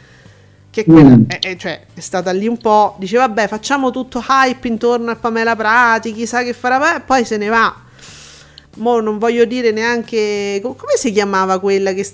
Che 0.70 0.84
Mm. 0.88 1.24
è, 1.26 1.38
è- 1.40 1.56
cioè, 1.56 1.80
è 1.94 2.00
stata 2.00 2.30
lì 2.30 2.46
un 2.46 2.58
po', 2.58 2.94
dice 3.00 3.16
vabbè 3.16 3.48
facciamo 3.48 3.90
tutto 3.90 4.22
hype 4.28 4.68
intorno 4.68 5.10
a 5.10 5.16
Pamela 5.16 5.56
Prati, 5.56 6.12
chissà 6.12 6.44
che 6.44 6.52
farà, 6.52 7.00
poi 7.00 7.24
se 7.24 7.36
ne 7.38 7.48
va. 7.48 7.74
Mo 8.76 9.00
non 9.00 9.18
voglio 9.18 9.44
dire 9.44 9.72
neanche 9.72 10.60
co- 10.62 10.74
come 10.74 10.92
si 10.96 11.10
chiamava 11.10 11.58
quella 11.58 11.92
che 11.92 12.06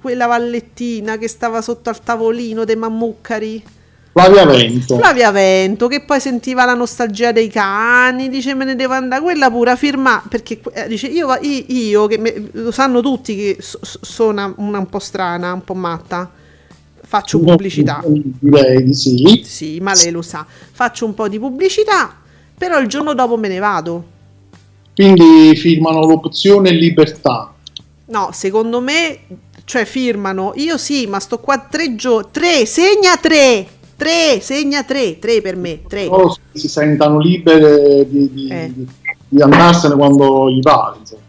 quella 0.00 0.26
vallettina 0.26 1.16
che 1.16 1.28
stava 1.28 1.62
sotto 1.62 1.88
al 1.88 2.02
tavolino 2.02 2.64
dei 2.64 2.76
mammuccari. 2.76 3.64
Flavia 4.12 4.44
Vento. 4.44 4.98
Flavia 4.98 5.30
Vento 5.30 5.86
che 5.86 6.00
poi 6.02 6.20
sentiva 6.20 6.64
la 6.64 6.74
nostalgia 6.74 7.30
dei 7.30 7.48
cani, 7.48 8.28
dice 8.28 8.54
me 8.54 8.64
ne 8.64 8.74
devo 8.74 8.94
andare, 8.94 9.22
quella 9.22 9.48
pura 9.50 9.76
firma 9.76 10.22
perché 10.28 10.60
eh, 10.72 10.88
dice 10.88 11.06
io, 11.06 11.28
io, 11.40 11.64
io 11.68 12.06
che 12.06 12.18
me- 12.18 12.48
lo 12.52 12.72
sanno 12.72 13.00
tutti 13.00 13.36
che 13.36 13.56
so- 13.60 13.78
so- 13.80 14.00
sono 14.02 14.30
una, 14.30 14.54
una 14.56 14.78
un 14.78 14.86
po' 14.88 14.98
strana, 14.98 15.52
un 15.52 15.62
po' 15.62 15.74
matta, 15.74 16.28
faccio 17.02 17.38
pubblicità. 17.38 18.02
Direi 18.04 18.82
di 18.84 18.94
sì. 18.94 19.42
Sì, 19.44 19.78
ma 19.80 19.94
lei 19.94 20.10
lo 20.10 20.22
sa. 20.22 20.44
Faccio 20.72 21.06
un 21.06 21.14
po' 21.14 21.28
di 21.28 21.38
pubblicità, 21.38 22.14
però 22.58 22.78
il 22.80 22.88
giorno 22.88 23.14
dopo 23.14 23.36
me 23.36 23.48
ne 23.48 23.58
vado. 23.60 24.16
Quindi 24.98 25.54
firmano 25.54 26.00
l'opzione 26.04 26.72
libertà. 26.72 27.54
No, 28.06 28.30
secondo 28.32 28.80
me, 28.80 29.18
cioè 29.64 29.84
firmano. 29.84 30.54
Io 30.56 30.76
sì, 30.76 31.06
ma 31.06 31.20
sto 31.20 31.38
qua 31.38 31.56
tre 31.70 31.94
giorni. 31.94 32.30
Tre, 32.32 32.66
segna 32.66 33.16
tre. 33.16 33.64
Tre, 33.94 34.40
segna 34.40 34.82
tre. 34.82 35.20
Tre 35.20 35.40
per 35.40 35.54
me. 35.54 35.82
Tre. 35.86 36.06
Loro 36.06 36.34
si 36.52 36.66
sentano 36.68 37.20
libere 37.20 38.08
di, 38.10 38.28
di- 38.32 38.48
Eh. 38.48 38.72
di- 39.28 39.40
andarsene 39.40 39.94
quando 39.94 40.50
gli 40.50 40.58
pare. 40.60 40.96
insomma. 40.98 41.22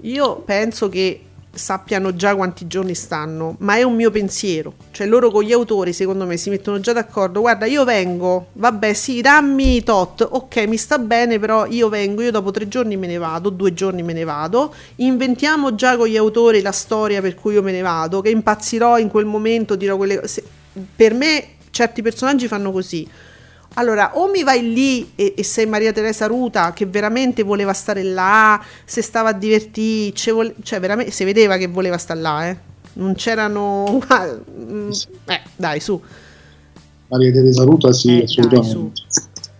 Io 0.00 0.36
penso 0.44 0.88
che 0.88 1.20
sappiano 1.54 2.14
già 2.16 2.34
quanti 2.34 2.66
giorni 2.66 2.94
stanno, 2.94 3.56
ma 3.58 3.76
è 3.76 3.82
un 3.82 3.94
mio 3.94 4.10
pensiero. 4.10 4.72
Cioè 4.90 5.06
loro 5.06 5.30
con 5.30 5.42
gli 5.42 5.52
autori, 5.52 5.92
secondo 5.92 6.24
me, 6.24 6.36
si 6.36 6.50
mettono 6.50 6.80
già 6.80 6.92
d'accordo. 6.92 7.40
Guarda, 7.40 7.66
io 7.66 7.84
vengo, 7.84 8.46
vabbè, 8.52 8.92
sì, 8.94 9.20
dammi 9.20 9.82
tot. 9.82 10.26
Ok, 10.28 10.66
mi 10.66 10.76
sta 10.76 10.98
bene, 10.98 11.38
però 11.38 11.66
io 11.66 11.88
vengo, 11.88 12.22
io 12.22 12.30
dopo 12.30 12.50
tre 12.50 12.68
giorni 12.68 12.96
me 12.96 13.06
ne 13.06 13.18
vado, 13.18 13.50
due 13.50 13.74
giorni 13.74 14.02
me 14.02 14.12
ne 14.12 14.24
vado. 14.24 14.74
Inventiamo 14.96 15.74
già 15.74 15.96
con 15.96 16.08
gli 16.08 16.16
autori 16.16 16.62
la 16.62 16.72
storia 16.72 17.20
per 17.20 17.34
cui 17.34 17.54
io 17.54 17.62
me 17.62 17.72
ne 17.72 17.82
vado, 17.82 18.20
che 18.20 18.30
impazzirò 18.30 18.98
in 18.98 19.08
quel 19.08 19.26
momento, 19.26 19.76
dirò 19.76 19.96
quelle 19.96 20.20
cose. 20.20 20.42
Per 20.96 21.14
me 21.14 21.46
certi 21.70 22.02
personaggi 22.02 22.48
fanno 22.48 22.72
così. 22.72 23.06
Allora, 23.74 24.12
o 24.14 24.28
mi 24.28 24.42
vai 24.42 24.72
lì 24.72 25.12
e, 25.14 25.34
e 25.36 25.42
sei 25.42 25.66
Maria 25.66 25.92
Teresa 25.92 26.26
Ruta 26.26 26.72
che 26.72 26.84
veramente 26.86 27.42
voleva 27.42 27.72
stare 27.72 28.02
là, 28.02 28.62
se 28.84 29.00
stava 29.00 29.30
a 29.30 29.32
divertirci, 29.32 30.14
ce 30.14 30.30
vole- 30.32 30.54
cioè 30.62 30.78
veramente 30.78 31.10
si 31.10 31.24
vedeva 31.24 31.56
che 31.56 31.68
voleva 31.68 31.96
stare 31.96 32.20
là, 32.20 32.48
eh. 32.48 32.56
Non 32.94 33.14
c'erano... 33.14 34.00
Mm, 34.62 34.90
eh, 35.26 35.40
dai, 35.56 35.80
su. 35.80 36.00
Maria 37.08 37.32
Teresa 37.32 37.64
Ruta 37.64 37.92
sì, 37.92 38.20
Eh, 38.20 38.24
dai, 38.24 38.58
assolutamente. 38.58 39.02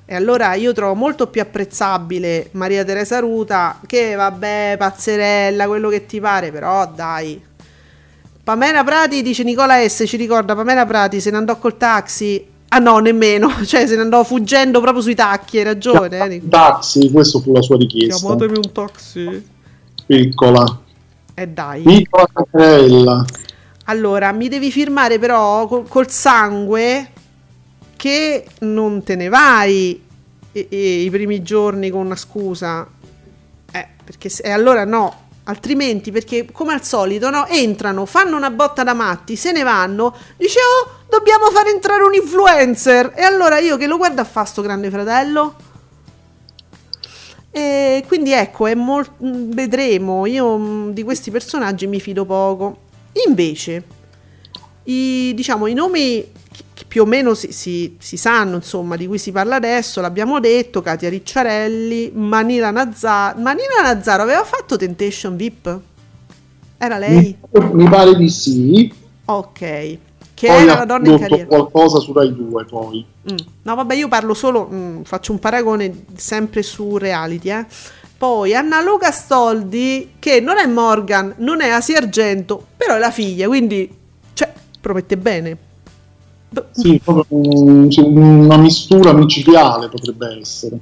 E 0.05 0.15
allora 0.15 0.55
io 0.55 0.73
trovo 0.73 0.95
molto 0.95 1.27
più 1.29 1.41
apprezzabile 1.41 2.49
Maria 2.53 2.85
Teresa 2.85 3.19
Ruta 3.19 3.81
che 3.87 4.15
vabbè, 4.15 4.77
pazzerella, 4.79 5.67
quello 5.67 5.89
che 5.89 6.05
ti 6.07 6.21
pare, 6.21 6.53
però 6.53 6.87
dai. 6.87 7.43
Pamela 8.45 8.85
Prati 8.85 9.23
dice 9.23 9.43
Nicola 9.43 9.77
S 9.89 10.05
ci 10.07 10.17
ricorda 10.17 10.55
Pamela 10.55 10.85
Prati 10.85 11.21
se 11.21 11.31
ne 11.31 11.39
andò 11.39 11.57
col 11.57 11.77
taxi. 11.77 12.47
Ah 12.75 12.79
no, 12.79 12.99
nemmeno, 13.01 13.51
cioè 13.67 13.87
se 13.87 13.97
ne 13.97 14.01
andò 14.03 14.25
fuggendo 14.25 14.81
proprio 14.81 15.03
sui 15.03 15.15
tacchi, 15.15 15.59
hai 15.59 15.65
ragione. 15.65 16.19
Eh. 16.19 16.29
Nico. 16.29 16.49
Taxi, 16.49 17.11
questa 17.11 17.39
fu 17.39 17.53
la 17.53 17.61
sua 17.61 17.77
richiesta. 17.77 18.17
Chiamatemi 18.17 18.57
un 18.57 18.73
taxi. 18.73 19.47
Piccola. 20.07 20.81
E 21.35 21.49
dai. 21.49 21.83
Piccola 21.83 22.27
Caterella. 22.33 23.25
Allora, 23.85 24.33
mi 24.33 24.49
devi 24.49 24.71
firmare 24.71 25.19
però 25.19 25.67
col, 25.67 25.87
col 25.87 26.09
sangue 26.09 27.11
che 27.97 28.47
non 28.61 29.03
te 29.03 29.17
ne 29.17 29.29
vai 29.29 30.03
e- 30.51 30.67
e 30.71 31.03
i 31.03 31.11
primi 31.11 31.43
giorni 31.43 31.91
con 31.91 32.07
una 32.07 32.17
scusa. 32.17 32.89
Eh, 33.71 33.89
perché 34.03 34.31
se, 34.31 34.45
e 34.45 34.51
allora 34.51 34.87
no, 34.87 35.15
altrimenti 35.45 36.11
perché 36.11 36.47
come 36.53 36.73
al 36.73 36.85
solito 36.85 37.31
no, 37.31 37.47
entrano, 37.47 38.07
fanno 38.07 38.37
una 38.37 38.51
botta 38.51 38.83
da 38.85 38.95
matti, 38.95 39.37
se 39.37 39.53
ne 39.53 39.63
vanno, 39.63 40.15
dice 40.37 40.59
"Oh, 40.61 41.05
dobbiamo 41.09 41.51
far 41.51 41.67
entrare 41.69 42.03
un 42.05 42.15
influencer". 42.15 43.13
E 43.17 43.23
allora 43.23 43.59
io 43.59 43.77
che 43.77 43.87
lo 43.87 43.97
guardo 43.97 44.21
a 44.21 44.25
fa 44.25 44.45
sto 44.45 44.63
grande 44.63 44.91
fratello? 44.91 45.55
E 47.51 48.03
quindi 48.07 48.33
ecco, 48.33 48.67
mol- 48.77 49.07
vedremo. 49.19 50.25
Io 50.27 50.57
mh, 50.57 50.93
di 50.93 51.03
questi 51.03 51.31
personaggi 51.31 51.87
mi 51.87 52.01
fido 52.01 52.25
poco. 52.25 52.79
Invece, 53.27 53.85
i, 54.85 55.33
diciamo, 55.35 55.67
i 55.67 55.75
nomi 55.75 56.33
più 56.87 57.03
o 57.03 57.07
meno 57.07 57.35
si, 57.35 57.53
si- 57.53 57.97
si 57.99 58.17
sanno, 58.17 58.57
insomma, 58.57 58.97
di 58.97 59.07
cui 59.07 59.19
si 59.19 59.33
parla 59.33 59.57
adesso, 59.57 60.01
l'abbiamo 60.01 60.41
detto, 60.41 60.81
Katia 60.83 61.09
Ricciarelli, 61.09 62.13
Manila 62.15 62.71
Nazzaro. 62.71 63.39
Manila 63.41 63.83
Nazzaro 63.83 64.23
aveva 64.23 64.45
fatto 64.45 64.77
Temptation 64.77 65.37
VIP? 65.37 65.81
Era 66.79 66.99
lei? 66.99 67.37
Mi 67.73 67.89
pare 67.89 68.17
di 68.17 68.29
sì. 68.29 68.93
Ok. 69.27 69.59
Che 70.35 70.49
poi 70.49 70.63
era 70.63 70.79
la 70.79 70.85
donna 70.85 71.11
in 71.11 71.19
carriera. 71.19 71.47
qualcosa 71.47 72.01
su 72.01 72.13
Rai 72.13 72.35
2 72.35 72.65
poi. 72.65 73.07
Mm. 73.31 73.37
No, 73.63 73.75
vabbè, 73.77 73.95
io 73.95 74.09
parlo 74.09 74.35
solo, 74.35 74.69
mm, 74.71 75.03
faccio 75.03 75.31
un 75.31 75.39
paragone 75.39 76.05
sempre 76.17 76.63
su 76.63 76.97
reality, 76.99 77.51
eh. 77.51 77.65
Poi 78.19 78.55
Anna 78.55 78.83
Luca 78.83 79.11
Stoldi, 79.13 80.15
che 80.19 80.41
non 80.41 80.59
è 80.59 80.67
Morgan, 80.67 81.35
non 81.39 81.61
è 81.61 81.69
Asia 81.69 81.99
Argento, 81.99 82.65
però 82.77 82.97
è 82.97 82.99
la 82.99 83.11
figlia, 83.11 83.47
quindi, 83.47 83.89
cioè, 84.33 84.53
promette 84.81 85.17
bene. 85.17 85.57
Sì, 86.73 87.01
una 87.07 88.57
mistura 88.57 89.13
micidiale 89.13 89.89
potrebbe 89.89 90.39
essere. 90.41 90.79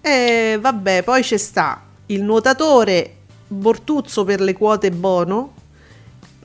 E 0.00 0.58
vabbè, 0.60 1.02
poi 1.02 1.22
c'è 1.22 1.36
sta 1.36 1.82
il 2.06 2.22
nuotatore 2.22 3.16
Bortuzzo 3.46 4.24
per 4.24 4.40
le 4.40 4.52
quote 4.52 4.90
Bono, 4.90 5.52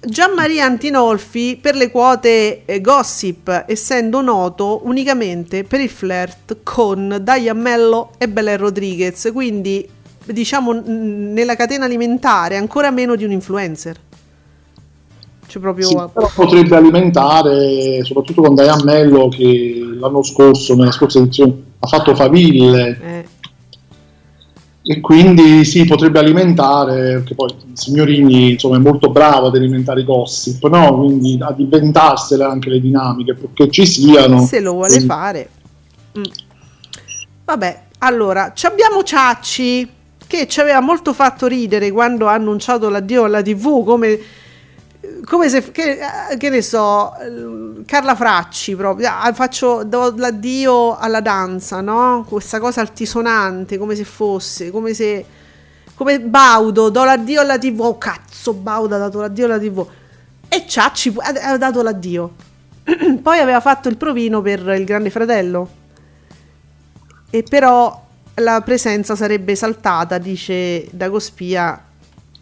Gianmaria 0.02 0.64
Antinolfi 0.64 1.60
per 1.62 1.76
le 1.76 1.92
quote 1.92 2.64
eh, 2.64 2.80
Gossip, 2.80 3.66
essendo 3.68 4.22
noto 4.22 4.82
unicamente 4.86 5.66
per 5.66 5.82
il 5.82 5.90
flirt 5.90 6.58
con 6.64 7.20
Diane 7.22 7.60
Mello 7.60 8.12
e 8.18 8.30
Belen 8.30 8.58
Rodriguez, 8.58 9.30
quindi 9.34 9.88
diciamo 10.26 10.72
n- 10.72 11.34
nella 11.34 11.56
catena 11.56 11.86
alimentare 11.86 12.56
ancora 12.56 12.92
meno 12.92 13.16
di 13.16 13.26
un 13.26 13.32
influencer. 13.32 13.98
Cioè 15.50 15.60
proprio... 15.60 15.88
Sì, 15.88 15.98
potrebbe 16.36 16.76
alimentare, 16.76 18.04
soprattutto 18.04 18.44
con 18.44 18.54
Diane 18.54 18.84
Mello 18.84 19.30
che 19.30 19.82
l'anno 20.00 20.22
scorso, 20.22 20.76
nella 20.76 20.92
scorsa 20.92 21.18
edizione, 21.18 21.54
ha 21.80 21.88
fatto 21.88 22.14
faville 22.14 23.00
eh, 23.02 23.26
e 24.84 25.02
quindi 25.02 25.66
sì, 25.66 25.86
potrebbe 25.86 26.20
alimentare, 26.20 27.14
perché 27.16 27.34
poi 27.36 27.54
Signorini 27.74 28.52
insomma, 28.52 28.78
è 28.78 28.80
molto 28.80 29.10
bravo 29.10 29.48
ad 29.48 29.56
alimentare 29.56 30.02
i 30.02 30.06
gossip, 30.06 30.68
no? 30.68 30.96
quindi 30.98 31.38
ad 31.42 31.60
inventarsele 31.60 32.44
anche 32.44 32.70
le 32.70 32.80
dinamiche, 32.80 33.34
perché 33.34 33.72
ci 33.72 33.86
siano. 33.86 34.46
se 34.46 34.60
lo 34.60 34.74
vuole 34.74 34.90
Sì. 35.00 35.06
fare. 35.06 35.50
Mm. 36.18 36.24
Vabbè, 37.46 37.82
allora, 38.00 38.52
ci 38.54 38.68
abbiamo 38.68 39.04
Ciacci 39.04 39.90
che 40.26 40.48
ci 40.48 40.60
aveva 40.60 40.80
molto 40.80 41.14
fatto 41.14 41.48
ridere 41.48 41.92
quando 41.92 42.28
ha 42.28 42.34
annunciato 42.34 42.88
l'addio 42.90 43.24
alla 43.24 43.42
TV 43.42 43.84
come 43.84 44.20
come 45.26 45.50
se 45.50 45.72
che, 45.72 46.00
che 46.38 46.50
ne 46.50 46.62
so 46.62 47.14
Carla 47.86 48.16
Fracci 48.16 48.76
proprio 48.76 49.10
ah, 49.10 49.34
faccio 49.34 49.84
do 49.84 50.14
l'addio 50.16 50.98
alla 50.98 51.22
danza 51.22 51.82
no? 51.82 52.26
Questa 52.28 52.60
cosa 52.60 52.82
altisonante 52.82 53.78
come 53.78 53.96
se 53.96 54.04
fosse 54.04 54.72
come 54.72 54.94
se 54.94 55.26
come 55.96 56.20
Baudo 56.20 56.90
do 56.90 57.04
l'addio 57.04 57.42
alla 57.42 57.58
TV 57.58 57.80
oh 57.82 57.98
cazzo 57.98 58.54
Baudo 58.54 58.96
ha 58.96 59.00
dato 59.00 59.20
l'addio 59.20 59.46
alla 59.46 59.60
TV 59.60 59.88
e 60.52 60.66
Ciacci 60.68 61.14
ha 61.20 61.58
dato 61.58 61.84
l'addio. 61.84 62.34
Poi 63.22 63.38
aveva 63.38 63.60
fatto 63.60 63.88
il 63.88 63.98
provino 63.98 64.42
per 64.42 64.60
il 64.70 64.84
Grande 64.84 65.12
Fratello. 65.12 65.78
E 67.30 67.44
però 67.44 68.08
la 68.36 68.60
presenza 68.62 69.16
sarebbe 69.16 69.56
saltata 69.56 70.18
dice 70.18 70.88
Dagospia 70.90 71.84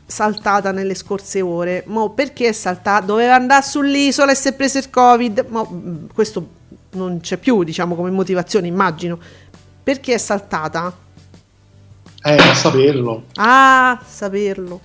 saltata 0.08 0.72
nelle 0.72 0.96
scorse 0.96 1.42
ore. 1.42 1.84
Mo 1.88 2.12
perché 2.12 2.50
è 2.50 2.52
saltata? 2.54 3.06
Doveva 3.06 3.36
andare 3.36 3.64
sull'isola 3.66 4.32
e 4.32 4.36
si 4.36 4.48
è 4.50 4.54
preso 4.56 4.78
il 4.80 4.90
Covid. 4.90 5.46
Mo, 5.50 5.64
mh, 5.66 6.08
questo 6.14 6.50
non 6.92 7.20
c'è 7.22 7.38
più, 7.38 7.64
diciamo, 7.64 7.96
come 7.96 8.10
motivazione, 8.12 8.68
immagino. 8.68 9.20
Perché 9.84 10.14
è 10.16 10.18
saltata? 10.18 10.98
Eh, 12.24 12.42
a 12.50 12.54
saperlo, 12.54 13.24
Ah, 13.36 14.00
saperlo. 14.06 14.82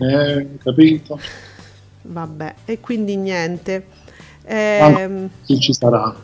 eh, 0.00 0.56
capito? 0.62 1.20
Vabbè, 2.02 2.54
e 2.64 2.80
quindi 2.80 3.16
niente. 3.16 3.86
Ehm, 4.44 5.30
Chi 5.44 5.58
ci 5.58 5.72
sarà? 5.74 6.14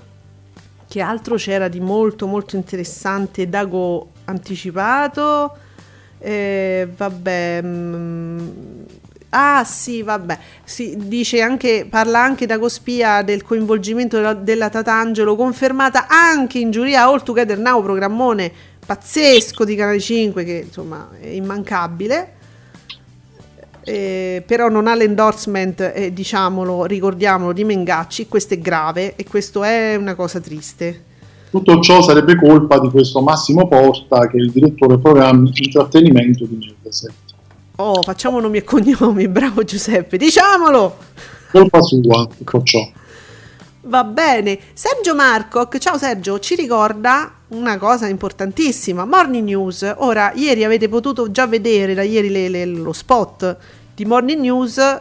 che 0.87 1.01
altro 1.01 1.37
c'era 1.37 1.69
di 1.69 1.81
molto 1.81 2.27
molto 2.27 2.57
interessante? 2.57 3.49
Dago 3.49 4.13
anticipato. 4.25 5.59
Eh, 6.25 6.89
vabbè. 6.97 7.61
mm, 7.63 8.49
ah, 9.31 9.63
sì, 9.65 10.03
vabbè. 10.03 10.39
Si 10.65 10.97
dice 10.97 11.43
anche, 11.43 11.87
parla 11.89 12.23
anche 12.23 12.47
Dago 12.47 12.69
Spia 12.71 13.21
del 13.23 13.43
coinvolgimento 13.43 14.17
della, 14.17 14.33
della 14.33 14.71
Tatangelo, 14.71 15.37
confermata 15.37 16.07
anche 16.09 16.59
in 16.59 16.71
giuria 16.71 17.03
All 17.05 17.23
Together 17.23 17.59
Now, 17.59 17.83
programmone 17.83 18.51
pazzesco 18.85 19.65
di 19.65 19.75
Canale 19.77 20.01
5 20.01 20.45
che 20.45 20.65
insomma 20.67 21.11
è 21.21 21.29
immancabile. 21.29 22.33
eh, 23.87 24.43
però 24.47 24.69
non 24.69 24.87
ha 24.87 24.95
l'endorsement, 24.95 25.93
eh, 25.95 26.11
diciamolo, 26.11 26.87
ricordiamolo, 26.87 27.53
di 27.53 27.65
Mengacci, 27.65 28.29
questo 28.29 28.55
è 28.55 28.59
grave 28.59 29.15
e 29.15 29.25
questo 29.25 29.63
è 29.63 29.95
una 29.97 30.15
cosa 30.15 30.41
triste. 30.41 31.13
Tutto 31.55 31.79
ciò 31.79 32.03
sarebbe 32.03 32.35
colpa 32.35 32.81
di 32.81 32.91
questo 32.91 33.21
Massimo 33.21 33.69
Porta, 33.69 34.27
che 34.27 34.39
è 34.39 34.41
il 34.41 34.51
direttore 34.51 34.99
programmi 34.99 35.53
intrattenimento 35.55 36.47
di 36.47 36.57
Mediaset. 36.57 37.13
Oh, 37.77 38.03
facciamo 38.03 38.41
nomi 38.41 38.59
e 38.59 38.65
cognomi, 38.65 39.29
bravo 39.31 39.63
Giuseppe, 39.63 40.17
diciamolo! 40.17 40.97
Colpa 41.53 41.81
sua, 41.81 42.27
tutto 42.37 42.61
ciò. 42.65 42.81
Va 43.83 44.03
bene, 44.03 44.59
Sergio 44.73 45.15
Marcoc, 45.15 45.79
ciao 45.79 45.97
Sergio, 45.97 46.41
ci 46.41 46.57
ricorda 46.57 47.33
una 47.51 47.79
cosa 47.79 48.09
importantissima, 48.09 49.05
Morning 49.05 49.45
News. 49.47 49.95
Ora, 49.99 50.33
ieri 50.35 50.65
avete 50.65 50.89
potuto 50.89 51.31
già 51.31 51.47
vedere 51.47 51.95
da 51.95 52.03
ieri 52.03 52.31
le- 52.31 52.49
le- 52.49 52.67
lo 52.67 52.93
spot 52.93 53.57
di 53.95 54.05
Morning 54.05 54.41
News 54.41 55.01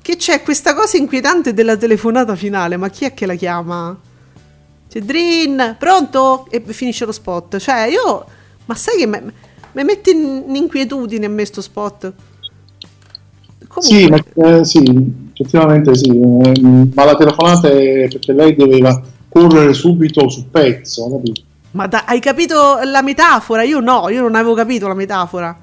che 0.00 0.14
c'è 0.14 0.42
questa 0.42 0.74
cosa 0.76 0.96
inquietante 0.96 1.52
della 1.52 1.76
telefonata 1.76 2.36
finale, 2.36 2.76
ma 2.76 2.88
chi 2.88 3.04
è 3.04 3.12
che 3.12 3.26
la 3.26 3.34
chiama? 3.34 3.98
C'è 4.88 5.00
Drin, 5.00 5.76
pronto? 5.78 6.46
E 6.50 6.62
finisce 6.66 7.04
lo 7.04 7.12
spot. 7.12 7.58
Cioè, 7.58 7.82
io... 7.84 8.24
Ma 8.64 8.74
sai 8.74 8.98
che 8.98 9.06
mi 9.06 9.84
mette 9.84 10.10
in 10.10 10.44
in 10.46 10.56
inquietudine 10.56 11.26
a 11.26 11.28
me 11.28 11.44
sto 11.44 11.62
spot? 11.62 12.12
Sì, 13.78 14.08
ma, 14.08 14.18
eh, 14.34 14.64
sì, 14.64 14.82
effettivamente 15.32 15.94
sì, 15.94 16.10
ma 16.10 17.04
la 17.04 17.16
telefonata 17.16 17.68
è 17.68 18.08
perché 18.08 18.32
lei 18.32 18.56
doveva 18.56 19.00
correre 19.28 19.72
subito 19.72 20.28
sul 20.28 20.46
pezzo, 20.50 21.10
capito? 21.10 21.42
Ma 21.72 21.86
da- 21.86 22.04
hai 22.06 22.18
capito 22.18 22.80
la 22.82 23.02
metafora? 23.02 23.62
Io 23.62 23.80
no, 23.80 24.08
io 24.08 24.22
non 24.22 24.34
avevo 24.34 24.54
capito 24.54 24.88
la 24.88 24.94
metafora. 24.94 25.56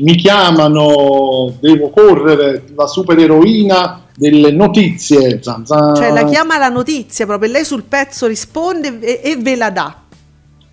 Mi 0.00 0.14
chiamano, 0.14 1.54
devo 1.60 1.90
correre, 1.90 2.64
la 2.74 2.86
supereroina 2.86 4.02
delle 4.14 4.52
notizie. 4.52 5.42
zan 5.42 5.66
zan. 5.66 5.96
Cioè, 5.96 6.12
la 6.12 6.24
chiama 6.24 6.56
la 6.56 6.68
notizia 6.68 7.26
proprio, 7.26 7.50
lei 7.50 7.64
sul 7.64 7.82
pezzo 7.82 8.26
risponde 8.26 8.98
e, 9.00 9.20
e 9.22 9.36
ve 9.36 9.56
la 9.56 9.70
dà. 9.70 9.94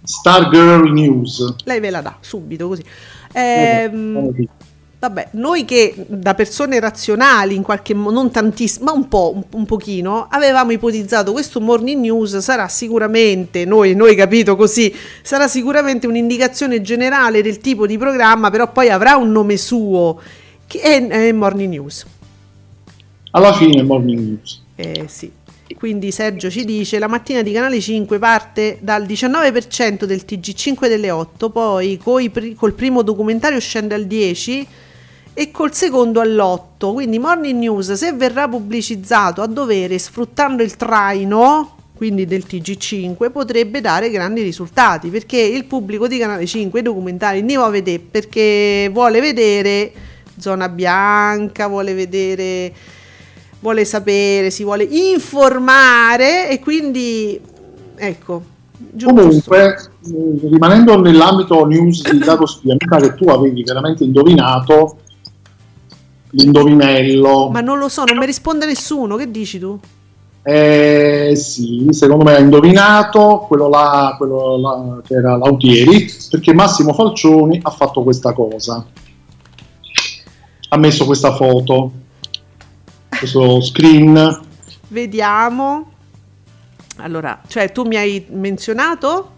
Star 0.03 0.49
Girl 0.49 0.91
News. 0.91 1.55
Lei 1.63 1.80
ve 1.80 1.89
la 1.89 2.01
dà 2.01 2.17
subito 2.19 2.67
così. 2.67 2.84
Ehm, 3.34 4.32
vabbè, 5.00 5.30
noi 5.32 5.66
che 5.66 5.93
da 6.08 6.34
persone 6.34 6.80
razionali, 6.80 7.56
in 7.56 7.62
qualche 7.62 7.93
modo, 7.93 8.16
non 8.16 8.32
tantissimo, 8.32 8.86
ma 8.86 8.91
un 8.91 9.08
po', 9.08 9.34
un, 9.36 9.43
un 9.52 9.66
pochino, 9.66 10.28
avevamo 10.30 10.72
ipotizzato 10.72 11.32
questo 11.32 11.62
morning 11.62 12.00
news 12.00 12.38
sarà 12.38 12.68
sicuramente, 12.68 13.66
noi, 13.66 13.96
noi 13.96 14.16
capito 14.16 14.56
così, 14.56 14.93
sarà 15.22 15.48
sicuramente 15.48 16.08
un'indicazione 16.08 16.82
generale 16.82 17.41
del 17.41 17.60
tipo 17.60 17.86
di 17.86 17.98
programma, 17.98 18.50
però 18.50 18.72
poi 18.72 18.89
avrà 18.89 19.16
un 19.16 19.32
nome 19.32 19.58
suo, 19.58 20.20
che 20.68 20.80
è, 20.80 21.08
è 21.08 21.32
morning 21.32 21.70
news. 21.70 22.06
Alla 23.36 23.52
fine 23.52 23.84
Morning 23.84 24.30
News. 24.30 24.62
Eh, 24.76 25.06
sì. 25.08 25.30
Quindi 25.78 26.12
Sergio 26.12 26.50
ci 26.50 26.64
dice 26.64 27.00
la 27.00 27.08
mattina 27.08 27.41
di 27.41 27.52
Canale 27.52 27.82
5 27.82 28.18
parte 28.18 28.78
dal 28.82 29.04
19% 29.04 30.06
del 30.06 30.24
TG5 30.26 30.88
delle 30.88 31.12
8, 31.12 31.50
poi 31.50 32.00
col 32.02 32.74
primo 32.74 33.02
documentario 33.02 33.60
scende 33.60 33.93
al 33.93 34.06
10 34.06 34.68
e 35.38 35.52
col 35.52 35.74
secondo 35.74 36.22
all'8. 36.22 36.94
Quindi 36.94 37.20
Morning 37.20 37.60
News 37.60 37.92
se 37.92 38.14
verrà 38.14 38.48
pubblicizzato 38.48 39.42
a 39.42 39.48
dovere 39.48 40.00
sfruttando 40.00 40.64
il 40.64 40.78
traino, 40.78 41.76
quindi 41.94 42.26
del 42.26 42.46
TG5, 42.48 43.30
potrebbe 43.30 43.82
dare 43.82 44.10
grandi 44.10 44.42
risultati 44.42 45.10
perché 45.10 45.38
il 45.38 45.66
pubblico 45.66 46.08
di 46.08 46.18
Canale 46.18 46.46
5 46.46 46.80
i 46.80 46.84
documentari 46.84 47.42
ne 47.42 47.56
va 47.58 47.66
a 47.66 47.70
vedere 47.70 48.00
perché 48.00 48.90
vuole 48.92 49.20
vedere 49.20 49.92
zona 50.38 50.70
bianca, 50.70 51.68
vuole 51.68 51.94
vedere 51.94 52.74
vuole 53.60 53.84
sapere, 53.84 54.52
si 54.52 54.64
vuole 54.64 54.84
informare 54.84 56.50
e 56.50 56.60
quindi 56.60 57.40
ecco. 57.96 58.44
giu- 58.78 59.08
Comunque, 59.08 59.76
mh, 60.02 60.48
rimanendo 60.50 61.02
nell'ambito 61.02 61.66
news 61.66 62.10
di 62.10 62.20
Dato 62.20 62.46
Spia, 62.46 62.74
mi 62.74 62.88
pare 62.88 63.10
che 63.10 63.16
tu 63.16 63.30
avevi 63.30 63.64
veramente 63.64 64.04
indovinato 64.04 64.98
l'indovinello. 66.36 67.50
Ma 67.50 67.62
non 67.62 67.78
lo 67.78 67.90
so, 67.90 68.04
non 68.04 68.18
mi 68.18 68.26
risponde 68.26 68.66
nessuno, 68.66 69.16
che 69.16 69.32
dici 69.32 69.60
tu? 69.60 69.80
Eh, 70.44 71.34
sì, 71.36 71.88
secondo 71.90 72.24
me 72.24 72.36
ha 72.36 72.40
indovinato 72.40 73.46
quello 73.48 73.68
là, 73.68 74.14
quello 74.16 74.58
là 74.60 75.02
che 75.04 75.16
era 75.16 75.38
Lautieri, 75.38 76.08
perché 76.30 76.54
Massimo 76.54 76.94
Falcioni 76.94 77.60
ha 77.64 77.72
fatto 77.72 78.04
questa 78.04 78.34
cosa. 78.34 78.86
Ha 80.70 80.78
messo 80.78 81.06
questa 81.06 81.34
foto, 81.34 81.92
questo 83.10 83.62
screen. 83.62 84.42
Vediamo. 84.90 85.92
Allora, 86.98 87.42
cioè 87.48 87.72
tu 87.72 87.84
mi 87.84 87.96
hai 87.96 88.26
menzionato? 88.30 89.32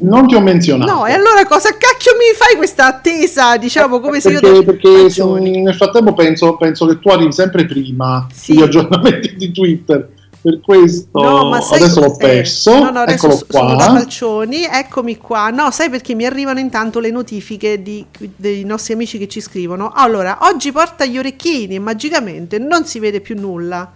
Non 0.00 0.26
ti 0.26 0.34
ho 0.34 0.40
menzionato. 0.40 0.90
No, 0.90 1.06
e 1.06 1.12
allora 1.12 1.44
cosa 1.46 1.68
cacchio 1.70 2.12
mi 2.16 2.34
fai 2.34 2.56
questa 2.56 2.86
attesa, 2.86 3.58
diciamo, 3.58 4.00
come 4.00 4.18
se 4.20 4.30
io... 4.30 4.40
perché, 4.40 4.62
perché 4.64 5.10
se- 5.10 5.22
nel 5.24 5.74
frattempo 5.74 6.14
penso, 6.14 6.56
penso 6.56 6.86
che 6.86 6.98
tu 6.98 7.08
arrivi 7.10 7.30
sempre 7.32 7.66
prima 7.66 8.26
Sì. 8.32 8.54
gli 8.54 8.62
aggiornamenti 8.62 9.34
di 9.36 9.52
Twitter. 9.52 10.08
Per 10.44 10.60
questo 10.60 11.22
No, 11.22 11.48
ma 11.48 11.60
sai, 11.62 11.80
adesso 11.80 12.00
l'ho 12.00 12.12
eh, 12.12 12.16
perso. 12.18 12.78
no, 12.78 12.90
no, 12.90 12.98
adesso 13.00 13.26
Eccolo 13.26 13.32
so- 13.38 13.46
sono 13.48 13.68
da 13.76 13.84
qua. 13.86 13.94
Falcioni, 13.94 14.64
eccomi 14.70 15.16
qua. 15.16 15.48
No, 15.48 15.70
sai 15.70 15.88
perché 15.88 16.14
mi 16.14 16.26
arrivano 16.26 16.58
intanto 16.58 17.00
le 17.00 17.10
notifiche 17.10 17.82
di- 17.82 18.04
dei 18.36 18.62
nostri 18.64 18.92
amici 18.92 19.16
che 19.16 19.26
ci 19.26 19.40
scrivono. 19.40 19.90
Allora, 19.94 20.38
oggi 20.42 20.70
porta 20.70 21.06
gli 21.06 21.16
orecchini 21.16 21.76
e 21.76 21.78
magicamente 21.78 22.58
non 22.58 22.84
si 22.84 22.98
vede 22.98 23.20
più 23.22 23.38
nulla. 23.40 23.90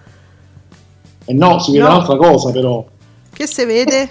Eh 1.27 1.35
no, 1.35 1.59
si 1.59 1.73
vede 1.73 1.85
No. 1.85 1.91
un'altra 1.91 2.17
cosa 2.17 2.51
però. 2.51 2.83
Che 3.31 3.47
si 3.47 3.65
vede? 3.67 4.09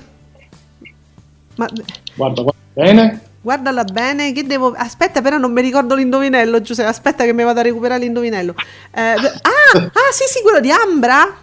Ma 1.58 1.68
Guarda, 2.16 2.42
guarda 2.42 2.54
bene. 2.74 3.22
guardala 3.42 3.84
bene, 3.84 4.32
che 4.32 4.44
devo... 4.46 4.74
Aspetta, 4.76 5.22
però 5.22 5.38
non 5.38 5.52
mi 5.52 5.62
ricordo 5.62 5.96
l'indovinello, 5.96 6.62
Giuseppe. 6.62 6.90
Aspetta 6.90 7.24
che 7.24 7.34
mi 7.34 7.44
vado 7.44 7.60
a 7.60 7.64
recuperare 7.64 8.02
l'indovinello. 8.02 8.54
Eh, 8.92 9.02
ah, 9.02 9.14
ah, 9.14 10.12
sì, 10.12 10.24
sì, 10.28 10.42
quello 10.42 10.60
di 10.60 10.72
Ambra. 10.72 11.36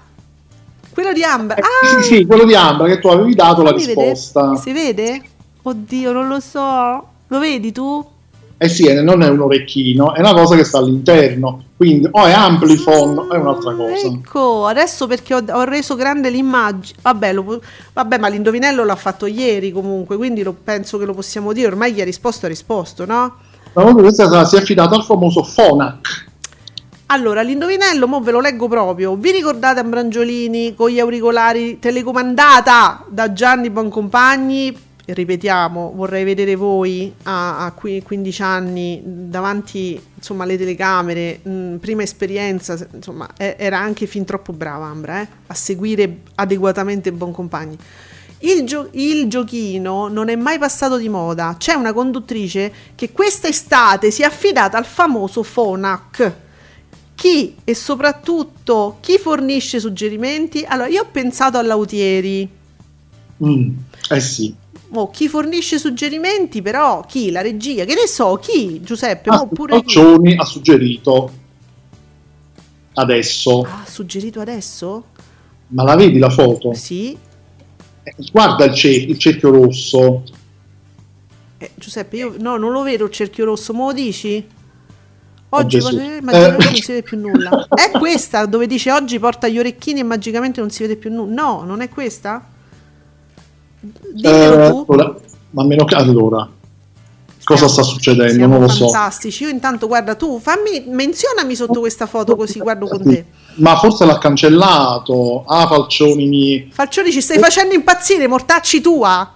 Quello 0.93 1.13
di 1.13 1.23
Ambra. 1.25 1.57
Eh, 1.57 1.61
Ah, 1.63 2.01
sì, 2.03 2.15
sì, 2.15 2.27
quello 2.27 2.45
di 2.45 2.55
Ambra 2.55 2.87
che 2.87 3.01
tu 3.01 3.09
avevi 3.09 3.35
dato 3.35 3.63
la 3.63 3.73
risposta. 3.73 4.55
Si 4.57 4.73
vede? 4.73 5.21
Oddio, 5.63 6.13
non 6.13 6.29
lo 6.29 6.41
so. 6.41 7.09
Lo 7.29 7.39
vedi 7.39 7.73
tu? 7.73 8.05
Eh 8.57 8.69
sì, 8.69 8.85
eh, 8.85 9.03
non 9.03 9.23
è 9.23 9.29
un 9.29 9.41
orecchino, 9.41 10.15
è 10.15 10.21
una 10.21 10.33
cosa 10.33 10.57
che 10.57 10.65
sta 10.65 10.79
all'interno. 10.79 11.65
Quindi 11.77 12.09
o 12.11 12.25
è 12.25 12.33
amplifon 12.33 13.19
o 13.19 13.31
è 13.31 13.37
un'altra 13.37 13.75
cosa. 13.75 14.07
Ecco, 14.07 14.67
adesso 14.67 15.07
perché 15.07 15.35
ho, 15.35 15.43
ho 15.49 15.65
reso 15.65 15.97
grande 15.97 16.31
l'immagine. 16.31 16.99
Vabbè, 17.03 17.33
lo 17.33 17.61
vabbè, 17.93 18.19
ma 18.19 18.29
l'indovinello 18.29 18.85
l'ha 18.85 18.97
fatto 18.97 19.27
ieri 19.27 19.73
comunque, 19.73 20.17
quindi 20.17 20.43
lo, 20.43 20.53
penso 20.53 20.99
che 20.99 21.05
lo 21.05 21.15
possiamo 21.15 21.53
dire. 21.53 21.67
Ormai 21.67 21.93
chi 21.93 22.01
ha 22.01 22.05
risposto 22.05 22.47
ha 22.47 22.49
risposto, 22.49 23.05
no? 23.05 23.37
Ma 23.73 23.83
comunque 23.83 24.03
questa 24.03 24.45
si 24.45 24.55
è 24.55 24.61
affidata 24.61 24.95
al 24.95 25.05
famoso 25.05 25.43
Fonac. 25.43 26.33
Allora, 27.07 27.43
l'indovinello, 27.43 28.07
mo 28.07 28.21
ve 28.21 28.31
lo 28.31 28.41
leggo 28.41 28.67
proprio. 28.67 29.15
Vi 29.17 29.31
ricordate 29.31 29.81
Ambrangiolini 29.81 30.75
con 30.75 30.89
gli 30.89 31.01
auricolari 31.01 31.79
telecomandata 31.79 33.05
da 33.09 33.33
Gianni 33.33 33.69
Boncompagni? 33.69 34.77
Ripetiamo, 35.07 35.93
vorrei 35.95 36.25
vedere 36.25 36.55
voi 36.55 37.13
a, 37.25 37.67
a 37.67 37.73
qui- 37.73 38.03
15 38.03 38.43
anni 38.43 39.03
davanti 39.05 40.01
insomma, 40.15 40.45
alle 40.45 40.57
telecamere, 40.57 41.41
mh, 41.43 41.75
prima 41.77 42.03
esperienza, 42.03 42.79
insomma, 42.95 43.29
e- 43.37 43.57
era 43.59 43.79
anche 43.79 44.07
fin 44.07 44.25
troppo 44.25 44.55
brava 44.55 44.87
Ambra 44.87 45.21
eh, 45.21 45.29
a 45.49 45.55
seguire 45.55 46.21
adeguatamente 46.37 47.13
Boncompagni. 47.13 47.77
Il, 48.39 48.65
gio- 48.65 48.89
il 48.93 49.29
giochino 49.29 50.09
non 50.09 50.29
è 50.31 50.37
mai 50.37 50.59
passato 50.59 50.97
di 50.97 51.09
moda. 51.11 51.57
C'è 51.59 51.75
una 51.75 51.93
conduttrice 51.93 52.73
che 52.95 53.13
quest'estate 53.13 54.11
si 54.11 54.23
è 54.23 54.25
affidata 54.25 54.79
al 54.79 54.87
famoso 54.87 55.43
Fonac. 55.43 56.33
Chi 57.15 57.57
e 57.63 57.75
soprattutto 57.75 58.99
chi 59.01 59.19
fornisce 59.19 59.81
suggerimenti? 59.81 60.65
Allora, 60.67 60.89
io 60.89 61.03
ho 61.03 61.09
pensato 61.11 61.59
a 61.59 61.63
Lautieri. 61.63 62.49
Mm, 63.43 63.71
eh 64.11 64.21
sì. 64.21 64.55
Oh, 64.97 65.11
chi 65.11 65.29
fornisce 65.29 65.79
suggerimenti, 65.79 66.63
però 66.63 67.05
chi? 67.05 67.31
La 67.31 67.41
regia? 67.41 67.85
Che 67.85 67.95
ne 67.95 68.07
so, 68.07 68.37
chi? 68.37 68.81
Giuseppe? 68.81 69.29
Ah, 69.31 69.39
Mo 69.39 69.49
pure 69.49 69.83
chi? 69.83 69.95
Falcioni 69.95 70.37
ha 70.37 70.45
suggerito 70.45 71.31
adesso. 72.95 73.63
Ah, 73.63 73.85
suggerito 73.87 74.41
adesso? 74.41 75.05
Ma 75.69 75.83
la 75.83 75.97
vedi 75.97 76.19
la 76.19 76.31
foto? 76.31 76.73
Sì. 76.75 77.17
Eh, 78.05 78.15
Guarda 78.31 78.65
il, 78.67 78.75
cer- 78.75 79.09
il 79.09 79.19
cerchio 79.19 79.51
rosso. 79.51 80.23
Eh, 81.59 81.71
Giuseppe, 81.75 82.17
io 82.17 82.35
no, 82.39 82.57
non 82.57 82.71
lo 82.71 82.83
vedo 82.83 83.05
il 83.07 83.11
cerchio 83.11 83.45
rosso, 83.47 83.73
me 83.73 83.79
lo 83.87 83.93
dici? 83.93 84.47
Oggi 85.51 85.79
Gesù. 85.79 85.97
eh, 85.99 86.21
magicamente 86.21 86.65
non 86.71 86.75
si 86.81 86.93
vede 86.93 87.03
più 87.03 87.19
nulla. 87.19 87.67
È 87.75 87.91
questa 87.99 88.47
dove 88.47 88.67
dice 88.67 88.93
oggi 88.93 89.19
porta 89.19 89.49
gli 89.49 89.59
orecchini 89.59 90.01
e 90.01 90.03
magicamente 90.05 90.61
non 90.61 90.71
si 90.71 90.83
vede 90.83 90.97
più 90.97 91.13
nulla? 91.13 91.33
No, 91.43 91.63
non 91.65 91.81
è 91.81 91.89
questa? 91.89 92.49
Dimmelo 94.13 94.87
Eh, 94.87 95.15
ma 95.51 95.65
meno 95.65 95.85
che 95.85 95.95
allora. 95.95 96.49
cosa 97.45 97.69
sta 97.69 97.83
succedendo, 97.83 98.33
Siamo 98.33 98.55
non 98.59 98.63
lo 98.63 98.69
so. 98.69 98.89
fantastici. 98.89 99.43
Io 99.45 99.49
intanto, 99.51 99.87
guarda, 99.87 100.15
tu 100.15 100.39
fammi, 100.41 100.85
menzionami 100.89 101.55
sotto 101.55 101.81
questa 101.81 102.07
foto 102.07 102.37
così 102.37 102.59
guardo 102.59 102.87
con 102.89 103.03
te. 103.03 103.27
Ma 103.57 103.77
forse 103.77 104.05
l'ha 104.07 104.19
cancellato. 104.19 105.45
Ah, 105.47 105.67
falcioni 105.67 106.27
miei. 106.27 106.71
Falcioni, 106.73 107.13
ci 107.13 107.21
stai 107.21 107.39
facendo 107.39 107.75
impazzire, 107.75 108.27
mortacci 108.27 108.81
tua. 108.81 109.33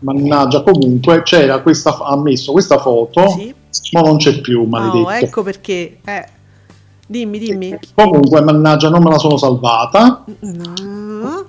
Mannaggia, 0.00 0.62
comunque 0.62 1.22
c'era 1.22 1.60
questa, 1.60 1.96
ha 1.98 2.16
messo 2.16 2.52
questa 2.52 2.78
foto, 2.78 3.28
Sì. 3.30 3.52
ma 3.92 4.00
non 4.00 4.16
c'è 4.16 4.40
più, 4.40 4.64
maledetto. 4.64 4.98
Oh, 5.06 5.12
ecco 5.12 5.42
perché. 5.42 5.98
Eh. 6.04 6.26
Dimmi, 7.06 7.38
dimmi. 7.38 7.78
Comunque, 7.94 8.40
mannaggia, 8.42 8.88
non 8.90 9.02
me 9.02 9.10
la 9.10 9.18
sono 9.18 9.36
salvata. 9.36 10.24
No. 10.40 11.46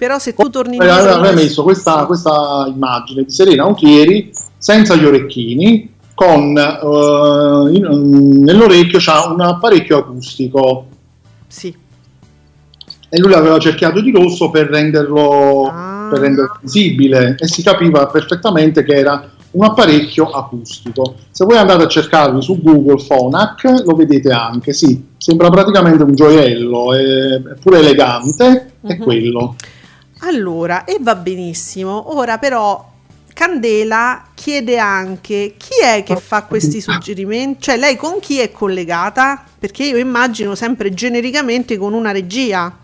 Però 0.00 0.18
se 0.18 0.32
tu 0.32 0.48
torni 0.48 0.78
Eh, 0.78 0.88
Aveva 0.88 1.16
indietro- 1.16 1.34
messo 1.34 1.62
questa, 1.62 2.06
questa 2.06 2.64
immagine 2.74 3.22
di 3.24 3.30
Serena 3.30 3.64
Autieri 3.64 4.32
senza 4.56 4.94
gli 4.94 5.04
orecchini, 5.04 5.92
con 6.14 6.56
eh, 6.56 7.76
in- 7.76 8.40
nell'orecchio 8.42 8.98
c'ha 8.98 9.26
un 9.30 9.42
apparecchio 9.42 9.98
acustico 9.98 10.86
Sì. 11.46 11.74
e 13.10 13.18
lui 13.18 13.30
l'aveva 13.30 13.58
cerchiato 13.58 14.00
di 14.00 14.10
rosso 14.10 14.48
per 14.48 14.68
renderlo, 14.68 15.68
Ah. 15.70 16.08
per 16.10 16.20
renderlo 16.20 16.56
visibile 16.62 17.36
e 17.38 17.46
si 17.46 17.62
capiva 17.62 18.06
perfettamente 18.06 18.82
che 18.82 18.94
era 18.94 19.28
un 19.50 19.64
apparecchio 19.64 20.30
acustico. 20.30 21.16
Se 21.30 21.44
voi 21.44 21.58
andate 21.58 21.82
a 21.84 21.88
cercarvi 21.88 22.40
su 22.40 22.58
Google 22.62 23.04
Phonak 23.06 23.82
lo 23.84 23.94
vedete 23.94 24.30
anche, 24.30 24.72
sì, 24.72 25.08
sembra 25.18 25.50
praticamente 25.50 26.02
un 26.04 26.14
gioiello, 26.14 26.94
è, 26.94 27.42
pure 27.60 27.80
elegante, 27.80 28.72
è 28.80 28.94
Mhm. 28.94 29.02
quello. 29.02 29.56
Allora, 30.20 30.84
e 30.84 30.98
va 31.00 31.14
benissimo. 31.14 32.16
Ora 32.16 32.38
però 32.38 32.88
Candela 33.32 34.24
chiede 34.34 34.78
anche 34.78 35.54
chi 35.56 35.82
è 35.82 36.02
che 36.02 36.16
fa 36.16 36.42
questi 36.44 36.80
suggerimenti? 36.80 37.62
Cioè 37.62 37.76
lei 37.78 37.96
con 37.96 38.18
chi 38.20 38.38
è 38.38 38.52
collegata? 38.52 39.42
Perché 39.58 39.84
io 39.84 39.96
immagino 39.96 40.54
sempre 40.54 40.92
genericamente 40.92 41.78
con 41.78 41.94
una 41.94 42.10
regia. 42.10 42.76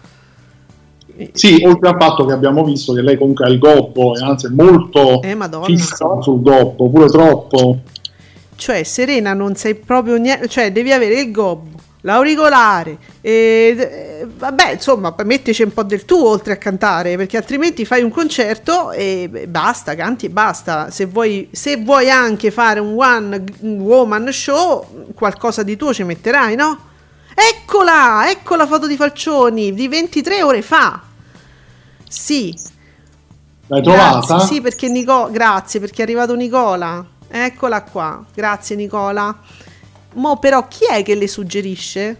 Sì, 1.33 1.63
oltre 1.65 1.89
al 1.89 1.97
fatto 1.99 2.27
che 2.27 2.33
abbiamo 2.33 2.63
visto 2.65 2.93
che 2.93 3.01
lei 3.01 3.17
comunque 3.17 3.47
ha 3.47 3.49
il 3.49 3.59
gobbo, 3.59 4.15
e 4.17 4.23
anzi 4.23 4.47
è 4.47 4.51
molto 4.51 5.23
Eh, 5.23 5.37
fissa 5.65 6.21
sul 6.21 6.43
gobbo, 6.43 6.91
pure 6.91 7.09
troppo. 7.09 7.79
Cioè, 8.55 8.83
Serena 8.83 9.33
non 9.33 9.55
sei 9.57 9.75
proprio 9.75 10.17
niente, 10.17 10.49
cioè 10.49 10.73
devi 10.73 10.93
avere 10.93 11.21
il 11.21 11.31
gobbo, 11.31 11.79
l'auricolare, 12.03 12.99
e, 13.21 13.75
e, 13.79 14.27
vabbè, 14.27 14.73
insomma, 14.73 15.15
mettici 15.25 15.63
un 15.63 15.73
po' 15.73 15.83
del 15.83 16.05
tuo 16.05 16.29
oltre 16.29 16.53
a 16.53 16.57
cantare, 16.57 17.17
perché 17.17 17.37
altrimenti 17.37 17.85
fai 17.85 18.03
un 18.03 18.11
concerto 18.11 18.93
e 18.93 19.17
e 19.33 19.47
basta, 19.49 19.95
canti 19.95 20.27
e 20.27 20.31
basta. 20.31 20.91
Se 20.91 21.07
vuoi, 21.07 21.49
se 21.53 21.77
vuoi 21.77 22.11
anche 22.11 22.51
fare 22.51 22.81
un 22.81 22.95
one 22.97 23.45
woman 23.61 24.33
show, 24.33 25.13
qualcosa 25.15 25.63
di 25.63 25.77
tuo 25.77 25.93
ci 25.93 26.05
metterai, 26.05 26.55
no? 26.55 26.79
Eccola, 27.35 28.31
ecco 28.31 28.57
la 28.57 28.67
foto 28.67 28.87
di 28.87 28.97
Falcioni 28.97 29.75
di 29.75 29.89
23 29.89 30.43
ore 30.43 30.63
fa. 30.63 31.03
Sì, 32.09 32.55
L'hai 33.69 33.83
trovata? 33.83 34.27
Grazie, 34.27 34.47
sì, 34.47 34.61
perché 34.61 34.89
Nico- 34.89 35.29
grazie 35.31 35.81
perché 35.81 36.01
è 36.01 36.03
arrivato 36.05 36.35
Nicola. 36.35 37.05
Eccola 37.29 37.83
qua. 37.83 38.25
Grazie 38.33 38.77
Nicola. 38.77 39.37
Mo 40.17 40.37
però 40.39 40.67
chi 40.69 40.85
è 40.91 41.03
che 41.03 41.15
le 41.15 41.29
suggerisce? 41.29 42.17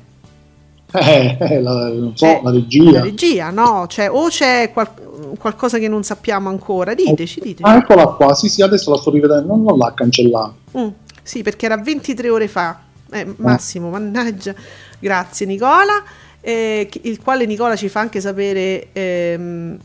Eh, 0.93 1.37
eh, 1.41 1.61
la, 1.61 1.89
non 1.89 2.17
so, 2.17 2.27
Eh, 2.27 2.41
la 2.43 2.51
regia. 2.51 2.91
La 2.93 3.01
regia, 3.03 3.51
no? 3.51 3.87
Cioè, 3.89 4.11
o 4.11 4.29
c'è 4.29 4.71
qual- 4.73 5.35
qualcosa 5.39 5.79
che 5.79 5.89
non 5.89 6.03
sappiamo 6.05 6.49
ancora. 6.49 6.95
Diteci, 6.95 7.41
diteci. 7.41 7.63
Ah, 7.63 7.77
eccola 7.77 8.07
qua, 8.07 8.35
sì, 8.35 8.49
sì, 8.49 8.63
adesso 8.63 8.91
la 8.91 8.99
sto 8.99 9.11
rivedendo, 9.11 9.47
non, 9.49 9.63
non 9.63 9.79
l'ha 9.79 9.93
cancellata. 9.95 10.55
Mm, 10.79 10.89
sì, 11.23 11.43
perché 11.43 11.67
era 11.67 11.77
23 11.77 12.29
ore 12.31 12.49
fa. 12.49 12.81
Eh, 13.11 13.35
Massimo, 13.39 13.89
mannaggia. 13.91 14.55
Grazie 14.99 15.47
Nicola. 15.47 16.03
eh, 16.41 16.89
il 17.03 17.21
quale 17.23 17.45
Nicola 17.47 17.75
ci 17.77 17.89
fa 17.89 18.01
anche 18.01 18.21
sapere. 18.21 18.89
ehm, 18.93 19.79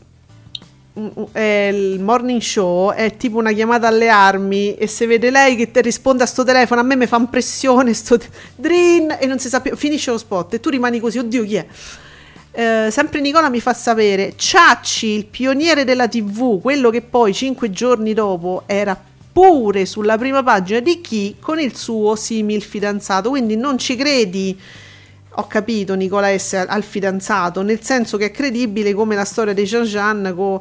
il 0.94 2.00
morning 2.00 2.40
show 2.40 2.92
è 2.92 3.16
tipo 3.16 3.38
una 3.38 3.52
chiamata 3.52 3.86
alle 3.88 4.08
armi 4.08 4.74
e 4.74 4.86
se 4.86 5.06
vede 5.06 5.30
lei 5.30 5.56
che 5.56 5.70
te 5.70 5.80
risponde 5.80 6.22
a 6.22 6.26
sto 6.26 6.44
telefono 6.44 6.80
a 6.80 6.84
me 6.84 6.96
mi 6.96 7.06
fa 7.06 7.16
impressione 7.16 7.94
sto 7.94 8.18
te- 8.18 8.28
drin 8.54 9.16
e 9.18 9.24
non 9.26 9.38
si 9.38 9.48
sa 9.48 9.60
più 9.60 9.74
finisce 9.74 10.10
lo 10.10 10.18
spot 10.18 10.54
e 10.54 10.60
tu 10.60 10.68
rimani 10.68 11.00
così 11.00 11.18
oddio 11.18 11.44
chi 11.44 11.54
è? 11.54 11.66
Eh, 12.54 12.90
sempre 12.90 13.20
Nicola 13.20 13.48
mi 13.48 13.60
fa 13.60 13.72
sapere 13.72 14.34
Ciacci 14.36 15.06
il 15.06 15.24
pioniere 15.24 15.84
della 15.84 16.08
tv 16.08 16.60
quello 16.60 16.90
che 16.90 17.00
poi 17.00 17.32
cinque 17.32 17.70
giorni 17.70 18.12
dopo 18.12 18.64
era 18.66 19.10
pure 19.32 19.86
sulla 19.86 20.18
prima 20.18 20.42
pagina 20.42 20.80
di 20.80 21.00
chi 21.00 21.36
con 21.40 21.58
il 21.58 21.74
suo 21.74 22.14
simil 22.14 22.62
fidanzato. 22.62 23.30
Quindi 23.30 23.56
non 23.56 23.78
ci 23.78 23.96
credi? 23.96 24.58
Ho 25.36 25.46
capito 25.46 25.94
Nicola 25.94 26.36
S 26.36 26.52
al, 26.52 26.82
fidanzato 26.82 27.62
nel 27.62 27.82
senso 27.82 28.18
che 28.18 28.26
è 28.26 28.30
credibile 28.30 28.92
come 28.92 29.14
la 29.14 29.24
storia 29.24 29.54
di 29.54 29.62
Jean 29.64 29.84
Jean 29.84 30.32
con, 30.36 30.60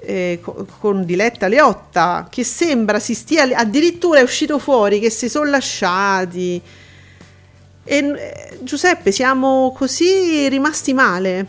eh, 0.00 0.38
co- 0.42 0.66
con 0.78 1.04
Diletta 1.04 1.48
Leotta 1.48 2.26
che 2.30 2.44
sembra 2.44 2.98
si 2.98 3.14
stia 3.14 3.48
addirittura 3.54 4.20
è 4.20 4.22
uscito 4.22 4.58
fuori 4.58 5.00
che 5.00 5.10
si 5.10 5.28
sono 5.28 5.50
lasciati. 5.50 6.60
E 7.84 7.96
eh, 7.96 8.58
Giuseppe 8.62 9.12
siamo 9.12 9.72
così 9.76 10.48
rimasti 10.48 10.92
male? 10.92 11.46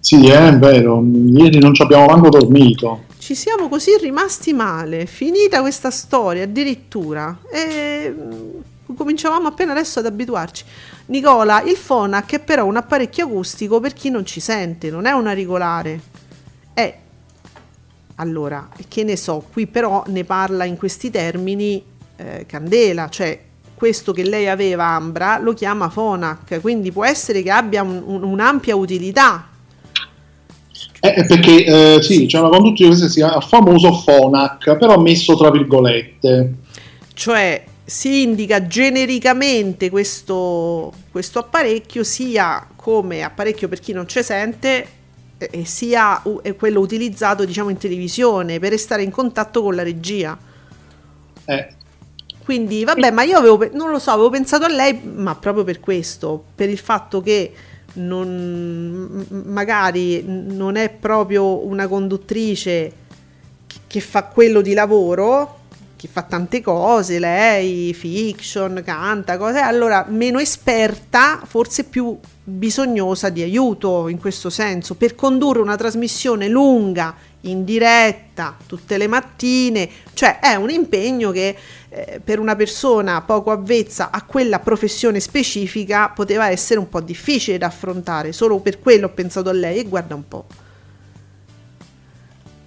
Sì, 0.00 0.28
è 0.28 0.56
vero, 0.58 1.02
ieri 1.02 1.58
non 1.58 1.72
ci 1.72 1.82
abbiamo 1.82 2.06
manco 2.06 2.28
dormito. 2.28 3.04
ci 3.18 3.34
siamo 3.34 3.68
così 3.68 3.96
rimasti 3.98 4.52
male. 4.52 5.06
Finita 5.06 5.60
questa 5.60 5.90
storia 5.90 6.44
addirittura. 6.44 7.38
E 7.50 8.14
mm, 8.14 8.94
cominciavamo 8.94 9.48
appena 9.48 9.72
adesso 9.72 10.00
ad 10.00 10.06
abituarci. 10.06 10.64
Nicola 11.06 11.62
il 11.62 11.76
Phonak 11.76 12.34
è 12.34 12.38
però 12.40 12.64
un 12.64 12.76
apparecchio 12.76 13.26
acustico 13.26 13.80
per 13.80 13.92
chi 13.92 14.08
non 14.08 14.24
ci 14.24 14.40
sente 14.40 14.90
non 14.90 15.04
è 15.04 15.10
un 15.10 15.26
auricolare 15.26 16.00
è 16.74 16.96
allora 18.16 18.68
che 18.88 19.02
ne 19.04 19.16
so 19.16 19.44
qui 19.52 19.66
però 19.66 20.04
ne 20.08 20.24
parla 20.24 20.64
in 20.64 20.76
questi 20.76 21.10
termini 21.10 21.82
eh, 22.16 22.44
Candela 22.46 23.08
cioè 23.08 23.38
questo 23.74 24.12
che 24.12 24.22
lei 24.22 24.48
aveva 24.48 24.86
Ambra 24.86 25.38
lo 25.38 25.52
chiama 25.52 25.88
Phonak 25.88 26.60
quindi 26.60 26.92
può 26.92 27.04
essere 27.04 27.42
che 27.42 27.50
abbia 27.50 27.82
un- 27.82 28.02
un- 28.04 28.22
un'ampia 28.22 28.76
utilità 28.76 29.48
Eh, 31.00 31.14
eh, 31.16 31.26
perché 31.26 31.64
eh, 31.96 32.02
sì, 32.02 32.26
c'è 32.26 32.38
una 32.38 32.48
conduttrice 32.48 33.02
che 33.02 33.08
si 33.08 33.14
chiama 33.16 33.40
famoso 33.40 34.02
Phonak, 34.04 34.76
però 34.76 34.98
messo 34.98 35.36
tra 35.36 35.50
virgolette. 35.50 36.54
cioè 37.12 37.64
si 37.84 38.22
indica 38.22 38.66
genericamente 38.66 39.90
questo, 39.90 40.92
questo 41.10 41.38
apparecchio 41.40 42.02
sia 42.02 42.66
come 42.74 43.22
apparecchio 43.22 43.68
per 43.68 43.80
chi 43.80 43.92
non 43.92 44.08
ci 44.08 44.22
sente 44.22 44.86
eh, 45.50 45.60
e 45.60 45.64
sia 45.64 46.22
è 46.42 46.54
quello 46.56 46.80
utilizzato 46.80 47.44
diciamo 47.44 47.70
in 47.70 47.76
televisione 47.76 48.58
per 48.58 48.70
restare 48.70 49.02
in 49.02 49.10
contatto 49.10 49.62
con 49.62 49.74
la 49.74 49.82
regia. 49.82 50.36
Eh, 51.46 51.74
quindi 52.44 52.84
vabbè 52.84 53.10
ma 53.10 53.22
io 53.22 53.38
avevo 53.38 53.68
non 53.72 53.90
lo 53.90 53.98
so 53.98 54.10
avevo 54.10 54.28
pensato 54.28 54.64
a 54.64 54.68
lei 54.68 55.00
ma 55.02 55.34
proprio 55.34 55.64
per 55.64 55.80
questo 55.80 56.44
per 56.54 56.68
il 56.68 56.78
fatto 56.78 57.22
che 57.22 57.52
non, 57.94 59.24
magari 59.46 60.22
non 60.26 60.76
è 60.76 60.90
proprio 60.90 61.64
una 61.66 61.86
conduttrice 61.88 62.92
che- 63.66 63.78
che 63.86 64.00
fa 64.00 64.24
quello 64.24 64.60
di 64.60 64.74
lavoro 64.74 65.60
che 65.96 66.06
fa 66.06 66.22
tante 66.22 66.60
cose 66.60 67.18
lei 67.18 67.94
fiction 67.94 68.82
canta 68.84 69.38
cose 69.38 69.60
allora 69.60 70.04
meno 70.08 70.38
esperta 70.38 71.40
forse 71.46 71.84
più 71.84 72.18
bisognosa 72.44 73.30
di 73.30 73.42
aiuto 73.42 74.08
in 74.08 74.18
questo 74.18 74.50
senso 74.50 74.94
per 74.96 75.14
condurre 75.14 75.60
una 75.60 75.76
trasmissione 75.76 76.46
lunga 76.46 77.14
in 77.42 77.64
diretta 77.64 78.56
tutte 78.66 78.98
le 78.98 79.06
mattine. 79.06 79.88
Cioè 80.12 80.40
è 80.40 80.54
un 80.54 80.70
impegno 80.70 81.30
che 81.30 81.56
eh, 81.88 82.20
per 82.22 82.38
una 82.38 82.54
persona 82.54 83.22
poco 83.22 83.50
avvezza 83.50 84.10
a 84.10 84.22
quella 84.22 84.58
professione 84.58 85.20
specifica 85.20 86.10
poteva 86.10 86.50
essere 86.50 86.78
un 86.78 86.88
po' 86.88 87.00
difficile 87.00 87.58
da 87.58 87.66
affrontare. 87.66 88.32
Solo 88.32 88.58
per 88.60 88.78
quello 88.78 89.06
ho 89.06 89.10
pensato 89.10 89.48
a 89.48 89.52
lei 89.52 89.78
e 89.78 89.84
guarda 89.84 90.14
un 90.14 90.28
po' 90.28 90.46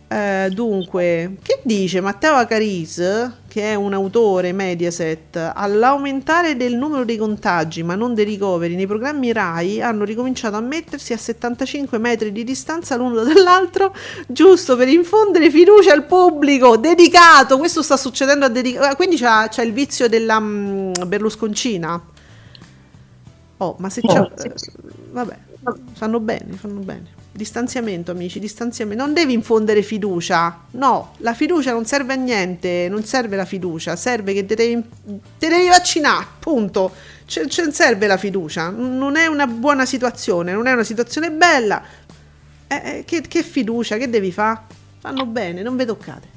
Eh, 0.10 0.50
dunque, 0.54 1.36
che 1.42 1.60
dice 1.64 2.00
Matteo 2.00 2.36
Acaris, 2.36 3.32
che 3.46 3.72
è 3.72 3.76
un 3.76 3.92
autore 3.92 4.54
Mediaset, 4.54 5.52
all'aumentare 5.54 6.56
del 6.56 6.78
numero 6.78 7.04
dei 7.04 7.18
contagi 7.18 7.84
ma 7.84 7.96
non 7.96 8.14
dei 8.14 8.24
ricoveri 8.24 8.76
nei 8.76 8.88
programmi 8.88 9.34
RAI 9.34 9.82
hanno 9.82 10.06
ricominciato 10.06 10.56
a 10.56 10.62
mettersi 10.62 11.12
a 11.12 11.18
75 11.18 11.98
metri 11.98 12.32
di 12.32 12.46
distanza 12.46 12.96
l'uno 12.96 13.24
dall'altro, 13.24 13.94
giusto 14.28 14.78
per 14.78 14.88
infondere 14.88 15.52
fiducia 15.52 15.92
al 15.92 16.06
pubblico, 16.06 16.78
dedicato, 16.78 17.58
questo 17.58 17.82
sta 17.82 17.98
succedendo 17.98 18.46
a 18.46 18.50
dedicato, 18.50 18.96
quindi 18.96 19.18
c'ha, 19.18 19.50
c'ha 19.50 19.62
il 19.62 19.74
vizio 19.74 20.08
della 20.08 20.40
mm, 20.40 20.94
Berlusconcina. 21.06 22.02
Oh, 23.58 23.76
ma 23.80 23.90
se 23.90 24.00
c'è... 24.00 24.20
Eh, 24.20 24.54
vabbè, 25.12 25.38
fanno 25.96 26.22
bene, 26.22 26.54
fanno 26.54 26.80
bene. 26.80 27.17
Distanziamento, 27.38 28.10
amici, 28.10 28.40
distanziamento. 28.40 29.04
Non 29.04 29.14
devi 29.14 29.32
infondere 29.32 29.84
fiducia. 29.84 30.64
No, 30.72 31.14
la 31.18 31.36
fiducia 31.36 31.72
non 31.72 31.86
serve 31.86 32.14
a 32.14 32.16
niente. 32.16 32.88
Non 32.90 33.04
serve 33.04 33.36
la 33.36 33.46
fiducia. 33.46 33.96
Serve 33.96 34.34
che 34.34 34.44
te 34.48 34.56
devi, 34.56 34.84
te 35.38 35.48
devi 35.48 35.68
vaccinare. 35.68 36.26
Punto. 36.40 36.92
Ce, 37.26 37.48
ce 37.48 37.72
serve 37.72 38.08
la 38.08 38.18
fiducia. 38.18 38.70
Non 38.70 39.18
è 39.18 39.28
una 39.28 39.46
buona 39.46 39.86
situazione. 39.86 40.52
Non 40.52 40.66
è 40.66 40.72
una 40.72 40.84
situazione 40.84 41.30
bella. 41.30 41.84
Eh, 42.66 42.76
eh, 42.84 43.04
che, 43.06 43.22
che 43.22 43.44
fiducia? 43.44 43.98
Che 43.98 44.10
devi 44.10 44.32
fare? 44.32 44.62
Fanno 44.98 45.28
bene, 45.28 45.62
non 45.62 45.78
vi 45.78 45.86
toccate. 45.86 46.28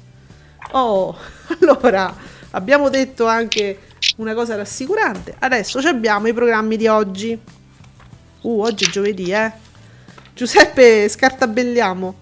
Oh, 0.73 1.17
allora 1.59 2.15
abbiamo 2.51 2.89
detto 2.89 3.25
anche 3.25 3.79
una 4.17 4.35
cosa 4.35 4.55
rassicurante. 4.55 5.33
Adesso 5.39 5.79
abbiamo 5.79 6.27
i 6.27 6.33
programmi 6.33 6.77
di 6.77 6.85
oggi. 6.85 7.35
Uh, 8.41 8.61
oggi 8.61 8.85
è 8.85 8.89
giovedì, 8.89 9.31
eh. 9.31 9.69
Giuseppe, 10.41 11.07
scartabelliamo. 11.07 12.15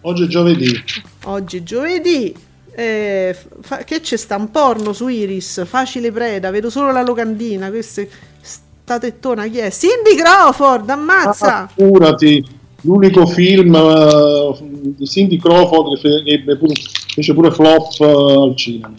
Oggi 0.00 0.24
è 0.24 0.26
giovedì. 0.26 0.82
Oggi 1.26 1.58
è 1.58 1.62
giovedì. 1.62 2.34
Eh, 2.74 3.36
fa- 3.60 3.84
che 3.84 4.00
c'è 4.00 4.16
sta 4.16 4.34
un 4.34 4.50
porno 4.50 4.92
su 4.92 5.06
Iris, 5.06 5.64
facile 5.64 6.10
preda, 6.10 6.50
vedo 6.50 6.70
solo 6.70 6.90
la 6.90 7.02
locandina, 7.02 7.70
questa 7.70 8.02
sta 8.40 8.98
tettona 8.98 9.46
chi 9.46 9.58
è? 9.58 9.70
Cindy 9.70 10.16
Crawford, 10.20 10.90
ammazza! 10.90 11.58
Ah, 11.58 11.70
curati, 11.72 12.44
l'unico 12.80 13.26
film 13.26 13.74
uh, 13.74 14.94
di 14.96 15.06
Cindy 15.06 15.38
Crawford 15.38 16.00
che 16.00 16.24
ebbe 16.26 16.56
pure, 16.56 16.74
fece 17.14 17.32
pure 17.32 17.52
flop 17.52 18.00
uh, 18.00 18.42
al 18.42 18.56
cinema 18.56 18.92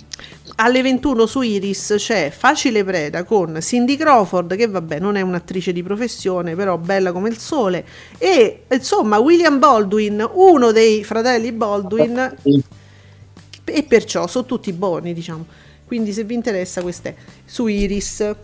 alle 0.60 0.82
21 0.82 1.26
su 1.28 1.42
Iris 1.42 1.96
c'è 1.98 2.32
Facile 2.36 2.84
Preda 2.84 3.24
con 3.24 3.60
Cindy 3.62 3.96
Crawford, 3.96 4.56
che 4.56 4.68
vabbè 4.68 5.00
non 5.00 5.16
è 5.16 5.22
un'attrice 5.22 5.72
di 5.72 5.84
professione, 5.84 6.56
però 6.56 6.78
bella 6.78 7.12
come 7.12 7.30
il 7.30 7.38
sole, 7.38 7.86
e 8.18 8.64
insomma 8.72 9.20
William 9.20 9.60
Baldwin, 9.60 10.28
uno 10.34 10.72
dei 10.72 11.04
fratelli 11.04 11.52
Baldwin, 11.52 12.36
e 13.64 13.84
perciò 13.84 14.26
sono 14.28 14.46
tutti 14.46 14.74
buoni, 14.74 15.14
diciamo. 15.14 15.46
Quindi 15.86 16.12
se 16.12 16.24
vi 16.24 16.34
interessa 16.34 16.82
questa 16.82 17.10
è 17.10 17.16
su 17.46 17.68
Iris. 17.68 18.36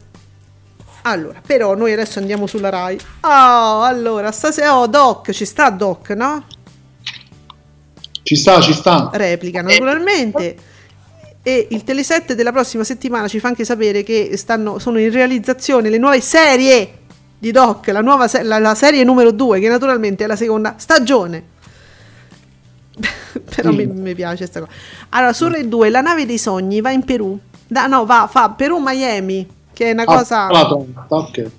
Allora, 1.06 1.42
però 1.46 1.76
noi 1.76 1.92
adesso 1.92 2.20
andiamo 2.20 2.48
sulla 2.48 2.70
Rai. 2.70 2.98
Oh, 3.22 3.82
allora, 3.82 4.32
stasera, 4.32 4.78
oh, 4.78 4.88
Doc, 4.88 5.32
ci 5.32 5.46
sta 5.46 5.70
Doc, 5.70 6.12
no? 6.12 6.46
Ci 8.22 8.36
sta, 8.36 8.62
ci 8.62 8.72
sta. 8.72 9.10
Replica, 9.12 9.62
naturalmente. 9.62 10.72
E 11.46 11.68
il 11.72 11.84
Teleset 11.84 12.34
della 12.34 12.54
prossima 12.54 12.86
settimana 12.86 13.28
ci 13.28 13.40
fa 13.40 13.50
anche 13.50 13.66
sapere 13.66 14.02
che 14.02 14.38
stanno, 14.38 14.80
sono 14.80 14.98
in 14.98 15.12
realizzazione 15.12 15.90
le 15.90 15.98
nuove 15.98 16.22
serie 16.22 17.00
di 17.38 17.52
Doc, 17.52 17.88
la, 17.88 18.00
nuova 18.00 18.30
se- 18.30 18.44
la, 18.44 18.60
la 18.60 18.74
serie 18.74 19.04
numero 19.04 19.32
2, 19.32 19.60
che 19.60 19.68
naturalmente 19.68 20.24
è 20.24 20.28
la 20.28 20.38
seconda 20.38 20.76
stagione. 20.78 21.52
Però 23.56 23.72
mi, 23.74 23.86
mi, 23.86 24.16
piace 24.16 24.38
questa 24.38 24.62
cosa. 24.62 24.72
Allora, 25.10 25.34
su 25.34 25.50
Rai 25.50 25.68
2, 25.68 25.90
la 25.90 26.00
nave 26.00 26.26
dei 26.26 26.38
sogni 26.38 26.80
va 26.80 26.92
in 26.92 27.04
Perù. 27.04 27.38
Da, 27.68 27.88
no, 27.88 28.06
va, 28.06 28.30
fa 28.32 28.52
Perù-Miami, 28.52 29.48
che 29.74 29.90
è 29.90 29.92
una 29.92 30.04
ah, 30.04 30.06
cosa... 30.06 30.48
ok. 31.08 31.52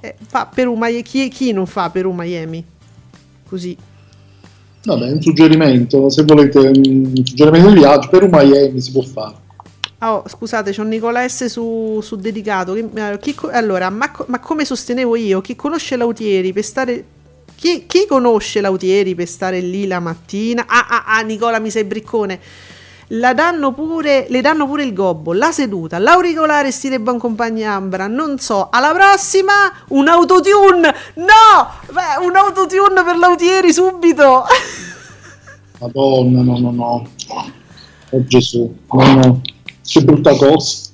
Eh, 0.00 0.16
fa 0.26 0.46
Perù-Miami. 0.46 1.02
Chi, 1.02 1.28
chi 1.28 1.52
non 1.52 1.66
fa 1.66 1.90
Perù-Miami? 1.90 2.64
Così. 3.46 3.76
Vabbè, 4.82 5.12
un 5.12 5.20
suggerimento, 5.20 6.08
se 6.08 6.22
volete 6.22 6.58
un 6.58 7.12
suggerimento 7.24 7.68
di 7.68 7.74
viaggio, 7.74 8.08
per 8.08 8.22
un 8.22 8.30
Miami 8.32 8.80
si 8.80 8.92
può 8.92 9.02
fare. 9.02 9.34
Oh, 10.02 10.24
scusate, 10.26 10.70
c'è 10.70 10.80
un 10.80 10.88
Nicola 10.88 11.28
S 11.28 11.44
su, 11.46 12.00
su 12.02 12.16
dedicato. 12.16 12.74
Eh, 12.74 13.18
chi, 13.20 13.36
allora, 13.50 13.90
ma, 13.90 14.10
ma, 14.26 14.38
come 14.38 14.64
sostenevo 14.64 15.14
io, 15.16 15.42
chi 15.42 15.54
conosce 15.54 15.96
Lautieri 15.96 16.52
per 16.52 16.64
stare. 16.64 17.04
Chi, 17.54 17.84
chi 17.86 18.06
conosce 18.08 18.62
Lautieri 18.62 19.14
per 19.14 19.28
stare 19.28 19.60
lì 19.60 19.86
la 19.86 20.00
mattina? 20.00 20.64
Ah, 20.66 20.86
ah, 20.88 21.04
ah, 21.06 21.20
Nicola, 21.20 21.58
mi 21.58 21.70
sei 21.70 21.84
briccone 21.84 22.40
danno 23.34 23.72
pure, 23.72 24.26
le 24.28 24.40
danno 24.40 24.66
pure 24.66 24.84
il 24.84 24.92
gobbo, 24.92 25.32
la 25.32 25.50
seduta, 25.50 25.98
l'auricolare 25.98 26.70
stile 26.70 27.00
Bancompagna 27.00 27.72
Ambra, 27.72 28.06
non 28.06 28.38
so, 28.38 28.68
alla 28.70 28.92
prossima 28.92 29.52
un 29.88 30.06
autotune, 30.06 30.94
no, 31.14 31.70
Beh, 31.90 32.24
un 32.24 32.36
autotune 32.36 33.02
per 33.02 33.16
l'autieri 33.16 33.72
subito. 33.72 34.44
Madonna, 35.80 36.42
no, 36.42 36.58
no, 36.58 36.70
no, 36.70 37.08
oh 38.10 38.24
Gesù, 38.26 38.72
no, 38.92 39.14
no, 39.14 39.40
che 39.84 40.02
brutta 40.02 40.36
cosa. 40.36 40.90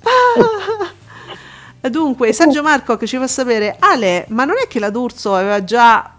Dunque, 1.87 2.33
Sergio 2.33 2.63
Marco 2.63 2.97
che 2.97 3.05
ci 3.05 3.17
fa 3.17 3.27
sapere, 3.27 3.75
Ale, 3.79 4.25
ma 4.29 4.43
non 4.43 4.55
è 4.61 4.67
che 4.67 4.79
la 4.79 4.89
D'Urso 4.89 5.35
aveva 5.35 5.63
già 5.63 6.13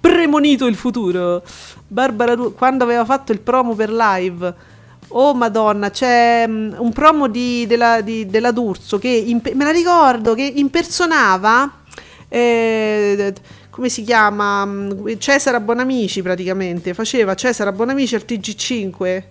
premonito 0.00 0.66
il 0.66 0.76
futuro? 0.76 1.42
Barbara, 1.86 2.36
quando 2.36 2.84
aveva 2.84 3.04
fatto 3.04 3.32
il 3.32 3.40
promo 3.40 3.74
per 3.74 3.90
live 3.92 4.70
Oh 5.14 5.34
madonna, 5.34 5.90
c'è 5.90 6.44
um, 6.46 6.74
un 6.78 6.92
promo 6.92 7.28
di, 7.28 7.66
della, 7.66 8.00
di, 8.00 8.26
della 8.26 8.50
D'Urso 8.50 8.98
che 8.98 9.08
imp- 9.08 9.52
me 9.52 9.64
la 9.64 9.70
ricordo 9.70 10.34
che 10.34 10.42
impersonava 10.42 11.80
eh, 12.28 13.34
come 13.68 13.90
si 13.90 14.04
chiama 14.04 14.64
mm, 14.64 15.06
Cesare 15.18 15.60
Bonamici 15.60 16.22
praticamente 16.22 16.94
faceva 16.94 17.34
Cesare 17.34 17.72
Bonamici 17.72 18.14
al 18.14 18.24
TG5 18.26 19.22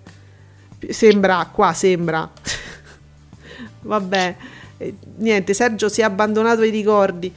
sembra 0.90 1.50
qua 1.52 1.74
sembra. 1.74 2.30
Vabbè 3.82 4.36
eh, 4.78 4.96
niente 5.18 5.54
Sergio 5.56 5.90
si 5.90 6.02
è 6.02 6.04
abbandonato 6.04 6.62
ai 6.62 6.70
ricordi. 6.70 7.34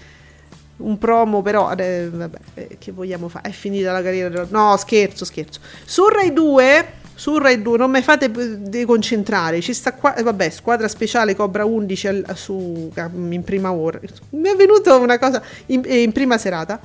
Un 0.77 0.99
promo 0.99 1.41
però 1.41 1.73
eh, 1.73 2.11
vabbè 2.11 2.39
eh, 2.55 2.77
che 2.81 2.91
vogliamo 2.91 3.29
fare 3.29 3.49
è 3.49 3.53
finita 3.53 3.93
la 3.93 4.03
carriera 4.03 4.47
no 4.51 4.77
scherzo 4.77 5.25
scherzo. 5.25 5.61
Su 5.85 6.09
Rai 6.09 6.33
2 6.33 7.03
su 7.15 7.39
Rai 7.39 7.63
2 7.63 7.79
non 7.79 7.91
mi 7.91 8.03
fate 8.03 8.31
deconcentrare 8.31 9.61
ci 9.61 9.73
sta 9.73 9.95
qua 9.95 10.15
eh, 10.15 10.23
vabbè 10.23 10.51
squadra 10.51 10.89
speciale 10.89 11.37
Cobra 11.37 11.65
11 11.65 12.07
al, 12.09 12.25
su, 12.35 12.91
in 13.31 13.43
prima 13.45 13.73
ora 13.73 14.01
mi 14.31 14.49
è 14.49 14.57
venuta 14.57 14.97
una 14.97 15.19
cosa 15.19 15.41
in, 15.67 15.83
eh, 15.85 16.03
in 16.03 16.13
prima 16.13 16.39
serata, 16.39 16.81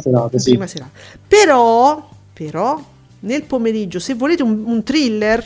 serata, 0.00 0.30
in 0.32 0.38
sì. 0.38 0.50
prima 0.50 0.66
serata. 0.66 0.90
Però 1.26 2.08
però 2.32 2.82
nel 3.20 3.42
pomeriggio 3.42 3.98
se 3.98 4.14
volete 4.14 4.42
un, 4.42 4.62
un 4.64 4.82
thriller 4.82 5.44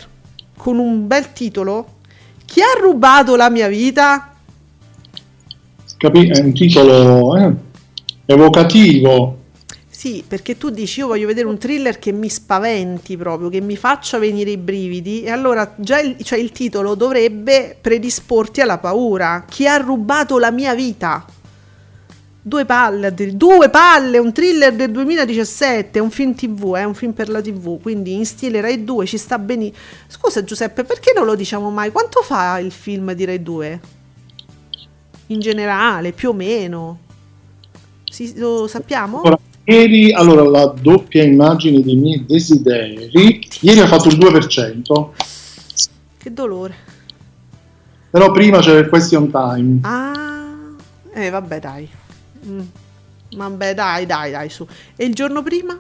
con 0.57 0.79
un 0.79 1.07
bel 1.07 1.33
titolo 1.33 1.95
chi 2.45 2.61
ha 2.61 2.81
rubato 2.81 3.37
la 3.37 3.51
mia 3.51 3.69
vita? 3.69 4.33
Capi- 5.97 6.29
è 6.29 6.39
un 6.41 6.53
titolo 6.53 7.37
eh, 7.37 7.53
evocativo 8.27 9.39
sì, 9.97 10.23
perché 10.29 10.59
tu 10.59 10.69
dici 10.69 11.01
io 11.01 11.07
voglio 11.07 11.27
vedere 11.27 11.47
un 11.47 11.57
thriller 11.57 11.99
che 11.99 12.13
mi 12.13 12.29
spaventi 12.29 13.17
proprio, 13.17 13.49
che 13.49 13.63
mi 13.63 13.79
faccia 13.79 14.19
venire 14.19 14.51
i 14.51 14.59
brividi 14.59 15.23
e 15.23 15.31
allora 15.31 15.73
già 15.77 15.99
il, 16.01 16.23
cioè 16.23 16.39
il 16.39 16.53
titolo 16.53 16.95
dovrebbe 16.95 17.79
predisporti 17.81 18.61
alla 18.61 18.77
paura. 18.77 19.47
Chi 19.49 19.67
ha 19.67 19.79
rubato 19.79 20.39
la 20.39 20.51
mia 20.51 20.75
vita? 20.75 21.25
Due 22.43 22.67
palle, 22.67 23.15
due 23.15 23.71
palle, 23.71 24.19
un 24.19 24.35
thriller 24.35 24.75
del 24.75 24.91
2017, 24.91 25.99
è 25.99 26.03
un 26.03 26.11
film 26.11 26.35
tv, 26.35 26.75
è 26.75 26.85
un 26.85 26.95
film 26.95 27.13
per 27.13 27.31
la 27.31 27.41
tv, 27.41 27.81
quindi 27.81 28.13
in 28.13 28.27
stile 28.27 28.61
Rai 28.61 28.85
2 28.85 29.07
ci 29.07 29.17
sta 29.17 29.39
benissimo. 29.39 29.79
Scusa 30.09 30.45
Giuseppe, 30.45 30.85
perché 30.85 31.15
non 31.17 31.25
lo 31.25 31.35
diciamo 31.35 31.71
mai? 31.71 31.91
Quanto 31.91 32.21
fa 32.21 32.59
il 32.59 32.71
film 32.71 33.13
di 33.13 33.25
Rai 33.25 33.43
2? 33.43 33.81
In 35.29 35.41
generale, 35.41 36.13
più 36.13 36.29
o 36.29 36.33
meno? 36.35 36.99
Si, 38.05 38.37
lo 38.37 38.67
sappiamo? 38.67 39.23
Ora 39.25 39.41
Ieri, 39.69 40.13
allora, 40.13 40.45
la 40.45 40.67
doppia 40.81 41.25
immagine 41.25 41.83
dei 41.83 41.97
miei 41.97 42.25
desideri. 42.25 43.11
Ieri 43.63 43.81
ha 43.81 43.89
fatto 43.89 44.07
il 44.07 44.17
2%. 44.17 45.09
Che 46.19 46.33
dolore. 46.33 46.75
Però 48.09 48.31
prima 48.31 48.61
c'era 48.61 48.79
il 48.79 48.89
question 48.89 49.29
time. 49.29 49.81
Ah, 49.83 50.77
eh, 51.13 51.31
vabbè, 51.31 51.59
dai. 51.59 51.89
Mm. 52.47 52.61
Vabbè, 53.37 53.75
dai, 53.75 54.07
dai, 54.07 54.31
dai, 54.31 54.49
su. 54.51 54.65
E 54.95 55.05
il 55.05 55.15
giorno 55.15 55.43
prima? 55.43 55.77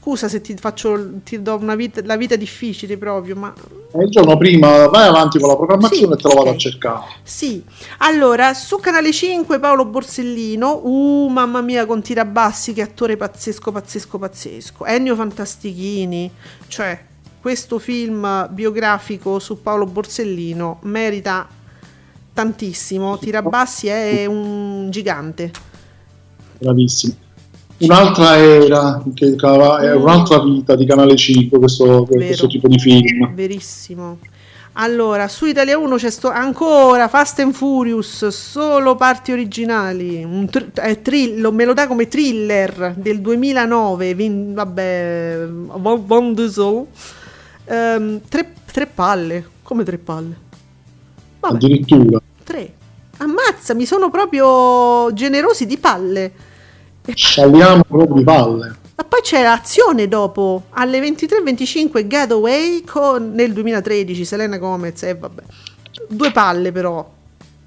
Scusa 0.00 0.28
se 0.28 0.40
ti 0.40 0.56
faccio, 0.56 1.20
ti 1.24 1.42
do 1.42 1.56
una 1.56 1.74
vita, 1.74 2.00
la 2.04 2.16
vita 2.16 2.34
difficile 2.34 2.96
proprio, 2.96 3.36
ma... 3.36 3.52
Il 4.00 4.08
giorno 4.08 4.38
prima 4.38 4.86
vai 4.86 5.06
avanti 5.06 5.38
con 5.38 5.50
la 5.50 5.56
programmazione 5.56 6.14
sì, 6.14 6.18
e 6.18 6.22
te 6.22 6.22
lo 6.22 6.28
vado 6.30 6.40
okay. 6.40 6.54
a 6.54 6.56
cercare. 6.56 7.04
Sì, 7.22 7.62
allora, 7.98 8.54
su 8.54 8.78
Canale 8.78 9.12
5 9.12 9.60
Paolo 9.60 9.84
Borsellino, 9.84 10.80
uh, 10.86 11.28
mamma 11.28 11.60
mia, 11.60 11.84
con 11.84 12.00
tirabassi, 12.00 12.72
che 12.72 12.80
attore 12.80 13.18
pazzesco, 13.18 13.70
pazzesco, 13.70 14.18
pazzesco. 14.18 14.86
Ennio 14.86 15.14
Fantastichini, 15.14 16.30
cioè, 16.68 16.98
questo 17.38 17.78
film 17.78 18.48
biografico 18.50 19.38
su 19.38 19.60
Paolo 19.60 19.84
Borsellino 19.84 20.78
merita 20.84 21.46
tantissimo. 22.32 23.18
Tirabassi 23.18 23.88
è 23.88 24.24
un 24.24 24.88
gigante. 24.90 25.50
Bravissimo. 26.58 27.28
Un'altra 27.80 28.36
era, 28.36 29.02
che 29.14 29.34
è 29.36 29.92
un'altra 29.94 30.42
vita 30.42 30.76
di 30.76 30.84
Canale 30.84 31.16
5, 31.16 31.58
questo, 31.58 32.06
questo 32.08 32.46
tipo 32.46 32.68
di 32.68 32.78
film. 32.78 33.32
Verissimo. 33.34 34.18
Allora, 34.74 35.28
su 35.28 35.46
Italia 35.46 35.78
1 35.78 35.96
c'è 35.96 36.10
sto 36.10 36.28
ancora 36.28 37.08
Fast 37.08 37.40
and 37.40 37.52
Furious, 37.54 38.28
solo 38.28 38.94
parti 38.96 39.32
originali. 39.32 40.46
Tr- 40.48 40.72
è 40.78 41.00
thrill- 41.02 41.52
me 41.52 41.64
lo 41.64 41.72
dà 41.72 41.86
come 41.86 42.06
thriller 42.06 42.94
del 42.96 43.20
2009. 43.20 44.14
vin- 44.14 44.54
vabbè, 44.54 45.46
Von, 45.48 46.06
Von 46.06 46.34
Diesel. 46.34 46.86
Ehm, 47.64 48.20
tre, 48.28 48.52
tre 48.70 48.86
palle. 48.86 49.44
Come 49.62 49.84
tre 49.84 49.98
palle? 49.98 50.36
Vabbè, 51.40 51.54
Addirittura. 51.54 52.20
tre. 52.44 52.72
Ammazza, 53.18 53.74
mi 53.74 53.86
sono 53.86 54.10
proprio 54.10 55.12
generosi 55.12 55.66
di 55.66 55.78
palle. 55.78 56.32
Scialiamo 57.14 57.82
proprio 57.84 58.16
di 58.16 58.24
palle. 58.24 58.76
Ma 58.96 59.04
poi 59.04 59.20
c'è 59.22 59.42
l'azione 59.42 60.08
dopo, 60.08 60.64
alle 60.70 61.00
23.25 61.00 62.06
Getaway 62.06 62.84
con, 62.84 63.32
nel 63.32 63.52
2013, 63.52 64.24
Selena 64.24 64.58
Gomez 64.58 65.02
e 65.02 65.14
vabbè. 65.14 65.42
Due 66.08 66.32
palle 66.32 66.70
però, 66.70 67.10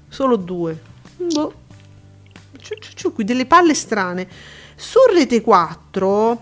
solo 0.08 0.36
due. 0.36 0.78
Boh. 1.16 1.52
Ciu, 2.94 3.12
qui 3.12 3.24
delle 3.24 3.46
palle 3.46 3.74
strane. 3.74 4.28
Su 4.76 4.98
Rete 5.12 5.40
4, 5.40 6.40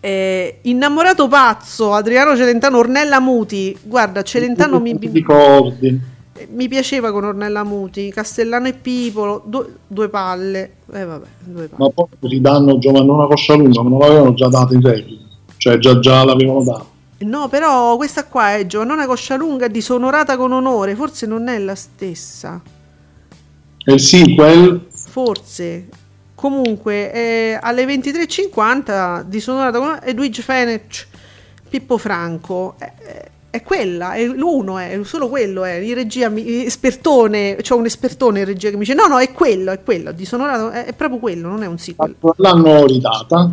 eh, 0.00 0.58
Innamorato 0.62 1.28
pazzo, 1.28 1.92
Adriano 1.92 2.34
Celentano, 2.34 2.78
Ornella 2.78 3.20
Muti. 3.20 3.76
Guarda, 3.82 4.22
Celentano 4.22 4.80
mi, 4.80 4.96
ricordi. 4.98 6.00
Mi 6.50 6.68
piaceva 6.68 7.12
con 7.12 7.24
Ornella 7.24 7.64
Muti, 7.64 8.10
Castellano 8.10 8.68
e 8.68 8.74
Pipolo, 8.74 9.42
due, 9.44 9.76
due 9.86 10.08
palle. 10.08 10.72
Eh 10.92 11.04
vabbè, 11.04 11.26
due 11.44 11.68
palle. 11.68 11.82
Ma 11.82 11.90
poi 11.90 12.06
ridanno 12.28 12.78
Giovannona 12.78 13.26
Coscialunga, 13.26 13.82
ma 13.82 13.88
non 13.88 13.98
l'avevano 13.98 14.34
già 14.34 14.48
data 14.48 14.74
in 14.74 14.82
replica. 14.82 15.24
Cioè 15.56 15.78
già, 15.78 15.98
già 15.98 16.24
l'avevano 16.24 16.62
data. 16.62 16.86
No, 17.18 17.48
però 17.48 17.96
questa 17.96 18.24
qua 18.24 18.56
è 18.56 18.66
Giovannona 18.66 19.06
Coscialunga 19.06 19.68
disonorata 19.68 20.36
con 20.36 20.52
onore, 20.52 20.94
forse 20.94 21.26
non 21.26 21.48
è 21.48 21.58
la 21.58 21.74
stessa. 21.74 22.60
E 23.84 23.92
il 23.92 24.00
sequel, 24.00 24.88
Forse. 25.10 25.88
Comunque, 26.36 27.12
eh, 27.12 27.58
alle 27.60 27.84
23.50 27.84 29.22
disonorata 29.22 29.78
con 29.78 29.88
onore, 29.88 30.06
Edwige 30.06 30.40
Fenech, 30.40 31.06
Pippo 31.68 31.98
Franco. 31.98 32.76
È, 32.78 32.92
è- 33.50 33.62
quella, 33.62 34.12
è 34.14 34.24
l'uno, 34.24 34.78
è 34.78 34.98
solo 35.04 35.28
quello, 35.28 35.64
è 35.64 35.72
in 35.74 35.94
regia, 35.94 36.28
mi- 36.28 36.64
espertone, 36.64 37.56
c'ho 37.56 37.76
un 37.76 37.84
espertone 37.86 38.40
in 38.40 38.44
regia 38.46 38.68
che 38.70 38.74
mi 38.76 38.80
dice 38.84 38.94
no, 38.94 39.06
no, 39.06 39.18
è 39.18 39.32
quello, 39.32 39.72
è 39.72 39.82
quello, 39.82 40.12
disonorato, 40.12 40.70
è, 40.70 40.84
è 40.86 40.92
proprio 40.94 41.18
quello, 41.18 41.48
non 41.48 41.62
è 41.62 41.66
un 41.66 41.78
sequel. 41.78 42.14
l'hanno 42.36 42.86
ridata. 42.86 43.50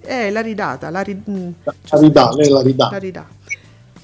È 0.00 0.30
la 0.30 0.40
ridata, 0.40 0.88
la, 0.90 1.00
ri- 1.02 1.22
mm, 1.30 1.50
La 1.90 1.98
ridà, 1.98 2.30
lei 2.34 2.48
la 2.48 2.62
ridà. 2.62 2.88
la 2.90 2.98
ridà. 2.98 3.26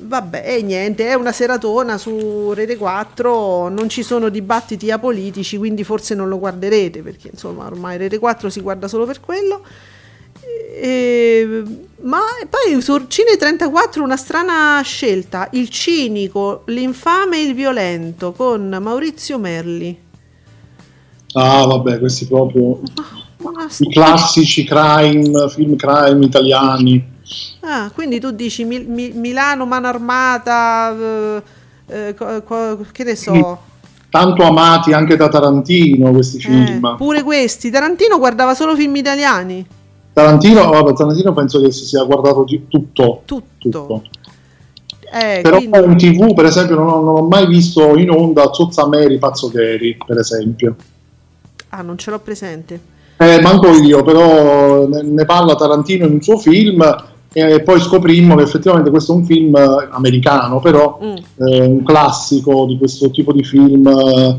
Vabbè, 0.04 0.42
e 0.56 0.62
niente, 0.62 1.06
è 1.08 1.14
una 1.14 1.32
seratona 1.32 1.96
su 1.96 2.52
Rete 2.52 2.76
4, 2.76 3.68
non 3.68 3.88
ci 3.88 4.02
sono 4.02 4.28
dibattiti 4.30 4.90
apolitici, 4.90 5.56
quindi 5.58 5.84
forse 5.84 6.14
non 6.14 6.28
lo 6.28 6.38
guarderete, 6.38 7.02
perché 7.02 7.28
insomma 7.32 7.66
ormai 7.66 7.98
Rete 7.98 8.18
4 8.18 8.50
si 8.50 8.60
guarda 8.60 8.88
solo 8.88 9.06
per 9.06 9.20
quello. 9.20 9.62
E- 10.74 11.62
ma 12.02 12.18
poi 12.50 12.80
su 12.82 13.06
Cine 13.06 13.36
34 13.36 14.02
una 14.02 14.16
strana 14.16 14.80
scelta, 14.82 15.48
il 15.52 15.68
cinico, 15.68 16.62
l'infame 16.66 17.36
e 17.38 17.42
il 17.44 17.54
violento 17.54 18.32
con 18.32 18.76
Maurizio 18.80 19.38
Merli. 19.38 19.96
Ah, 21.34 21.64
vabbè, 21.64 21.98
questi 22.00 22.26
proprio 22.26 22.80
Una 23.38 23.68
i 23.78 23.88
classici 23.90 24.64
crime, 24.64 25.48
film 25.48 25.76
crime 25.76 26.24
italiani. 26.24 27.10
Ah, 27.60 27.90
quindi 27.94 28.18
tu 28.20 28.30
dici 28.32 28.64
Mil- 28.64 28.88
Mi- 28.88 29.12
Milano, 29.12 29.64
mano 29.64 29.86
armata, 29.86 30.94
eh, 30.96 31.42
eh, 31.86 32.14
co- 32.14 32.42
co- 32.42 32.84
che 32.92 33.04
ne 33.04 33.16
so. 33.16 33.58
Tanto 34.10 34.42
amati 34.42 34.92
anche 34.92 35.16
da 35.16 35.28
Tarantino 35.28 36.10
questi 36.10 36.36
Eh, 36.36 36.40
film. 36.40 36.96
pure 36.98 37.22
questi. 37.22 37.70
Tarantino 37.70 38.18
guardava 38.18 38.54
solo 38.54 38.76
film 38.76 38.94
italiani. 38.96 39.64
Tarantino, 40.12 40.68
vabbè, 40.70 40.92
Tarantino 40.92 41.32
penso 41.32 41.60
che 41.60 41.72
si 41.72 41.84
sia 41.84 42.02
guardato 42.04 42.44
di- 42.44 42.66
tutto. 42.68 43.22
Tutto. 43.24 43.44
tutto. 43.58 44.02
Eh, 45.14 45.40
Però 45.42 45.56
quindi- 45.58 45.78
in 45.78 45.96
tv, 46.18 46.34
per 46.34 46.46
esempio, 46.46 46.74
non 46.76 46.88
ho, 46.88 47.00
non 47.02 47.14
ho 47.16 47.22
mai 47.28 47.46
visto 47.46 47.96
in 47.96 48.10
onda 48.10 48.50
Zozza 48.52 48.86
Mary, 48.86 49.18
Pazzocheri, 49.18 49.98
per 50.06 50.18
esempio. 50.18 50.76
Ah, 51.70 51.82
non 51.82 51.96
ce 51.98 52.10
l'ho 52.10 52.18
presente. 52.18 52.80
Eh, 53.18 53.40
manco 53.40 53.68
io, 53.72 54.02
però 54.02 54.86
ne, 54.88 55.24
parla 55.24 55.54
Tarantino 55.54 56.06
in 56.06 56.12
un 56.12 56.20
suo 56.22 56.38
film 56.38 56.82
e 57.34 57.62
poi 57.62 57.80
scoprimmo 57.80 58.34
che 58.36 58.42
effettivamente 58.42 58.90
questo 58.90 59.12
è 59.12 59.16
un 59.16 59.24
film 59.24 59.54
americano, 59.90 60.60
però 60.60 60.98
Mm. 61.02 61.46
eh, 61.46 61.60
un 61.64 61.82
classico 61.84 62.66
di 62.66 62.76
questo 62.78 63.10
tipo 63.10 63.32
di 63.32 63.44
film 63.44 63.86
eh, 63.86 64.34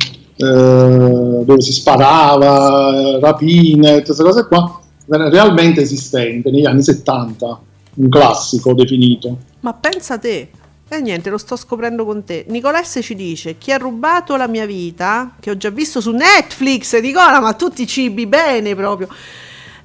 dove 1.45 1.61
si 1.61 1.71
sparava, 1.71 2.97
eh, 2.99 3.19
rapine, 3.19 4.01
tutte 4.01 4.03
queste 4.05 4.23
cose 4.23 4.47
qua, 4.47 4.79
realmente 5.07 5.81
esistente 5.81 6.49
negli 6.51 6.65
anni 6.65 6.83
70, 6.83 7.59
un 7.95 8.09
classico 8.09 8.73
definito. 8.73 9.37
Ma 9.61 9.73
pensa 9.73 10.17
te. 10.17 10.49
E 10.89 11.01
niente, 11.01 11.29
lo 11.29 11.37
sto 11.37 11.55
scoprendo 11.55 12.05
con 12.05 12.23
te. 12.23 12.45
Nicolesse 12.49 13.01
ci 13.01 13.15
dice: 13.15 13.57
Chi 13.57 13.71
ha 13.71 13.77
rubato 13.77 14.35
la 14.35 14.47
mia 14.47 14.65
vita? 14.65 15.35
Che 15.39 15.49
ho 15.49 15.57
già 15.57 15.69
visto 15.71 16.01
su 16.01 16.11
Netflix. 16.11 16.99
Nicola, 16.99 17.39
ma 17.39 17.53
tu 17.53 17.69
ti 17.69 17.87
cibi 17.87 18.27
bene 18.27 18.75
proprio. 18.75 19.07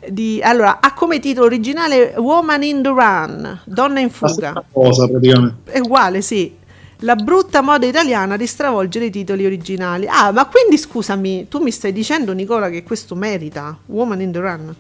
Di- 0.07 0.41
allora, 0.43 0.81
ha 0.81 0.93
come 0.93 1.19
titolo 1.19 1.47
originale 1.47 2.15
Woman 2.17 2.63
in 2.63 2.83
the 2.83 2.89
Run, 2.91 3.61
Donna 3.65 4.01
in 4.01 4.11
fuga. 4.11 4.63
cosa 4.71 5.09
praticamente. 5.09 5.71
È 5.73 5.79
uguale, 5.79 6.21
sì. 6.21 6.55
La 7.03 7.15
brutta 7.15 7.63
moda 7.63 7.87
italiana 7.87 8.37
di 8.37 8.47
stravolgere 8.47 9.07
i 9.07 9.11
titoli 9.11 9.47
originali. 9.47 10.07
Ah, 10.09 10.31
ma 10.33 10.47
quindi 10.47 10.77
scusami, 10.77 11.47
tu 11.49 11.61
mi 11.63 11.71
stai 11.71 11.93
dicendo, 11.93 12.33
Nicola, 12.33 12.69
che 12.69 12.83
questo 12.83 13.15
merita 13.15 13.79
Woman 13.87 14.21
in 14.21 14.33
the 14.33 14.41
Run? 14.41 14.75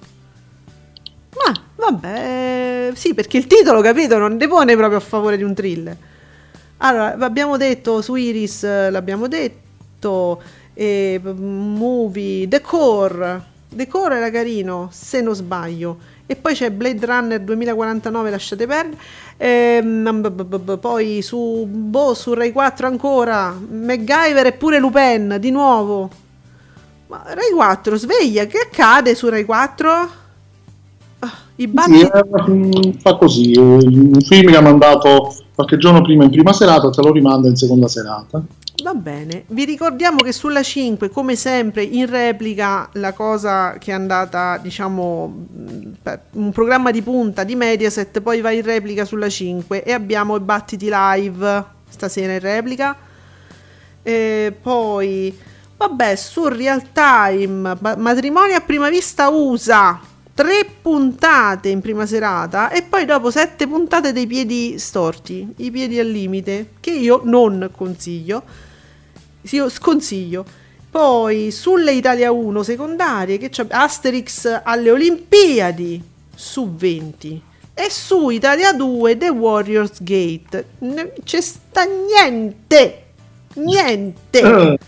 Ma 1.37 1.53
vabbè, 1.77 2.89
eh, 2.91 2.97
sì, 2.97 3.15
perché 3.15 3.37
il 3.37 3.47
titolo, 3.47 3.81
capito, 3.81 4.19
non 4.19 4.39
depone 4.39 4.77
proprio 4.77 4.99
a 4.99 5.03
favore 5.03 5.37
di 5.37 5.43
un 5.43 5.55
thriller. 5.55 5.97
Allora, 6.79 7.17
abbiamo 7.19 7.57
detto 7.57 8.01
su 8.03 8.15
Iris, 8.15 8.65
eh, 8.65 8.91
l'abbiamo 8.91 9.27
detto, 9.27 10.41
eh, 10.75 11.21
movie, 11.23 12.49
The 12.49 12.61
Core. 12.61 13.43
The 13.71 13.87
Core 13.87 14.17
era 14.17 14.31
carino, 14.31 14.89
se 14.93 15.21
non 15.21 15.35
sbaglio. 15.35 15.99
E 16.27 16.37
poi 16.37 16.55
c'è 16.55 16.71
Blade 16.71 17.05
Runner 17.07 17.41
2049, 17.41 18.31
lasciate 18.31 18.67
perdere. 18.67 19.03
Ehm, 19.39 20.21
b- 20.31 20.79
poi 20.79 21.23
su, 21.23 21.67
boh, 21.67 22.15
su 22.15 22.35
Rai 22.35 22.53
4 22.53 22.87
ancora, 22.87 23.51
MacGyver 23.51 24.47
e 24.47 24.53
pure 24.53 24.79
Lupin, 24.79 25.37
di 25.41 25.51
nuovo. 25.51 26.11
Ma 27.09 27.23
Rai 27.27 27.51
4, 27.53 27.97
sveglia, 27.97 28.47
che 28.47 28.59
accade 28.59 29.15
su 29.15 29.29
Rai 29.29 29.45
4? 29.45 30.18
I 31.59 31.67
Sì, 31.73 31.99
batti... 31.99 32.01
eh, 32.01 32.25
mm, 32.51 32.93
fa 33.01 33.17
così, 33.17 33.53
eh, 33.53 33.59
un 33.61 34.21
film 34.21 34.51
che 34.51 34.57
ha 34.57 34.61
mandato 34.61 35.35
qualche 35.55 35.77
giorno 35.79 36.03
prima 36.03 36.25
in 36.25 36.31
prima 36.31 36.53
serata, 36.53 36.91
te 36.91 37.01
lo 37.03 37.11
rimanda 37.13 37.49
in 37.49 37.57
seconda 37.57 37.89
serata. 37.89 38.45
Va 38.81 38.95
bene, 38.95 39.43
vi 39.49 39.65
ricordiamo 39.65 40.23
che 40.23 40.31
sulla 40.33 40.63
5, 40.63 41.11
come 41.11 41.35
sempre, 41.35 41.83
in 41.83 42.07
replica 42.09 42.89
la 42.93 43.13
cosa 43.13 43.77
che 43.77 43.91
è 43.91 43.95
andata, 43.95 44.57
diciamo, 44.59 45.47
per- 46.01 46.27
un 46.35 46.53
programma 46.53 46.93
di 46.93 47.03
punta 47.03 47.43
di 47.43 47.57
Mediaset, 47.57 48.21
poi 48.21 48.41
va 48.41 48.53
in 48.53 48.63
replica 48.63 49.05
sulla 49.05 49.29
5 49.29 49.83
e 49.83 49.93
abbiamo 49.93 50.37
i 50.37 50.41
battiti 50.41 50.89
live 50.93 51.65
stasera 51.89 52.35
in 52.35 52.39
replica. 52.41 52.97
E 54.03 54.55
poi, 54.63 55.37
vabbè, 55.77 56.15
su 56.17 56.47
Real 56.47 56.83
Time, 56.93 57.77
ma- 57.81 57.97
Matrimonio 57.97 58.57
a 58.57 58.61
prima 58.61 58.89
vista 58.89 59.29
USA, 59.29 60.01
tre 60.39 60.65
puntate 60.81 61.69
in 61.69 61.81
prima 61.81 62.07
serata 62.07 62.71
e 62.71 62.85
poi 62.85 63.05
dopo 63.05 63.29
sette 63.29 63.67
puntate 63.67 64.13
dei 64.13 64.29
piedi 64.29 64.79
storti, 64.79 65.55
i 65.57 65.73
piedi 65.73 65.99
al 65.99 66.07
limite, 66.07 66.75
che 66.79 66.93
io 66.93 67.23
non 67.25 67.69
consiglio. 67.75 68.45
Io 69.41 69.69
sconsiglio. 69.69 70.45
Poi 70.89 71.51
sulle 71.51 71.91
Italia 71.91 72.31
1 72.31 72.63
secondarie 72.63 73.37
che 73.37 73.49
c'è 73.49 73.67
Asterix 73.69 74.61
alle 74.63 74.93
Olimpiadi 74.93 76.01
su 76.33 76.73
20 76.73 77.43
e 77.75 77.91
su 77.91 78.29
Italia 78.29 78.73
2 78.73 79.17
The 79.17 79.31
Warriors 79.31 80.01
Gate. 80.05 80.67
Non 80.79 81.11
c'è 81.25 81.41
sta 81.41 81.83
niente. 81.83 83.07
Niente. 83.55 84.39
Eh, 84.39 84.79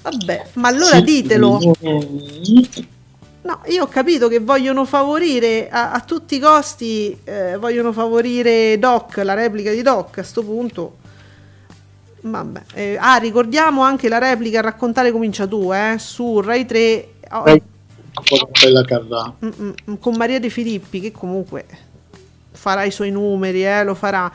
Vabbè, 0.00 0.46
ma 0.54 0.68
allora 0.68 1.00
ditelo. 1.00 1.58
Mm, 3.42 3.48
No, 3.48 3.60
io 3.66 3.84
ho 3.84 3.88
capito 3.88 4.28
che 4.28 4.38
vogliono 4.38 4.84
favorire 4.84 5.68
a, 5.68 5.92
a 5.92 6.00
tutti 6.00 6.36
i 6.36 6.38
costi, 6.38 7.18
eh, 7.24 7.56
vogliono 7.56 7.92
favorire 7.92 8.78
Doc, 8.78 9.16
la 9.18 9.34
replica 9.34 9.70
di 9.70 9.82
Doc 9.82 10.18
a 10.18 10.22
sto 10.22 10.42
punto. 10.42 10.96
Vabbè. 12.24 12.62
eh, 12.74 12.96
ah, 13.00 13.16
ricordiamo 13.16 13.82
anche 13.82 14.08
la 14.08 14.18
replica 14.18 14.60
Raccontare 14.60 15.10
comincia 15.10 15.46
tu, 15.46 15.72
eh, 15.72 15.96
su 15.98 16.40
Rai 16.40 16.64
3 16.64 17.08
oh, 17.32 17.44
Rai- 17.44 17.62
Carrà. 18.86 19.32
mm, 19.44 19.48
mm, 19.90 19.94
con 19.98 20.14
Maria 20.14 20.38
De 20.38 20.48
Filippi 20.48 21.00
che 21.00 21.10
comunque 21.10 21.66
farà 22.52 22.84
i 22.84 22.92
suoi 22.92 23.10
numeri, 23.10 23.66
eh, 23.66 23.82
lo 23.82 23.94
farà. 23.94 24.30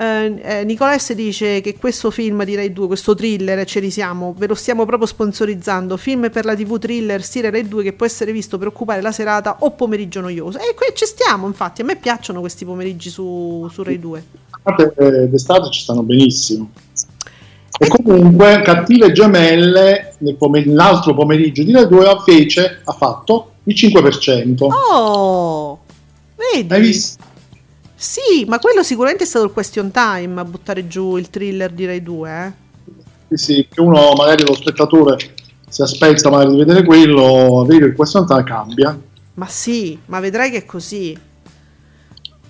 Eh, 0.00 0.64
eh, 0.64 1.14
dice 1.16 1.60
che 1.60 1.76
questo 1.76 2.12
film 2.12 2.44
di 2.44 2.54
Rai 2.54 2.72
2, 2.72 2.86
questo 2.86 3.16
thriller, 3.16 3.64
ce 3.64 3.80
li 3.80 3.90
siamo, 3.90 4.32
ve 4.38 4.46
lo 4.46 4.54
stiamo 4.54 4.86
proprio 4.86 5.08
sponsorizzando. 5.08 5.96
Film 5.96 6.30
per 6.30 6.44
la 6.44 6.54
TV 6.54 6.78
thriller 6.78 7.20
stile 7.20 7.50
Rai 7.50 7.66
2 7.66 7.82
che 7.82 7.92
può 7.94 8.06
essere 8.06 8.30
visto 8.30 8.58
per 8.58 8.68
occupare 8.68 9.02
la 9.02 9.10
serata 9.10 9.56
o 9.60 9.72
pomeriggio 9.72 10.20
noioso. 10.20 10.58
E 10.58 10.74
qui 10.76 10.86
ci 10.94 11.04
stiamo, 11.04 11.48
infatti. 11.48 11.80
A 11.80 11.84
me 11.84 11.96
piacciono 11.96 12.38
questi 12.38 12.64
pomeriggi 12.64 13.10
su, 13.10 13.68
su 13.72 13.82
Rai 13.82 13.98
2. 13.98 14.24
Eh, 14.96 15.28
d'estate 15.28 15.68
ci 15.70 15.80
stanno 15.80 16.04
benissimo. 16.04 16.70
E 17.80 17.88
comunque 17.88 18.62
Cattive 18.62 19.10
Gemelle 19.10 20.14
pomer- 20.38 20.66
l'altro 20.66 21.12
pomeriggio 21.12 21.64
di 21.64 21.72
Rai 21.72 21.88
2 21.88 22.06
fece, 22.24 22.82
ha 22.84 22.92
fatto 22.92 23.54
il 23.64 23.74
5%. 23.74 24.64
Oh, 24.92 25.80
vedi? 26.36 26.72
Hai 26.72 26.80
visto? 26.80 27.27
Sì, 28.00 28.44
ma 28.46 28.60
quello 28.60 28.84
sicuramente 28.84 29.24
è 29.24 29.26
stato 29.26 29.44
il 29.44 29.50
question 29.50 29.90
time 29.90 30.40
a 30.40 30.44
buttare 30.44 30.86
giù 30.86 31.16
il 31.16 31.30
thriller 31.30 31.68
di 31.72 31.84
Rai 31.84 32.00
2. 32.00 32.30
Eh? 32.30 32.52
Sì, 33.36 33.44
sì, 33.44 33.68
che 33.68 33.80
uno 33.80 34.12
magari 34.12 34.46
lo 34.46 34.54
spettatore 34.54 35.16
si 35.68 35.82
aspetta 35.82 36.30
magari 36.30 36.52
di 36.52 36.58
vedere 36.58 36.84
quello, 36.84 37.64
vedi 37.66 37.86
il 37.86 37.94
question 37.96 38.24
time 38.24 38.44
cambia. 38.44 38.96
Ma 39.34 39.46
sì, 39.48 39.98
ma 40.06 40.20
vedrai 40.20 40.52
che 40.52 40.58
è 40.58 40.64
così. 40.64 41.18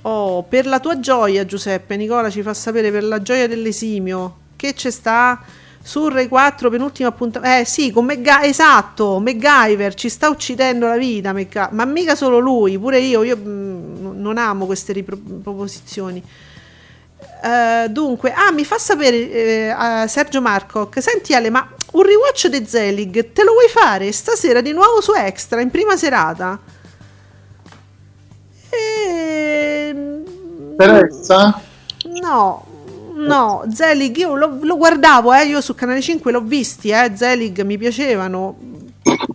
Oh, 0.03 0.43
per 0.43 0.67
la 0.67 0.81
tua 0.81 1.01
gioia, 1.01 1.47
Giuseppe, 1.47 1.97
Nicola 1.97 2.29
ci 2.29 2.43
fa 2.43 2.53
sapere 2.53 2.91
per 2.91 3.05
la 3.05 3.23
gioia 3.23 3.49
dell'esimio. 3.49 4.37
Che 4.55 4.75
c'è 4.75 4.91
sta? 4.91 5.43
Su 5.83 6.09
Rai 6.09 6.29
4, 6.29 6.69
penultimo 6.69 7.09
appuntamento. 7.09 7.61
Eh 7.61 7.65
sì, 7.65 7.91
con 7.91 8.05
MacGyver, 8.05 8.45
esatto, 8.45 9.19
MacGyver 9.19 9.95
ci 9.95 10.11
sta 10.11 10.29
uccidendo 10.29 10.87
la 10.87 10.99
vita, 10.99 11.33
Macga- 11.33 11.71
ma 11.73 11.87
mica 11.87 12.15
solo 12.15 12.39
lui, 12.39 12.79
pure 12.79 13.01
io, 13.01 13.23
io 13.23 13.37
mh, 13.37 13.58
non 14.19 14.39
amo 14.39 14.67
queste 14.67 14.93
riproposizioni. 14.93 16.23
Uh, 17.43 17.89
dunque, 17.89 18.33
ah, 18.33 18.53
mi 18.53 18.65
fa 18.65 18.79
sapere 18.79 19.73
uh, 19.73 20.07
Sergio 20.07 20.41
Marcoc. 20.41 21.01
Senti 21.01 21.35
Ale, 21.35 21.51
ma 21.51 21.69
un 21.93 22.03
rewatch 22.03 22.49
di 22.49 22.67
Zelig 22.67 23.33
te 23.33 23.45
lo 23.45 23.53
vuoi 23.53 23.69
fare 23.69 24.13
stasera 24.13 24.61
di 24.61 24.73
nuovo 24.73 25.01
su 25.01 25.13
Extra 25.13 25.61
in 25.61 25.71
prima 25.71 25.97
serata? 25.97 26.59
E... 28.69 30.23
Teresa? 30.77 31.61
No, 32.21 32.67
no, 33.15 33.65
Zelig 33.73 34.17
io 34.17 34.35
lo, 34.35 34.59
lo 34.61 34.77
guardavo, 34.77 35.33
eh, 35.33 35.47
io 35.47 35.61
su 35.61 35.75
Canale 35.75 36.01
5 36.01 36.31
l'ho 36.31 36.43
visti, 36.43 36.91
eh, 36.91 37.13
Zelig 37.15 37.63
mi 37.63 37.79
piacevano. 37.79 38.57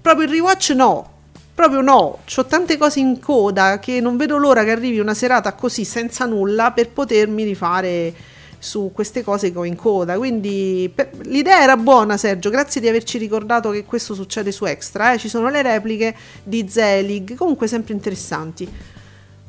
Proprio 0.01 0.27
il 0.27 0.33
rewatch 0.33 0.71
no. 0.71 1.11
Proprio 1.55 1.81
no, 1.81 2.19
ho 2.35 2.45
tante 2.45 2.77
cose 2.77 2.99
in 2.99 3.19
coda 3.19 3.77
che 3.77 4.01
non 4.01 4.17
vedo 4.17 4.37
l'ora 4.37 4.63
che 4.63 4.71
arrivi 4.71 4.97
una 4.97 5.13
serata 5.13 5.53
così 5.53 5.85
senza 5.85 6.25
nulla 6.25 6.71
per 6.71 6.89
potermi 6.89 7.43
rifare 7.43 8.13
su 8.57 8.91
queste 8.93 9.23
cose 9.23 9.51
che 9.51 9.57
ho 9.57 9.65
in 9.65 9.75
coda. 9.75 10.17
Quindi 10.17 10.89
per, 10.93 11.11
l'idea 11.23 11.61
era 11.61 11.77
buona, 11.77 12.17
Sergio. 12.17 12.49
Grazie 12.49 12.81
di 12.81 12.87
averci 12.87 13.17
ricordato 13.17 13.69
che 13.69 13.83
questo 13.83 14.15
succede 14.15 14.51
su 14.51 14.65
Extra. 14.65 15.13
Eh. 15.13 15.19
Ci 15.19 15.29
sono 15.29 15.49
le 15.49 15.61
repliche 15.61 16.15
di 16.41 16.67
Zelig, 16.67 17.35
comunque 17.35 17.67
sempre 17.67 17.93
interessanti. 17.93 18.67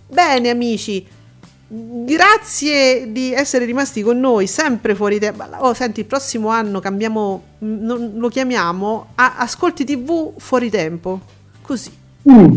Bene, 0.09 0.51
amici. 0.51 1.07
Grazie 1.67 3.11
di 3.11 3.33
essere 3.33 3.65
rimasti 3.65 4.03
con 4.03 4.21
noi, 4.21 4.47
sempre 4.47 4.95
fuori 4.95 5.19
tempo. 5.19 5.45
Oh, 5.59 5.73
senti, 5.73 6.01
il 6.01 6.07
prossimo 6.07 6.49
anno 6.49 6.81
cambiamo, 6.81 7.43
non, 7.61 8.13
lo 8.17 8.29
chiamiamo 8.29 9.13
Ascolti 9.15 9.85
TV 9.85 10.35
fuori 10.37 10.69
tempo. 10.69 11.34
Così. 11.65 11.91
Mm, 12.31 12.57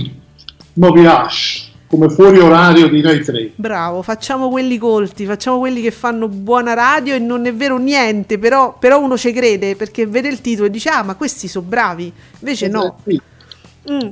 mi 0.73 0.91
piace, 0.91 1.69
come 1.87 2.09
fuori 2.09 2.39
orario 2.39 2.89
di 2.89 3.01
Rai 3.01 3.23
3. 3.23 3.51
Bravo, 3.55 4.01
facciamo 4.01 4.49
quelli 4.49 4.77
colti, 4.77 5.25
facciamo 5.25 5.59
quelli 5.59 5.81
che 5.81 5.91
fanno 5.91 6.27
buona 6.27 6.73
radio 6.73 7.15
e 7.15 7.19
non 7.19 7.45
è 7.45 7.53
vero 7.53 7.77
niente, 7.77 8.37
però, 8.37 8.77
però 8.77 8.99
uno 8.99 9.17
ci 9.17 9.31
crede 9.31 9.77
perché 9.77 10.05
vede 10.05 10.27
il 10.27 10.41
titolo 10.41 10.67
e 10.67 10.69
dice 10.69 10.89
ah 10.89 11.03
ma 11.03 11.15
questi 11.15 11.47
sono 11.47 11.65
bravi, 11.65 12.11
invece 12.39 12.67
no. 12.67 12.97
Sì. 13.05 13.21
Mm. 13.89 14.09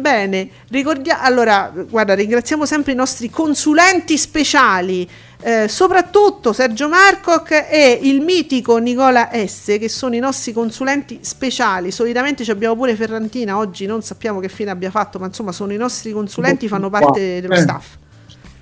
Bene, 0.00 0.48
ricordiamo 0.70 1.20
allora, 1.22 1.70
guarda, 1.74 2.14
ringraziamo 2.14 2.64
sempre 2.64 2.92
i 2.92 2.94
nostri 2.94 3.28
consulenti 3.28 4.16
speciali, 4.16 5.08
eh, 5.42 5.68
soprattutto 5.68 6.54
Sergio 6.54 6.88
Marcoc 6.88 7.50
e 7.50 7.98
il 8.02 8.22
mitico 8.22 8.78
Nicola 8.78 9.28
S, 9.32 9.76
che 9.78 9.88
sono 9.90 10.14
i 10.14 10.18
nostri 10.18 10.52
consulenti 10.52 11.18
speciali. 11.20 11.90
Solitamente 11.90 12.44
ci 12.44 12.50
abbiamo 12.50 12.74
pure 12.76 12.96
Ferrantina, 12.96 13.58
oggi 13.58 13.84
non 13.84 14.02
sappiamo 14.02 14.40
che 14.40 14.48
fine 14.48 14.70
abbia 14.70 14.90
fatto, 14.90 15.18
ma 15.18 15.26
insomma 15.26 15.52
sono 15.52 15.72
i 15.74 15.76
nostri 15.76 16.12
consulenti, 16.12 16.66
fanno 16.66 16.88
parte 16.88 17.42
dello 17.42 17.54
Eh. 17.54 17.60
staff. 17.60 17.86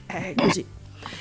Eh, 0.08 0.34
così 0.36 0.76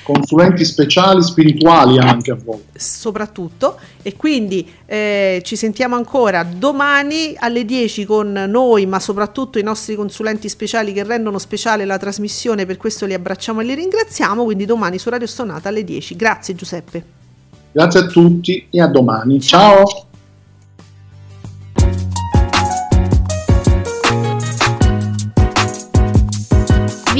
Consulenti 0.08 0.64
speciali, 0.64 1.22
spirituali 1.22 2.00
anche 2.00 2.32
a 2.32 2.38
volte. 2.42 2.80
soprattutto 2.80 3.78
e 4.02 4.16
quindi 4.16 4.66
eh, 4.86 5.42
ci 5.44 5.58
sentiamo 5.58 5.96
ancora 5.96 6.44
domani 6.44 7.36
alle 7.38 7.66
10 7.66 8.06
con 8.06 8.32
noi 8.32 8.86
ma 8.86 9.02
soprattutto 9.02 9.60
i 9.60 9.64
nostri 9.64 9.96
consulenti 9.96 10.48
speciali 10.48 10.94
che 10.94 11.04
rendono 11.04 11.40
speciale 11.40 11.84
la 11.84 11.98
trasmissione 11.98 12.66
per 12.66 12.78
questo 12.78 13.06
li 13.06 13.14
abbracciamo 13.14 13.60
e 13.60 13.66
li 13.66 13.76
ringraziamo 13.76 14.46
quindi 14.46 14.66
domani 14.66 14.98
su 14.98 15.10
Radio 15.10 15.28
Stonata 15.28 15.68
alle 15.68 15.84
10 15.84 16.16
grazie 16.16 16.56
Giuseppe 16.56 17.16
Grazie 17.78 18.00
a 18.00 18.06
tutti 18.08 18.66
e 18.72 18.82
a 18.82 18.88
domani. 18.88 19.40
Ciao. 19.40 20.07